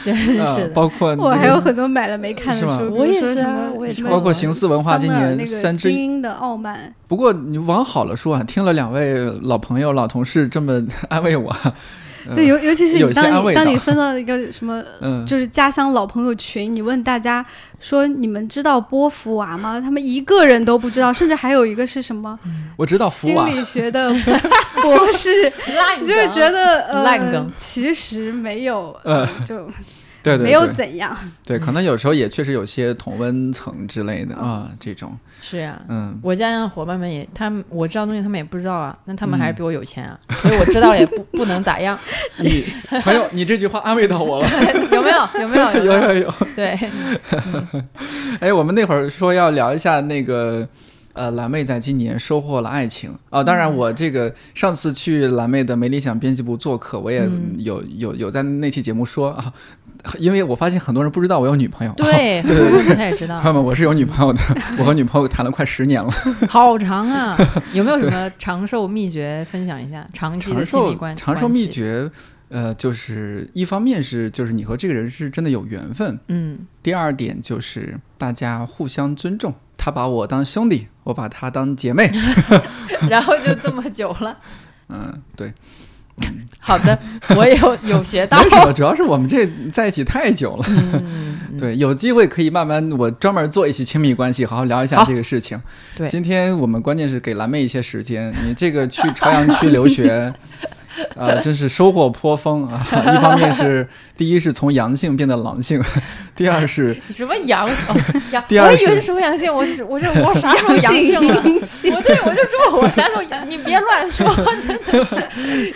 [0.00, 0.74] 真呃是的。
[0.74, 6.67] 包括我还有很多买了没看的书，我也是啊我包括形似文化今年三只精英的傲慢，
[7.06, 11.50] 不过你往好了说啊，听了两位老朋友、老同事这么安慰我，
[12.28, 17.44] 呃 对，尤尤其是你当你当你分到一个什么， 嗯，就是家乡老朋友群，你问大家
[17.80, 19.80] 说你们知道波伏娃吗？
[19.80, 22.38] 他们一个人都不知道，甚至还有一个是什么
[22.76, 24.12] 我知道心，理学的
[24.82, 27.50] 博士，烂就是觉得呃烂梗。
[27.56, 29.66] 其实没有，呃呃、就
[30.28, 31.16] 对对没有怎样。
[31.44, 41.98] 对，可能有时候也确实有些同温层之类的啊，这种，是呀、嗯，我家乡伙伴们也，他们我知道东西，他们也不知道啊，那他们嗯还是比我有钱啊，所以我知道了也不不能咋样，
[42.38, 42.64] 你
[43.02, 44.48] 朋友，你这句话安慰到我了，
[44.92, 45.40] 有没有？
[45.40, 45.72] 有没有？
[45.72, 46.14] 有 有？
[46.14, 46.14] 有。
[46.22, 46.78] 有，对，
[48.40, 50.68] 哎，我们那会儿说要聊一下那个。
[51.14, 53.12] 呃，蓝妹在今年收获了爱情。
[53.30, 57.56] 啊、当然，我这个上次去蓝妹的没理想编辑部做客，我也嗯。
[57.58, 59.52] 有、有有在那期节目说啊，
[60.18, 64.40] 因为我发现很多人不知道我有女朋友，对， 很多人不太知道朋，友们，我是有女朋友的，
[64.78, 66.10] 我和女朋友谈了快十年了。
[66.48, 67.36] 好长啊！
[67.72, 70.06] 有没有什么长寿秘诀分享一下？
[70.12, 72.10] 长期的亲长寿密关长寿秘诀，
[72.48, 82.10] 呃，就是一方面是就是你和这个人是真的有缘分，嗯，第二点就是大家互相尊重，他把我当兄弟，我把他当姐妹。
[83.10, 84.36] 然后就这么久了。
[84.88, 85.52] 嗯，对，
[86.60, 86.98] 好的，
[87.34, 88.50] 我有 有学到没。
[88.50, 90.64] 什么，主要是我们这在一起太久了。
[91.56, 95.58] 对，有机会可以慢慢，我专门做一期亲密关系，好好聊一下这个事情。
[95.96, 100.32] 对今天我们关键是给蓝妹一些时间，你这个去朝阳区留学。
[101.16, 102.86] 啊、真是收获颇丰啊！
[103.14, 105.82] 一方面是第一是从阳性变得狼性，
[106.36, 107.96] 第二是什么阳哦
[108.32, 108.42] 阳？
[108.48, 111.42] 第二我以为是是什么阳性，我 是我这我啥时候阳性了？
[111.44, 113.48] 我对我就说我啥时候阳？
[113.48, 114.26] 你别乱说，
[114.60, 115.16] 真的是。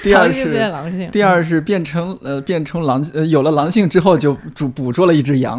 [0.02, 1.10] 第二狼性变是狼性。
[1.10, 5.58] 第二是变成呃变成狼呃有了狼性之后就捕捕捉了一只羊，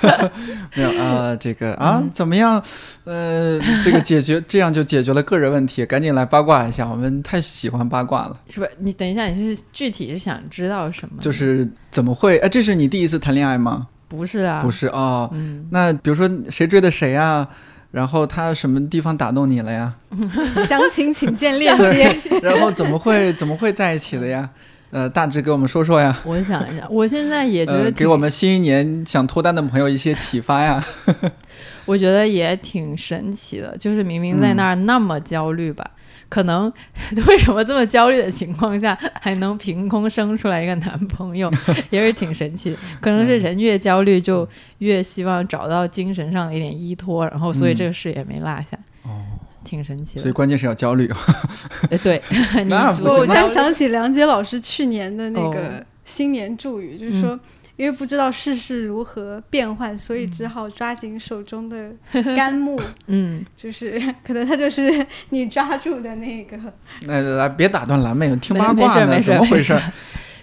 [0.74, 2.62] 没有啊，这个啊嗯怎么样？
[3.04, 8.38] 呃，这个解决这样就解决了个人问题，赶紧来八卦一下，我们太喜欢八卦了。
[8.48, 8.72] 是不是？
[8.78, 11.16] 你等一下，你是具体是想知道什么？
[11.20, 12.38] 就是怎么会？
[12.38, 13.86] 哎，这是你第一次谈恋爱吗？
[14.08, 14.60] 不是啊？
[14.60, 15.28] 不，是哦。
[15.32, 17.48] 嗯，那比如说谁追的谁啊？
[17.92, 19.94] 然后他什么地方打动你了呀？
[20.68, 22.14] 详情请见链接。
[22.42, 24.50] 然后怎么会怎么会在一起的呀？
[24.90, 26.16] 呃，大致给我们说说呀。
[26.24, 30.82] 我想一下，我现在也觉得呃，给我们新一年想脱单的朋友一些启发呀。
[31.86, 35.88] 我觉得也挺神奇的，就是明明在那儿那么焦虑吧，
[36.28, 36.72] 可能
[37.28, 41.50] 为什么这么焦虑的情况下还能凭空生出来一个男朋友，
[41.90, 42.76] 也是挺神奇的。
[43.00, 44.48] 可能是人越焦虑就
[44.78, 48.76] 越希望找到精神上的一点依托，然后所以这个事也没落下。
[48.76, 48.80] 哦，
[49.66, 50.20] 挺神奇的。
[50.22, 51.10] 所以关键是要焦虑。
[51.90, 52.22] 哎， 对，
[52.64, 57.38] 你我突然想起梁杰老师去年的那哦个新年祝语，就是说，
[57.76, 61.90] 因为不知道世事如何变幻，所以只好抓紧手中的
[62.36, 66.56] 干木，嗯，就是可能他就是你抓住的那个。
[67.08, 69.76] 来来来，别打断蓝妹，听没没八卦呢，事没事怎么回事？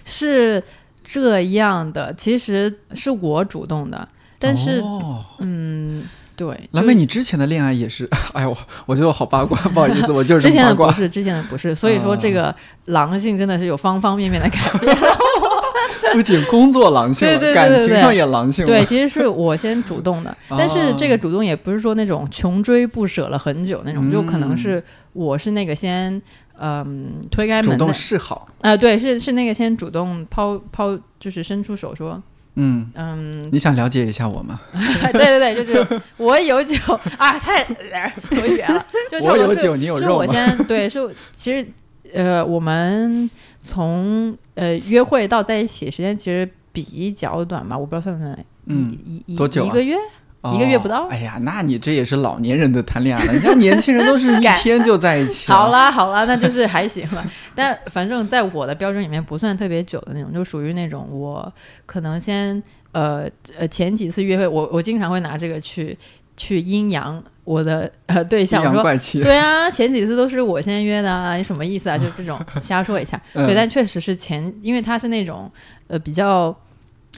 [0.04, 0.62] 是
[1.02, 4.06] 这样的，其实是我主动的，
[4.38, 6.04] 但是、哦嗯，
[6.36, 8.08] 对，蓝妹，你之前的恋爱也是？
[8.34, 8.56] 哎呦，我
[8.86, 10.52] 我觉得我好八卦，不好意思，我就是之。
[10.52, 12.54] 前的不是，之前的不是，所以说啊这个
[12.86, 14.96] 狼性真的是有方方面面的改变。
[16.12, 18.70] 不仅工作狼性了，对对对感对对情上也狼性了。
[18.70, 24.82] 对，其实是我先主动的， 但是这个主动也不是说那种穷追不舍了很久那种，就可能是
[25.12, 26.20] 我是那个先
[26.60, 28.46] 嗯推开主动示好。
[28.60, 32.22] 啊、对，是是那个先主动抛抛，就是伸出手说
[32.56, 34.60] 嗯，嗯，你想了解一下我吗？
[35.12, 36.76] 对对对，就是我有酒
[37.18, 37.66] 啊，太
[38.30, 40.28] 有远了， 就差不多是我有酒，你有是肉是？
[40.28, 41.66] 我先对，是我其实
[42.12, 43.28] 呃，我们
[43.60, 49.96] 从呃约会到在一起时间其实比较短吧，我不知道算不算嗯，一一多久啊一个月？
[50.52, 55.50] 一个月不到哦哎呀，那你这也是老年人的谈恋爱了， 你看年轻人都是一天就在一起。
[55.50, 57.24] 好，啦好啦，那就是还行了。
[57.54, 61.50] 但反正在我的标准里面不算特别久的那种，就属于那种我
[61.86, 62.62] 可能先
[62.92, 65.96] 呃呃前几次约会，我我经常会拿这个去
[66.36, 68.82] 去阴阳我的呃对象，说。
[69.22, 71.96] 对啊，前几次都是我先约的啊，你什么意思啊？
[71.98, 73.20] 就这种瞎说一下。
[73.34, 75.50] 嗯对，但确实是前，因为他是那种
[75.86, 76.54] 呃比较，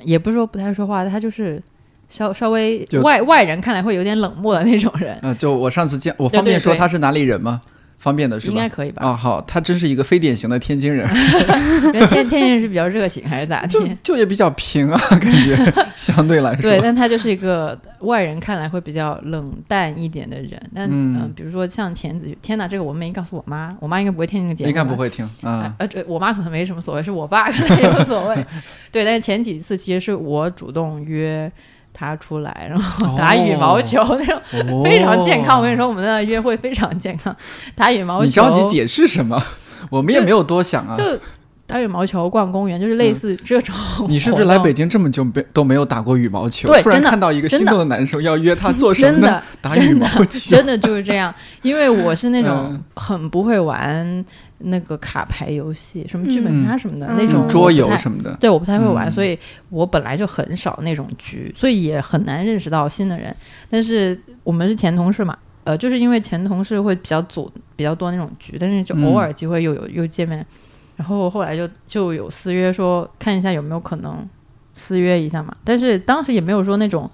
[0.02, 1.62] 也不是说不太说话，他就是
[2.08, 7.62] 稍稍微外外人看来会有点冷漠的那种人， 呃，就我上次见，我方便说他是哪里人吗？
[7.98, 8.68] 方便的是吧应该？
[8.68, 9.02] 可以吧？
[9.06, 11.08] 啊，好，他真是一个非典型的天津人，
[12.10, 13.82] 天天津人是比较热情还是咋就？
[14.02, 15.56] 就也比较平啊，感觉
[15.96, 16.70] 相对来说。
[16.70, 20.60] 对，但他就是一个外人看来会比较冷淡一点的人。
[20.74, 24.94] 但嗯嗯、比如说像前子，天哪，这个我没告诉我妈，我妈应该不会听这个节目，应该不。
[24.94, 25.86] 会听啊呃。
[25.86, 28.46] 呃，对我妈可能没什么所谓，是我爸可能也无所谓。
[28.92, 31.50] 对，但是前几次其实是我主动约
[31.98, 34.40] 他出来，然后 打羽毛球、那种，
[34.70, 35.58] 哦非常健康。
[35.58, 37.34] 我跟你说，我们的约会非常健康，
[37.74, 38.24] 打羽毛球。
[38.26, 39.42] 你着急解释什么？
[39.88, 40.94] 我们也没有多想啊。
[40.96, 41.04] 就
[41.66, 43.74] 打羽毛球、逛公园，就是类似这种、
[44.08, 44.72] 你是不是来北？
[44.72, 46.68] 京这么久没都没有打过羽毛球？
[46.68, 49.20] 对真的突然看到一个心动的男生要约他做什么呢？
[49.20, 50.50] 真的，打羽毛球。
[50.54, 54.24] 真的就是这样，因为我是那种嗯很不会玩
[54.58, 57.90] 那个卡牌游戏，什么剧本杀什么的、嗯那种嗯桌游。
[57.96, 58.36] 什么的。
[58.38, 59.38] 对，我不太会玩，嗯所以
[59.70, 63.34] 我本来就很少那种局，所以也很难认识到新的人。
[63.68, 70.44] 但是我们是前同事嘛，呃，就是因为前同事会比较组比较多那种局，但是就偶尔机会又有、又见面，
[70.96, 74.28] 然后后来就就有私约说看一下有没有可能
[74.74, 77.10] 私约一下嘛，但是当时也没有说那种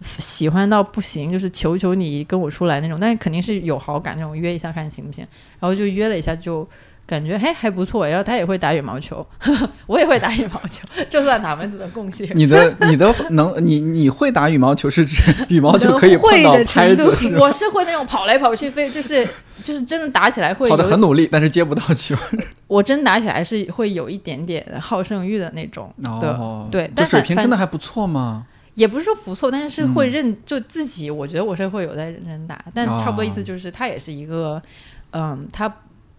[0.00, 5.26] 喜欢到不行，就是求求你跟我出来那种，但是肯定是有好感那种，约一下看行不行，
[5.60, 6.68] 然后就约了一下就。
[7.06, 9.24] 感觉嘿还不错，然后他也会打羽毛球，
[9.86, 12.28] 我也会打羽毛球， 这算哪门子的贡献？
[12.34, 17.38] 你的你的能你你会打羽毛球是指 羽毛球可以碰会到的程度拍子是？
[17.38, 19.24] 我是会那种跑来跑去，非就是
[19.62, 22.16] 就是真的打起来会跑得很，努力，但是接不到球。
[22.66, 28.46] 我真打起来是会有一点点好胜欲的那种的，哦，对但水平真的还不错吗。
[28.74, 34.60] 也不是说不错，但是会嗯认、就自己，我觉得我是会有在认真打，但差不多意思就是他也是一个，
[35.12, 35.72] 嗯，他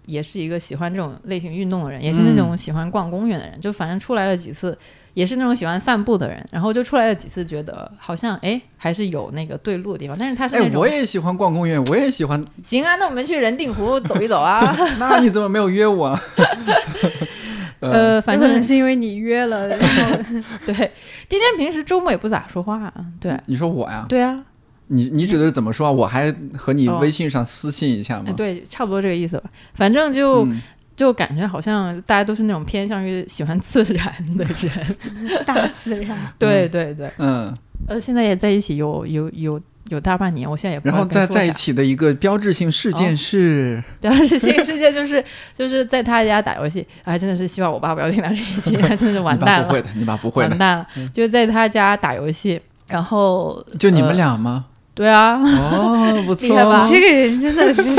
[0.08, 4.76] 也是一个喜欢这种类型运动的人，也是那种喜欢逛公园的人，就反正出来了几次，
[5.14, 12.44] 也是那种喜欢散步的人，然后就出来了几次，觉得好像哎还是有那个对路的地方，但是他是哎那，种、我也喜欢逛公园，我也喜欢。
[12.64, 16.20] 行啊，那我们去人定湖走一走啊， 那你怎么没有约我啊？
[17.80, 20.18] 呃，有反正可能是因为你约了，然后
[20.66, 24.06] 对，天天平时周末也不咋说话啊，对你说我呀？
[24.10, 24.44] 对啊，
[24.88, 25.92] 你你指的是怎么说啊？
[25.92, 28.26] 我还和你哦微信上私信一下吗？
[28.28, 30.46] 哎对，差不多这个意思吧，反正就。
[30.46, 30.62] 嗯
[30.98, 34.98] 就感觉好像大家都是那种偏向于喜欢自然的人，
[35.46, 36.18] 大自然。
[36.40, 37.56] 对对对，嗯，
[37.88, 45.24] 呃，现在也在一起有有有有大半年，我现在也不知然后道该说啥在在一起的一个标志性事件哦是，标志性事件就是
[45.54, 54.66] 就是在他家打游戏，哎，真的是希望我爸不要听到这一期， 真的是完蛋了，你爸不会的，你爸不会的，完蛋了，就在他家打游戏，然后就你们呃俩吗？
[54.98, 56.48] 对啊，哦，不错。
[56.48, 57.96] 你这个人真的是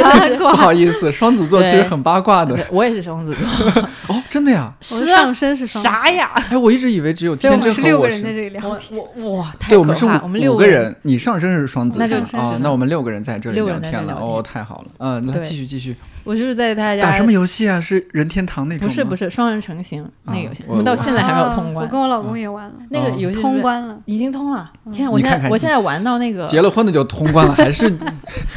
[0.00, 0.50] 八卦。
[0.54, 0.56] 不。
[0.56, 2.56] 好意思，双子座其实很八卦的。
[2.70, 4.72] 我也是双子座， 哦，真的呀？
[4.78, 6.30] 我是啊上身是双子啥呀？
[6.48, 8.98] 哎，我一直以为只有天秤和我六个人在这里聊天。
[9.16, 15.96] 我哇，太对，我可们是怕我们六五个人，你上身是双子那就座哦是是，那我们六个人在这里聊天了，哦，太好了，嗯，那继续继续，
[16.26, 17.80] 我就是在他家打什么游戏啊？
[17.80, 18.88] 是任天堂那种吗？
[18.88, 21.86] 不是不是双人成行那个游戏，啊我们到现在还没有通啊关我。
[21.86, 23.98] 跟我老公也玩了，那个哦游戏通关了。
[24.04, 25.10] 已经通了，天啊！
[25.10, 27.88] 我现在我现在玩到那个结了婚的就通关了， 还是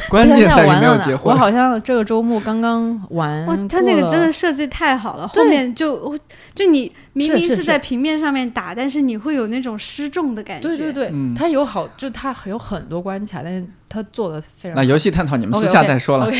[0.08, 1.32] 关键在于玩到我没有结婚？
[1.32, 6.12] 我好像这个周末刚刚玩哇，他那个真的设计太好了，后面就
[6.54, 10.68] 就你明明是在平面上面打，但是你会有那种失重的感觉。
[10.68, 16.30] 对对对，嗯它有好，就它有很多关卡，但是它做的非常那，游戏探讨你们私下再说了。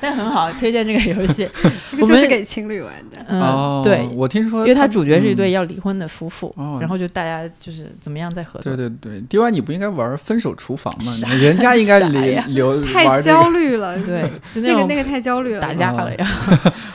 [0.00, 1.46] 但 很好，推荐这个游戏。
[1.92, 3.18] 这个就是给情侣玩的。
[3.28, 8.74] 嗯，哦，对，我听说因为它主角是一对嗯要离婚的夫妇，哦然后就大家就是怎么样在合作。
[8.74, 11.12] 对对对，D Y 你不应该玩分手厨房吗？
[11.38, 13.20] 人家应该啥留留太。
[13.20, 14.22] 焦虑了，对，
[14.54, 15.60] 就那个那个太焦虑了。
[15.60, 16.24] 打架了呀。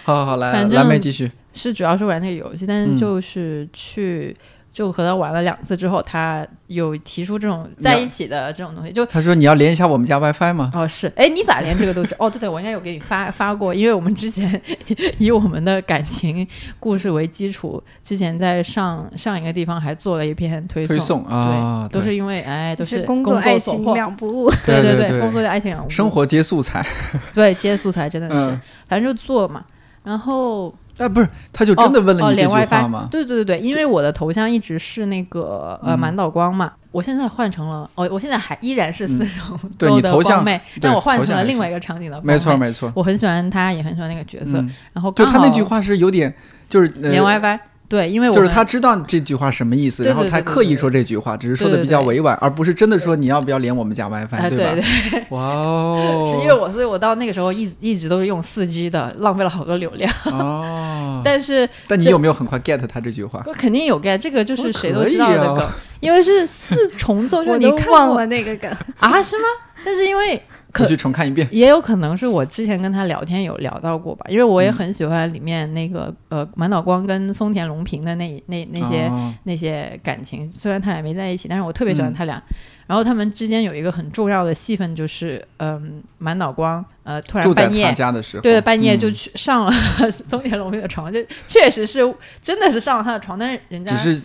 [0.03, 1.31] 好好好，来反蓝莓正继续。
[1.53, 4.35] 是主要是玩这个游戏，但嗯是就是去。
[4.71, 10.71] 就和他玩了两次之后，他有提出这种在一起的这种东西，就他说你要连一下我们家 WiFi 吗？
[10.73, 12.15] 哦是，哎，你咋连这个都知？
[12.19, 14.61] 哦，对对，我应该有给你发发过，因为我们之前
[15.17, 16.47] 以我们的感情
[16.79, 24.49] 故事为基础，之前在上上一个地方还做了一篇推送，推送啊，对对都是因为哎都是工作爱情，两不误。
[24.65, 26.85] 对对对对工作的爱情生活接素材。
[27.33, 29.65] 对接素材真的是，嗯，反正就做嘛，
[30.03, 33.07] 然后啊，不是，他就真的问了你这句话 WiFi 吗？
[33.09, 40.45] 对对对对，因为我的头像一直是那个呃嗯满岛光嘛，我现在换成了哦，我现在还依然是四重嗯 对你头像
[40.81, 42.91] 但我换成了另外一个场景的光没错没错。
[42.95, 44.59] 我很喜欢他，也很喜欢那个角色。
[44.59, 46.33] 嗯，然后就他那句话是有点，
[46.67, 47.59] 就是呃连 WiFi，
[47.89, 54.75] 对，因为我们就是他知道这句话什么意思，然后他刻意说这句话，只是说的比较委婉，而不是真的说你要不要连我们家 WiFi，对，吧？
[54.75, 60.11] 对对， 哇哦，是因为我，所以我到那个时候一一直都是用四 G 的，浪费了好多流量。
[60.25, 63.43] 哦， 但是 但你有没有很快 get 他这句话？
[63.47, 65.67] 我肯定有 get，这个就是哦谁都知道的梗，
[65.99, 69.21] 因为是四重奏，就是你看过那个梗，啊？
[69.23, 69.43] 是吗？
[69.83, 70.39] 但是因为
[70.79, 71.47] 可回去重看一遍。
[71.51, 82.41] 也有可能是我之前跟他聊天有聊到过吧，因为我也嗯很喜欢里面那个、呃满岛光跟松田龙平的那那那些、哦那些感情，虽然他俩没在一起，但是我特别喜欢嗯他俩。
[82.87, 87.93] 然后他们之间有一个很重要的戏份，就是嗯、满脑光呃突然半夜。
[87.93, 89.71] 家的时候，对，半夜就嗯去上了
[90.09, 91.99] 松田龙平的床，就确实是
[92.41, 94.21] 真的是上了他的床，但是人家只是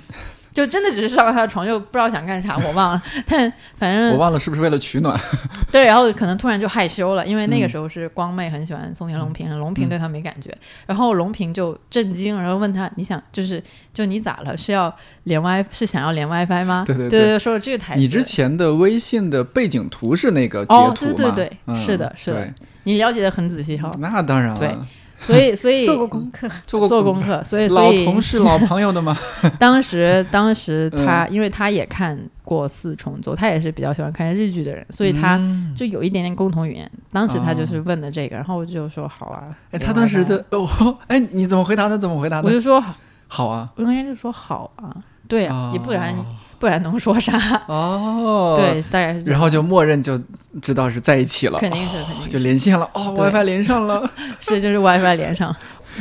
[0.54, 3.02] 就真的只是上了他的床，就不知道想干啥，我忘了。
[3.26, 5.18] 但反正我忘了是不是为了取暖。
[5.72, 10.56] 对，然后可能突然就害羞了，因为那个嗯时候是光妹很喜欢松田龙平，龙平嗯对他没感觉，
[10.86, 13.60] 然后龙平就震惊，然后问他：“你想就是
[13.92, 14.56] 就你咋了？
[14.56, 14.94] 是要
[15.24, 18.00] 连 WiFi 是想要连 WiFi 吗？”对对对对对，说了这个台词。
[18.00, 21.12] 你之前的微信的背景图是那个截哦图吗？
[21.16, 22.48] 对对对嗯是的是的
[22.84, 24.86] 你了解的很仔细哈，那当然对了，
[25.24, 26.48] 所以 所以做过功课。
[26.66, 29.16] 做过做功课，所以老同事、老朋友的嘛？
[29.58, 36.90] 当时当时嗯他，因为他也看过四重奏，他也是比较喜欢看日剧的人，所以他嗯就有一点点共同语言。
[37.12, 39.44] 当时他就是问的这个，然后我就说好啊。
[39.70, 40.68] 哎，他当时的哦，
[41.08, 41.96] 哎，你怎么回答的？
[41.98, 42.48] 怎么回答的？
[42.48, 42.94] 我就说好
[43.28, 44.94] 好啊，我应该就说好啊，
[45.26, 46.26] 对啊，也不然哦
[46.64, 47.62] 不然能说啥？
[47.68, 49.22] 哦，对，，大概是。
[49.24, 50.18] 然后就默认就
[50.62, 54.10] 知道是在一起了，肯定是肯定就连线了，哦，WiFi 连上了，
[54.40, 55.54] 是 就是 WiFi 连上。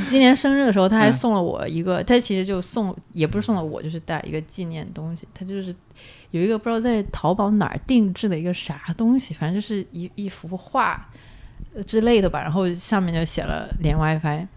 [0.07, 5.27] 今年生日的时候，他还嗯送了我一个，他其实就送也不是送了我，就是带一个纪念东西。
[5.33, 5.75] 他就是
[6.31, 11.05] 有一个不知道在淘宝哪儿定制的一个啥东西，反正就是一一幅画
[11.75, 12.41] 呃之类的吧。
[12.41, 14.47] 然后上面就写了连 WiFi，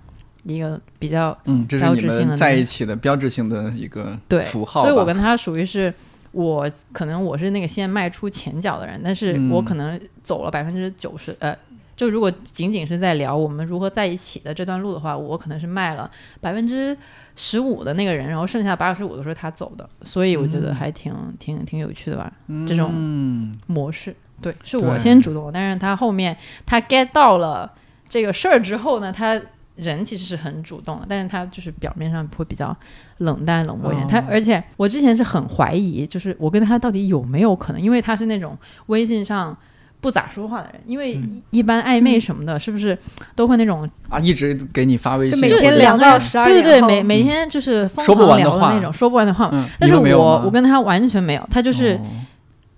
[0.46, 5.92] 一个比较嗯，这是你标志性的们在一起的标志性的一个对符号吧，所以我跟他属于是。
[6.32, 11.56] 我可能我是那个先迈出前脚的人，但是我嗯可能走了百分之九十，呃，
[11.96, 16.94] 就如果仅仅是在聊我们如何在一起的这段路的话，我可能是卖了百分之
[17.36, 20.74] 十五的那个人，然后剩下八十五都是他走的，所以我觉得嗯。
[20.74, 22.30] 还挺、挺挺有趣的吧，
[22.68, 24.14] 这种嗯模式。
[24.42, 26.36] 对，是我先主动，但是他后面
[26.66, 27.72] 他 get 到了
[28.10, 29.40] 这个事儿之后呢，他
[29.76, 32.76] 人其实是很主动的，但是他就是表面上会比较
[33.18, 34.06] 冷淡冷漠一点。
[34.06, 39.56] 哦他而且我之前是很怀疑，就是我跟他到底有没有可能，因为他是那种微信上。
[39.98, 42.96] 不咋说话的人，因为嗯一般暧昧什么的，是不是
[43.34, 49.48] 都会那种啊，一直给你发微信，就每就天聊到十二对对对，每每天就是疯说不狂完的话聊的那种，说不完的话。
[49.52, 52.00] 嗯，但是我我跟他完全没有，他就是哦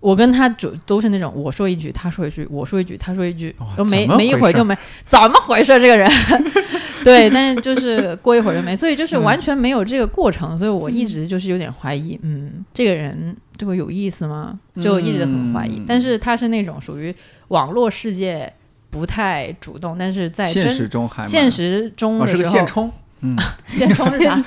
[0.01, 6.09] 我跟他就都是那种我说一句他说一句，我说一句他说一句，都没没一会儿就没，怎么回事这个人？
[7.05, 14.59] 对，但是就是过一会儿就没，所以就是嗯完全没有这个过程，所以我一直就是有点怀疑，嗯，这个人对我有意思吗？
[14.81, 15.79] 就一直很怀疑。
[15.79, 17.15] 嗯但是他是那种属于
[17.49, 18.53] 网络世界
[18.91, 23.37] 不太主动，但是在现真实中还现实中哦是个的时候，现充，嗯，
[23.67, 24.43] 现充是啥？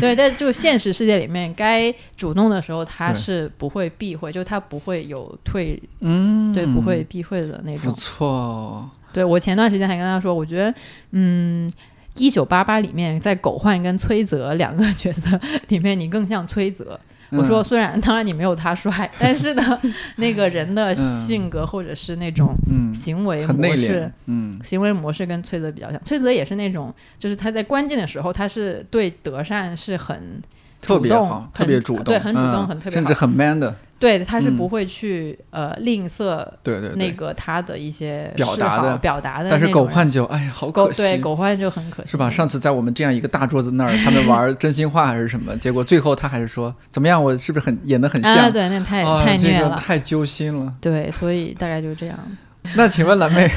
[0.00, 7.94] 对，但就现实世界里面，该主动的时候，他是不会避讳，就他不会有退，嗯，对，不会避讳的那不种。
[7.94, 10.74] 错哦，对我前段时间还跟他说，我觉得，
[11.12, 11.70] 嗯，
[12.16, 15.38] 一九八八里面在狗焕跟崔泽两个角色
[15.68, 16.98] 里面，你更像崔泽。
[17.30, 17.64] 我说，嗯。
[17.64, 19.80] 虽然当然你没有他帅，但是呢，
[20.16, 24.60] 那个人的性格或者是那种嗯，行为模式敛，，嗯。
[24.64, 26.00] 行为模式跟崔泽比较像。
[26.04, 30.40] 崔泽也是那种，就是他在关键的时候，他是对德善是很
[30.80, 39.50] 特别主动好，特别主动，对很主动嗯很特别好甚至很 man 的，对，他是嗯不会去、呃吝啬对对对，那个他的一些表达的表达的。
[39.50, 42.30] 但是狗焕就哎呀，好狗可惜，对狗焕就很可惜，是吧？
[42.30, 47.22] 上次在我们这样一个大桌子那儿，他们玩真心话还是什么，结果最后他还是说怎么样？
[47.22, 48.34] 我是不是很演的很像？
[48.36, 49.68] 啊，对，那太、啊太虐了。
[49.68, 50.74] 这个太揪心了。
[50.80, 52.18] 对，所以大概就这样。
[52.76, 53.50] 那请问蓝妹，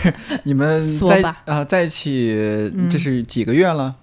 [0.43, 2.33] 你们 在啊、在一起
[2.75, 3.95] 嗯这是几个月了？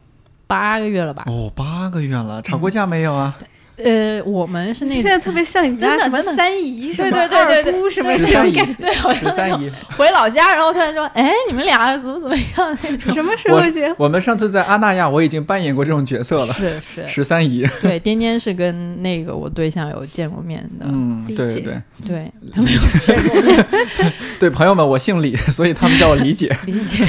[0.46, 1.22] 八个月了吧？
[1.26, 3.36] 哦，八个月了，吵过架没有啊？
[3.84, 9.70] 呃，我们是那现在特别像你家什么三姨什对么对对对对十三姨这种感，对，好像十三姨。
[9.96, 13.14] 回老家，然后突然说：“哎，你们俩怎么怎么样？”那种。
[13.14, 13.96] 什么时候结婚？
[13.98, 16.46] 我们上次在阿那亚，我已经扮演过这种角色了。
[16.46, 23.66] 是是，十三姨，对，颠颠是跟那个我对象有见过面的，嗯，对对对对他们有见过面，
[24.38, 26.54] 对，朋友们，我姓李，所以他们叫我李姐。
[26.66, 27.04] 李姐。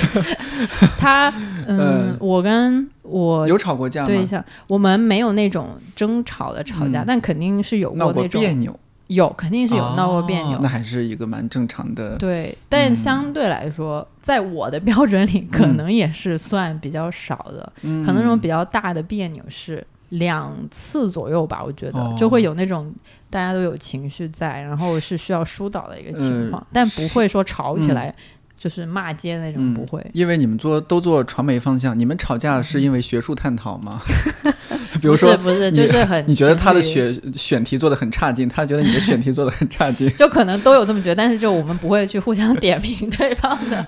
[0.97, 1.29] 他，
[1.67, 4.07] 嗯嗯，我跟我有吵过架吗？
[4.07, 10.57] 对一下，我们没有那种争吵的吵架，嗯但肯定是有闹过过那种别扭，有肯定是有闹过别扭。
[10.57, 12.15] 哦那还是一个蛮正常的。
[12.17, 17.71] 对，但嗯相对来说，在我的 标准里，可能也是算比较少的。
[17.81, 22.93] 嗯可能那种比较大的别扭是两次左右吧，我觉得、哦就会有那种
[23.29, 28.15] 大家都有情绪在，然后是需要疏导的一个情况，呃但不会说吵起嗯来、
[28.61, 30.05] 就是骂街那种，嗯不会。
[30.13, 33.99] 因为你们做都做传媒方向，你们吵架是因为学术探讨吗？
[35.01, 43.87] 比如不是说，不是，就是很你觉得他的选选题做的很差劲，他觉得你的选题做的很差劲， 就可能都有这么觉得，但是就我们不会去互相点评对方的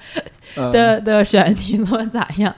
[0.56, 2.56] 呃、 的的选题做得咋样，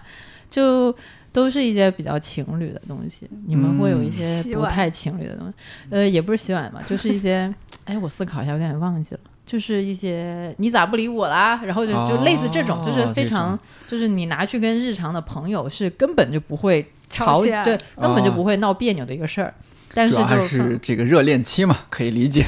[0.50, 0.96] 就
[1.34, 3.30] 都是一些比较情侣的东西。
[3.46, 5.54] 你们会有一些不太情侣的东西，
[5.90, 9.22] 呃，也不是洗碗吧，就是一些，哎，我思考一下，有点忘记了。
[9.45, 13.57] 就是一些你咋不理我啦，然后就就类似这种，就是哦非常，
[13.88, 19.53] 就是你拿去跟日常的朋友是根本就不会吵吵起来对，根本就哦不会闹别扭的一个事儿。
[19.93, 22.43] 但是就主要还是这个热恋期嘛，可以理解，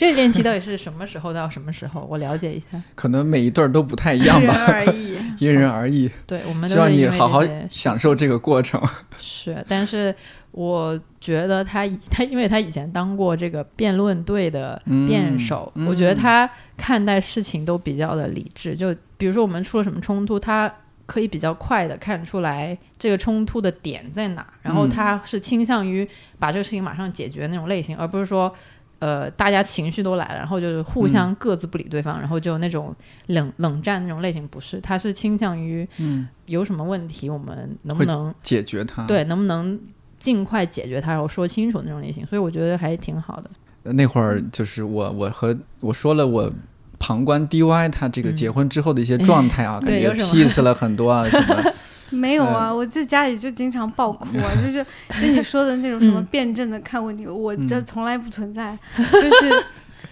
[0.00, 2.04] 热 恋期到底是什么时候到什么时候？
[2.10, 2.82] 我了解一下。
[2.96, 5.16] 可能每一对儿都不太一样吧因人吧，而异。
[5.38, 6.10] 因人而异。
[6.26, 8.82] 对我们希望你好好享受这个过程。
[9.16, 10.12] 是，但是
[10.58, 18.74] 我觉得他以 他，因为他以前当过这个辩论队的辩手，嗯我觉得嗯他看待事情都比较的理智。
[18.74, 20.72] 就比如说我们出了什么冲突，他
[21.06, 26.08] 可以比较快的看出来这个冲突的点在哪，然后嗯他是倾向于
[26.40, 28.52] 把这个事情马上解决那种类型，而不是说。
[29.00, 32.92] 呃，大家情绪都来了，然后就是互嗯相各自不理对方，然后就那种
[33.26, 39.06] 冷冷战那种类型，不是，他是倾向于嗯，有什么问题，我们能不能解决它。
[39.06, 39.78] 对，能不能
[40.18, 43.50] 尽快解决它，然后说清楚那种类型，所以我觉得还挺好的。
[43.84, 46.52] 呃那会儿就是我，我和我说了我
[46.98, 51.72] 旁观 DY 他这个嗯结婚之后的一些状态啊，感觉对有什么？peace 了很多啊什么。
[52.10, 54.84] 没有啊，嗯我在家里就经常爆哭啊， 就是
[55.20, 56.26] 就你说的那种什么嗯。
[56.30, 59.64] 辩证的看问题，我这嗯从来不存在， 就是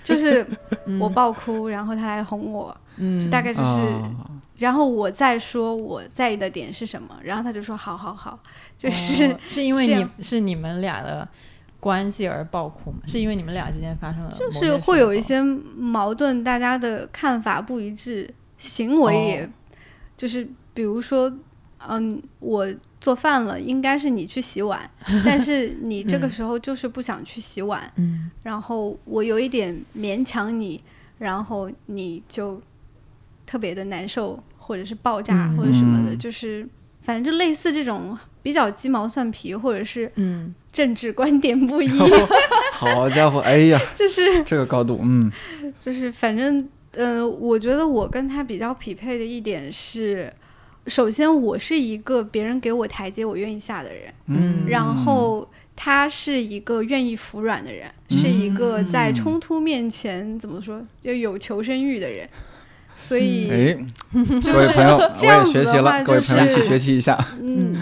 [0.05, 0.47] 就是
[0.87, 0.99] 嗯。
[1.01, 8.39] 我爆哭，然后他来哄我，嗯，大概就是，啊，然后我再说我在意的点是什么，然后他就说好好好，
[8.79, 11.27] 就是、哦是因为你是你们俩的
[11.81, 12.99] 关系而爆哭吗？
[13.07, 18.29] 是因为你们俩之间发生了就是会有一些矛盾，大家的看法不一致，
[18.59, 19.49] 行为也、哦
[20.17, 21.31] 就是比如说，
[21.87, 22.67] 嗯，我
[23.03, 24.91] 做饭了，应该是你去洗碗，
[25.27, 26.31] 但是你这个嗯。
[26.31, 28.31] 时候就是不想去洗碗，嗯。
[28.43, 30.83] 然后我有一点勉强你，
[31.19, 32.61] 然后你就
[33.45, 35.57] 特别的难受，或者是爆炸嗯。
[35.59, 36.19] 或者什么的，嗯。
[36.19, 36.67] 就是
[37.07, 41.89] 反正就类似这种比较鸡毛蒜皮，或者是嗯，政治观点不一，
[42.75, 45.31] 好家伙，哎呀， 就是这个高度，嗯，
[45.79, 50.33] 就是反正呃，我觉得我跟他比较匹配的一点是，
[50.89, 54.67] 首先我是一个别人给我台阶我愿意下的人，嗯。
[54.67, 62.29] 然后他是一个愿意服软的人，是一个在冲突面前怎么说就有求生欲的人，
[62.97, 63.87] 所以哎，
[64.41, 67.19] 就是各位朋友，我这样也学习了，子的话，就各位朋友一起是学习一下。
[67.41, 67.75] 嗯，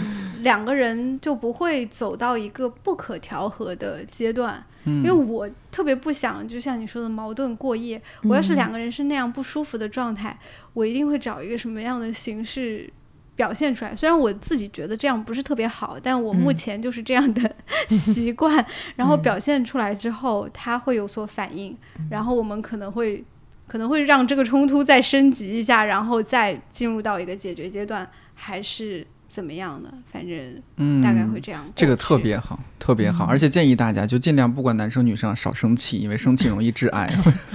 [0.43, 4.63] 两个人就不会走到一个不可调和的阶段。
[4.87, 7.99] 嗯因为我特别不想，就像你说的矛盾过夜。
[8.25, 10.37] 我要是两个人是那样不舒服的状态，
[10.73, 12.87] 我一定会找一个什么样的形式
[13.35, 13.95] 表现出来。
[13.95, 17.55] 虽然我自己觉得这样不是特别好，但我目嗯前就是这样的
[17.89, 18.63] 习惯。
[18.95, 21.75] 然后表现出来之后，他会有所反应，
[22.11, 23.23] 然后我们可能会
[23.67, 29.89] 可能会让这个冲突再升级一下，然后再进入到一个解决阶段，还是怎么样的？
[30.05, 37.07] 反正嗯，大概会这样这个特别好，特别好，而且建议大家就尽量不管男生女生啊少生气，因为生气容易致癌。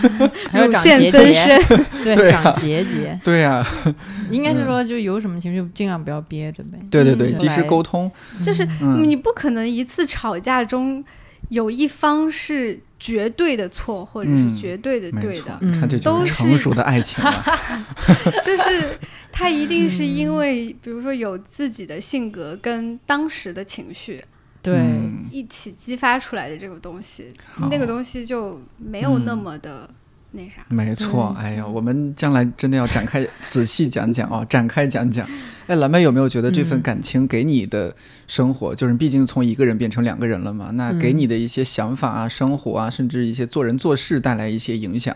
[0.51, 1.63] 还有腺长结节，增生。
[2.05, 3.65] 对，对啊长结节，对呀、
[4.31, 6.79] 应该是说就有什么情绪尽量不要憋着呗。
[6.91, 8.11] 对对对，嗯及时沟通。
[8.43, 11.03] 就是嗯你不可能一次吵架中
[11.51, 17.33] 有一方是绝对的错，或者是嗯绝对的对的，，你看这都是成是熟的爱情了。
[18.45, 18.99] 就是
[19.33, 24.23] 他一定是因为，比如说有自己的性格跟当时的情绪
[24.63, 25.27] 对，嗯。
[25.33, 27.33] 一起激发出来的这个东西，
[27.71, 29.89] 那个东西就没有那嗯么的
[30.33, 30.65] 那啥。
[30.69, 35.29] 没错，哎呀，我们将来真的要展开 仔细讲讲哦，展开讲讲。
[35.67, 37.95] 哎，蓝妹有没有觉得这份嗯感情给你的
[38.27, 40.71] 生活，就是毕竟从一个人变成两个人了嘛？
[40.75, 45.15] 那给嗯你的一些想法啊、生活啊，甚至一些做人做事带来一些影响？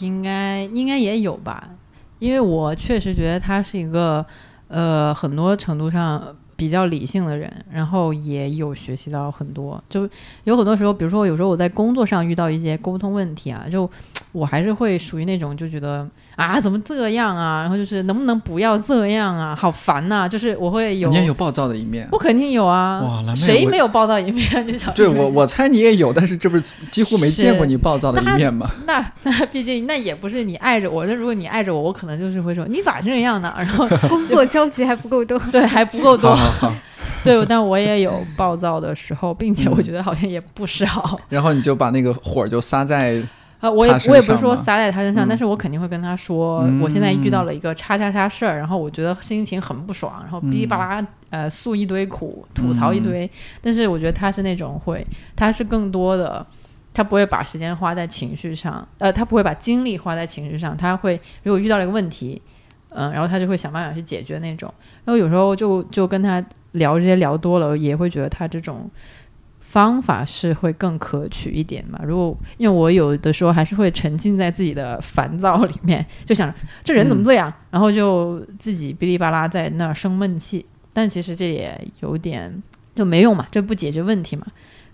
[0.00, 1.70] 应该应该也有吧，
[2.18, 4.24] 因为我确实觉得他是一个
[4.68, 10.08] 呃很多程度上比较理性的人，然后也有学习到很多，就
[10.44, 13.88] 有很多时候，比如说有时候我在工作上遇到一些沟通问题啊，就
[14.34, 16.04] 我还是会属于那种就觉得
[16.34, 22.08] 啊怎么这样啊，然后就是能不能不要这样啊，好烦呐、就是我会有你也有暴躁的一面。
[22.10, 24.44] 我肯定有啊，哇谁没有暴躁一面？
[24.66, 28.68] 就想对我我猜你也有，但是这不是几乎没见过你暴躁的一面吗？
[28.86, 33.54] 那 那毕竟那也不是你爱着我，那如果你爱着我，我可能就是会说你咋这样呢？
[33.56, 36.74] 然后 工作交集还不够多，对还不够多好，好好，
[37.22, 41.20] 对，但我也有暴躁的时候，并且我嗯觉得好像也不少。
[41.28, 43.22] 然后你就把那个火就撒在
[43.64, 53.28] 呃，我也我也不是说撒在他身上，嗯但是我肯定会跟他说，嗯我现在遇到了一个叉叉叉事儿，然后我觉得心情很不爽，然后哔哩吧啦呃诉一堆苦，吐槽一堆。
[53.62, 56.46] 但是我觉得他是那种会，他是更多的。
[56.96, 62.40] 他不会把时间花在情绪上，呃，他不会把精力花在情绪上，他会如果遇到了一个问题，
[62.90, 64.72] 嗯、然后他就会想办法去解决那种。
[65.04, 68.88] 然后有时候就就跟他聊这些聊多了，也会觉得他这种
[69.74, 71.98] 方法是会更可取一点嘛。
[72.04, 80.64] 如果因为我有的时候还是会沉浸在自己的烦躁里面，就想这人怎么这样，然后就自己哔哩吧啦在那儿生闷气。
[80.92, 82.62] 但其实这也有点
[82.94, 84.46] 就没用嘛，这不解决问题嘛。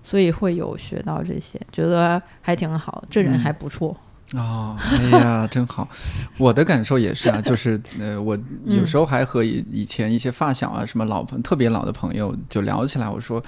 [0.02, 3.94] 所以会有学到这些，觉得还挺好，这人嗯还不错。
[4.34, 5.88] 哦，哎呀，真好！
[6.38, 13.42] 我的感受也是啊， 就是呃，我有时候还和以以前一些发小啊，什么老朋特别老的朋友就聊起来，我说，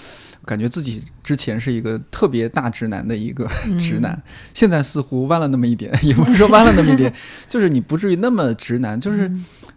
[0.44, 3.48] 感觉自己之前是一个特别大直男的一个
[3.78, 4.20] 直男，
[4.54, 7.12] 现在似乎弯了那么一点，也不是说弯了那么一点，
[7.48, 9.30] 就是你不至于那么直男，就是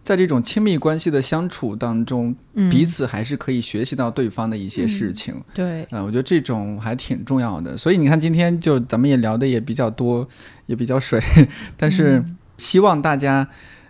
[0.06, 2.70] 在这种亲密关系的相处当中，嗯。
[2.70, 5.36] 彼此还是可以学习到对方的一些事情。
[5.54, 10.26] 对，嗯，我觉得这种还挺重要的，所以你看今天就咱们也聊的也比较多，
[10.68, 11.20] 也比较水，
[11.76, 12.38] 但是嗯。
[12.58, 13.46] 希望大家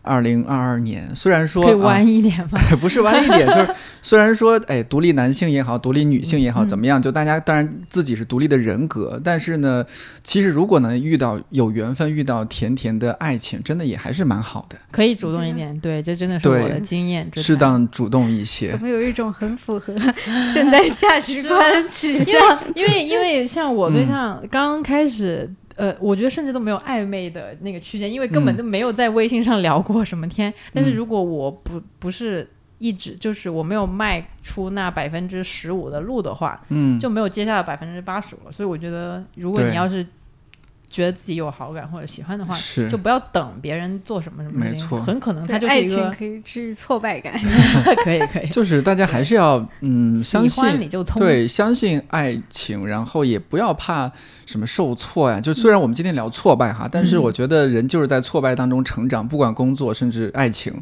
[0.06, 2.60] 二零二二年虽然说可以啊弯一点吧？
[2.80, 3.70] 不是弯一点， 就是
[4.02, 9.86] 虽然说哎独立男性也好，独立女性也好，嗯怎么样，就大家当然自己是独立的人格，但是呢，
[10.24, 17.30] 其实如果能遇到有缘分，遇到甜甜的爱情，真的也还是蛮好的，可以主动一点，对，这真的是我的经验。
[17.36, 18.80] 适当主动一些怎。
[18.80, 19.94] 么有一种很符合
[20.54, 21.60] 现在价值观
[21.92, 22.36] 取向？
[22.76, 30.54] 因为因为像我对嗯象刚开始，呃，我觉得甚至都没有暧昧的那个区间，因为根本嗯就没有在微信上聊过什么天。
[30.74, 38.52] 但是嗯如果我不不是一直就是我没有迈出那百分之十五的路的话，嗯，就没有接下来百分之八十了。
[38.52, 40.06] 所以我觉得，如果你要是
[40.96, 42.90] 觉得自己有好感或者喜欢的话，是。
[42.90, 45.02] 就不要等别人做什么什么，没错。
[45.02, 47.34] 很可能他就是一个爱情可以治愈挫败感。
[48.04, 54.10] 可 以可以， 就是大家还是要嗯相信你就冲，对，相信爱情，然后也不要怕
[54.46, 55.42] 什么受挫呀。
[55.42, 60.74] 就虽然我们今天聊挫败哈，但是嗯我觉得人就是在挫败当中成长，不管工作甚至爱情，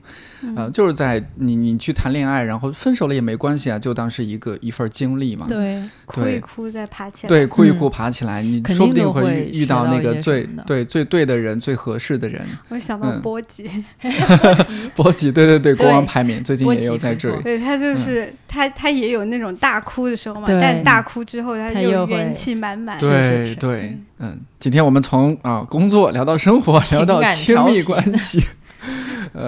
[0.56, 5.46] 啊、就是在你你去谈恋爱，然后分手了也没关系啊，就当是一个一份经历嘛。
[5.48, 7.30] 对，哭一哭再爬起来。
[7.30, 12.42] 对，哭一哭嗯爬起来，你说不定会遇到那个最对最对的人、最合适的人。
[12.70, 13.70] 我想到嗯波吉
[14.96, 17.42] 波吉，对对对，国王排名最近也有在这里。
[17.44, 23.00] 对他嗯就是、他，他也有那种大哭的时候嘛，但大哭之后他他又元气满满。
[23.00, 28.46] 是对对，嗯，今天我们从啊工作聊到生活，聊到亲密关系， 呃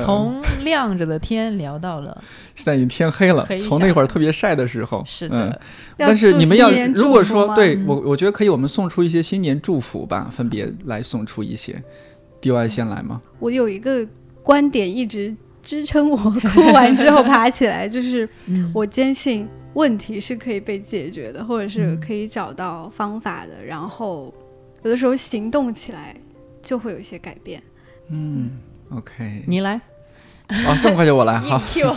[0.04, 2.24] 从亮着的天聊到了，
[2.56, 5.62] 现在已经天黑了，黑从那会儿特别晒的时候，是嗯的，
[5.98, 11.82] 要但是你们要如果说对嗯我，我觉得可以，我们送出一些新年祝福吧，分别来送出一些。
[12.42, 13.22] D Y 先来吗？
[13.40, 14.06] 我有一个
[14.44, 23.64] 观点一直支撑我哭完之后爬起来， 就是嗯，我坚信问题是可以被解决的，或者是嗯可以找到方法的。
[23.66, 24.32] 然后
[24.84, 26.16] 有的时候行动起来
[26.62, 27.62] 就会有一些改变。
[28.10, 28.52] 嗯
[28.90, 29.76] ，OK，你来，
[30.50, 31.62] 哦，这么快就我来， 硬好。
[31.68, 31.96] Q，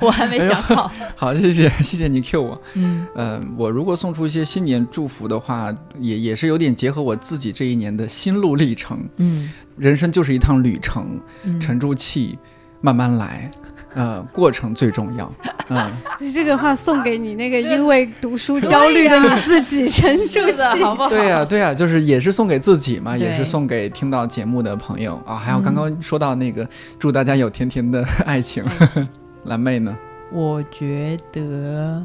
[0.02, 2.62] 我还没想好，好，谢谢谢谢你 Q 我。
[2.74, 3.06] 嗯。
[3.14, 9.08] 呃，我如果送出一些新年祝福的话，也也是有点结合我自己这一年的心路历程。
[9.16, 9.52] 嗯。
[9.76, 12.36] 人生就是一趟旅程，嗯，沉住气，
[12.80, 13.50] 慢慢来，
[13.98, 15.30] 呃，过程最重要。
[15.70, 15.90] 嗯，
[16.32, 20.82] 这个话送给你那个因为读书焦虑的你自己，沉住是的，气。
[20.84, 21.08] 好不好？
[21.10, 25.34] 对呀、对呀、就是也是送给自己嘛，也是送给听到节目的朋友啊。
[25.34, 26.66] 还有嗯刚刚说到那个，
[26.98, 28.64] 祝大家有甜甜的 爱情。
[29.44, 29.96] 蓝妹呢？
[30.30, 32.04] 我觉得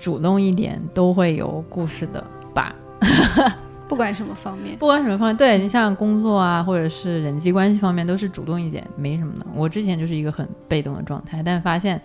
[0.00, 2.74] 主动一点都会有故事的吧。
[3.94, 9.46] 不管什么方面，不管什么方面，对你像工作啊，或者是人际关系方面，都是主动一点，没什么的。
[9.54, 12.00] 我之前就是一个很被动的状态，但发现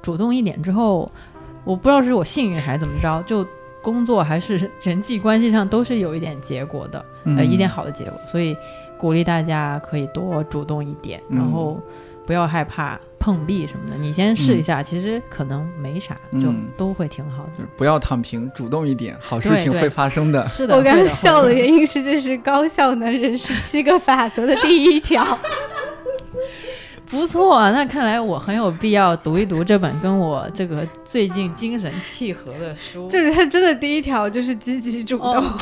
[0.00, 1.10] 主动一点之后，
[1.64, 3.46] 我不知道是我幸运还是怎么着，就
[3.82, 8.14] 工作还是人际关系上都是有一点结果的，嗯呃，一点好的结果。
[8.32, 8.56] 所以
[8.96, 11.78] 鼓励大家可以多主动一点，嗯然后
[12.24, 17.50] 不要害怕碰壁什么的，你先试一下，其实可能没啥，就嗯都会挺好的。
[17.56, 20.46] 就是不要躺平，主动一点，好事情会发生的。
[20.46, 25.38] 是的，我刚笑的原因是这是高效能人士七个法则的第一条。
[27.08, 35.34] 不错啊，那看来我很有必要读一读这本跟我这个最近精神契合的书，这它真的第一条就是积极主动。
[35.34, 35.58] 哦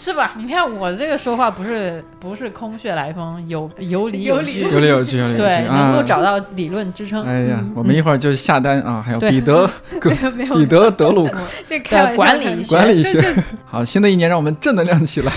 [0.00, 0.32] 是吧？
[0.36, 7.24] 你看我这个说话不是不是空穴来风，有有理有据，有理有据，有理有据对，啊能够找到理论支撑。
[7.24, 9.02] 哎呀，嗯我们一会儿就下单啊！
[9.04, 9.68] 还有彼得
[10.54, 13.20] 彼得德鲁 克，这开玩笑管理学管理学
[13.66, 15.32] 好，新的一年让我们正能量起来，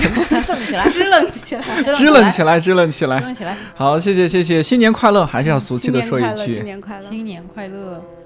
[0.46, 1.64] 正起来，支棱起来。
[1.82, 3.20] 支棱起来，支棱起支来。
[3.20, 5.26] 棱起来，好，谢谢谢谢，新年快乐！
[5.26, 7.02] 还是要俗气的说一新年快乐，新句，年快乐。
[7.02, 8.21] 新年快乐。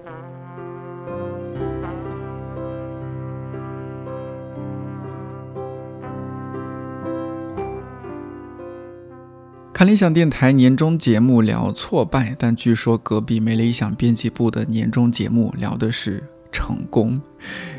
[9.76, 17.22] 看理想电台年终节目聊挫败，但据说隔壁没理想编辑部的年终节目聊的是成功。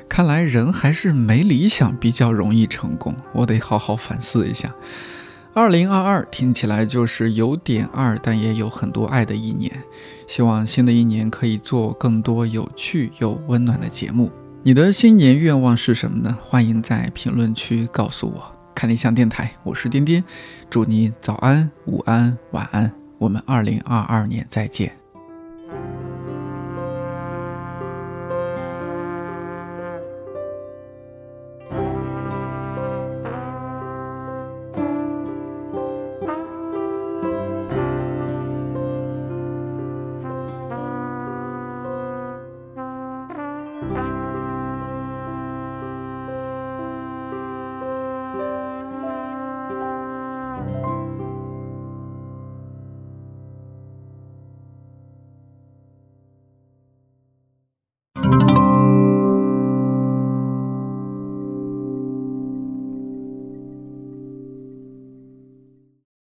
[0.06, 4.74] 看来人还是没理想比较容易成功，我得好好反思一下。
[5.54, 9.72] 二零二二听起来就是有点二，但也有很多爱的一年。
[10.26, 14.30] 希望新的一年可以做更多有趣又温暖的节目。
[14.62, 16.36] 你的新年愿望是什么呢？
[16.44, 18.55] 欢迎在评论区告诉我。
[18.76, 20.22] 看理想电台，我是丁丁，
[20.68, 22.92] 祝你早安、午安、晚安。
[23.16, 25.05] 我们二零二二年再见。